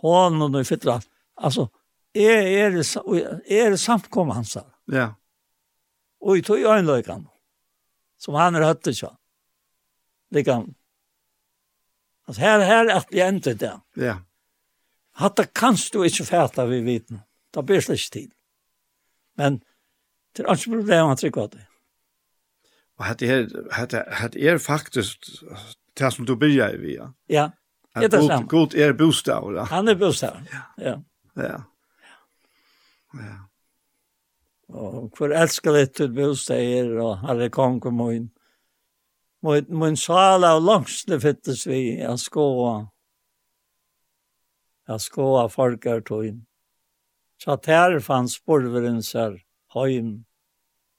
[0.00, 1.02] honom och fyllt av.
[1.34, 1.68] Alltså,
[2.12, 4.74] är, är, det, är det samkommen hans har.
[4.84, 5.14] Ja.
[6.20, 7.28] Och i tog jag en.
[8.18, 9.16] Som han er hött så.
[10.30, 10.66] Lika.
[12.26, 13.80] Alltså her, her er det endet det.
[13.94, 14.16] Ja.
[15.20, 17.20] Hatta kanst du ikke fæta vi viten.
[17.54, 18.30] Da blir det ikke tid.
[19.36, 19.60] Men
[20.36, 21.66] det er ikke problem at trykker det.
[22.98, 25.28] Og hatt er, hatt er, er faktisk
[25.98, 27.08] det som du byrja i vi, ja?
[27.28, 27.48] Ja,
[27.96, 28.48] det er det samme.
[28.48, 29.64] God er bostav, ja?
[29.72, 30.62] Han er bostav, ja.
[31.36, 31.56] Ja.
[33.12, 33.34] Ja.
[34.72, 38.30] Og hvor elsker litt ut bostav er, og herre kong og min.
[39.42, 42.76] Min sala og langsle fittes vi, jeg skåa
[44.92, 46.42] at skåa folkartøyn.
[47.40, 48.38] Så der fanns
[49.02, 49.42] seg
[49.74, 50.24] høym,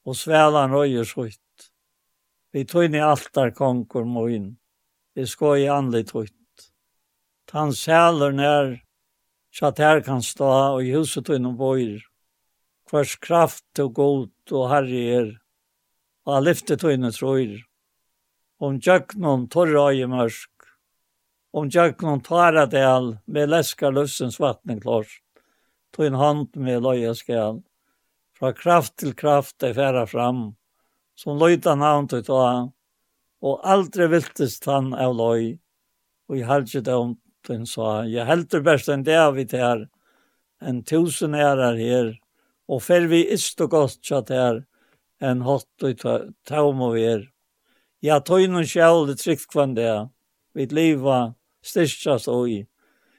[0.06, 1.40] og svelan røyer sutt.
[2.52, 4.58] Vi tøyn i altar konkur moin,
[5.16, 6.34] vi skå i andlig tøyt.
[7.48, 8.84] Tan sæler nær,
[9.54, 12.02] så der kan stå, og i huset tøyn og boir.
[12.90, 15.30] Hvers kraft og god og herre er,
[16.26, 17.62] og lyftet tøyne trøyr.
[18.60, 20.53] Om tjøknon torra i mørk,
[21.54, 25.22] om Jöknon Taradel med läskar lussens vattenklors.
[25.96, 27.62] Tog en hand med lojaskal.
[28.40, 30.56] Fra kraft til kraft er færa fram,
[31.16, 32.46] som løyta navn til ta,
[33.46, 35.60] og aldri viltest han av løy,
[36.26, 37.14] og i halvdje om
[37.46, 39.86] den sa, jeg helter best enn det vi tar,
[40.58, 42.16] en tusen ærar her,
[42.66, 44.64] og fer vi ist og godt tjatt her,
[45.22, 46.02] en hatt og
[46.50, 47.30] taum og er.
[48.02, 50.10] Ja, tøynen sjæl det trygt kvann det,
[50.58, 52.60] vi liva styrkjast og i.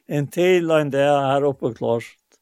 [0.09, 2.39] En til en det er oppe klart.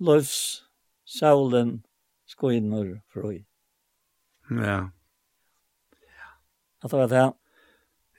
[0.00, 0.64] Løvs
[1.04, 1.82] saulen
[2.28, 3.42] skoinner frøy.
[4.50, 4.78] Ja.
[6.00, 6.30] ja.
[6.82, 7.26] At det var det.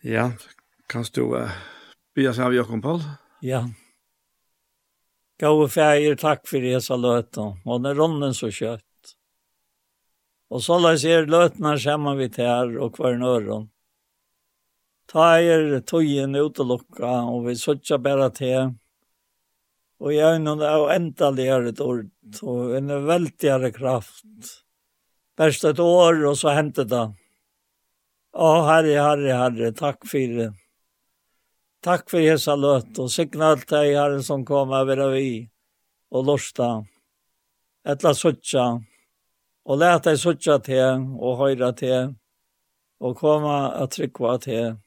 [0.05, 0.31] Ja,
[0.89, 1.49] kan du uh,
[2.15, 3.01] bya seg av Jakob Paul?
[3.41, 3.65] Ja.
[5.41, 7.57] Gode feir, takk for det så løten.
[7.65, 9.15] Og den ronden så kjøtt.
[10.51, 13.70] Og så la oss gjøre løtene sammen vi her og hver nøren
[15.11, 18.73] ta er tøyen utelukka, og vi søtja bare til.
[20.01, 22.07] Og jeg er noen av endaligere et ord,
[22.41, 24.53] og en veldigere kraft.
[25.37, 27.03] Best et år, og så hentet det.
[28.31, 30.51] Å, herre, herre, herre, takk for det.
[31.83, 35.41] Takk for Jesa løt, og sikna alt deg, herre, som kom over av vi,
[36.13, 36.69] og lorsta.
[37.83, 38.69] Etla sutja,
[39.65, 42.15] og let deg sutja til, og høyra til,
[43.01, 44.79] og koma at trykva til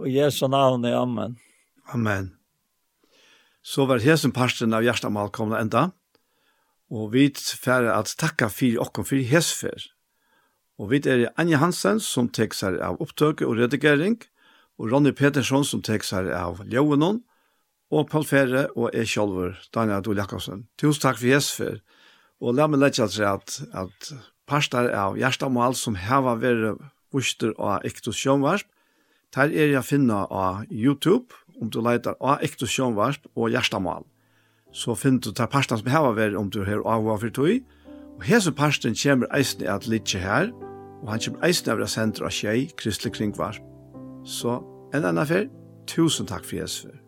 [0.00, 1.36] Og Jesu navn er Amen.
[1.92, 2.32] Amen.
[3.62, 5.90] Så var hesen parsten av hjertemal komna enda,
[6.88, 9.90] og vi får at takka for okkom for hesfer.
[10.80, 14.16] Og vi er Anja Hansen som tek seg av opptøke og redigering,
[14.80, 17.20] og Ronny Petersson som tek seg av Ljøvenon,
[17.92, 20.64] og Paul Ferre og jeg selv, Daniel Adol Jakobsen.
[20.80, 21.80] Tusen takk for hesfer,
[22.40, 24.12] og la meg lette seg at, at
[24.48, 26.80] parster av hjertemål som har vært
[27.12, 28.70] vuster av ektos sjønvarsp,
[29.34, 34.06] Der er jeg finna av YouTube, om du leitar av ekte sjånvarsp og hjertamal.
[34.72, 37.60] Så finner du ta parsten som heva veri om du her avhva for tog.
[38.18, 40.50] Og hese parsten kommer eisne at litje her,
[41.02, 43.62] og han kommer eisne av sentra tjei, kristelig kringvarsp.
[44.24, 44.58] Så
[44.94, 45.46] en annan fyr,
[45.86, 46.99] tusen takk for Jesus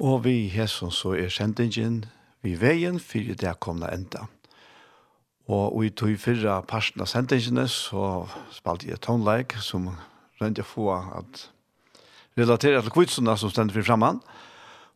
[0.00, 2.06] Og vi hesson så er sendingen
[2.40, 4.22] vi veien for det komna enda.
[5.50, 8.24] Og i tog fyrra parten av sendingene så
[8.54, 9.90] spalte jeg tonleik som
[10.40, 11.42] rønte jeg få at
[12.38, 14.22] relatera til kvitsuna som stender for framman.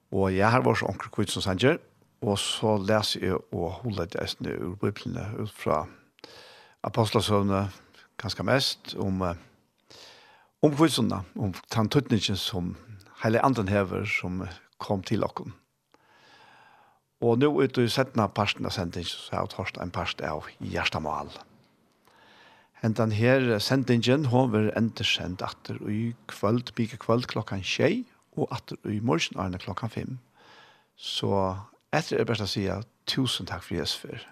[0.09, 1.79] Og jeg har vært onker kvitsuna sanger,
[2.25, 5.83] og så leser jeg og holder det eisne ur biblene ut fra
[6.87, 7.67] apostlesøvne
[8.17, 9.21] ganske mest om
[10.65, 12.77] om kvitsuna, om tantutningen som
[13.21, 14.47] hele anden hever som
[14.85, 15.55] kom til okken.
[17.25, 20.49] Og nå ute i settene parten av sendingen, så har jeg tørst en part av
[20.61, 21.33] Gjerstamal.
[22.85, 28.05] Hentan her sendingen har vært sendt atter i kvöld, bygge kvöld klokkan tjei,
[28.37, 30.19] og atter i morgen er klokkan fem.
[30.97, 31.31] Så
[31.95, 32.69] etter er best å si
[33.09, 34.29] tusen takk for Jesus for.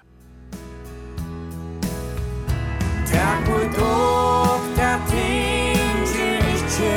[3.08, 6.96] Takk for dog, der ting til ikke,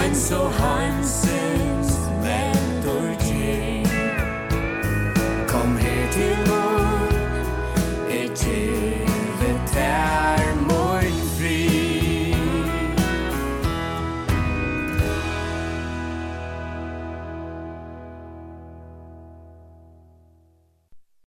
[0.00, 1.29] ein so hansen.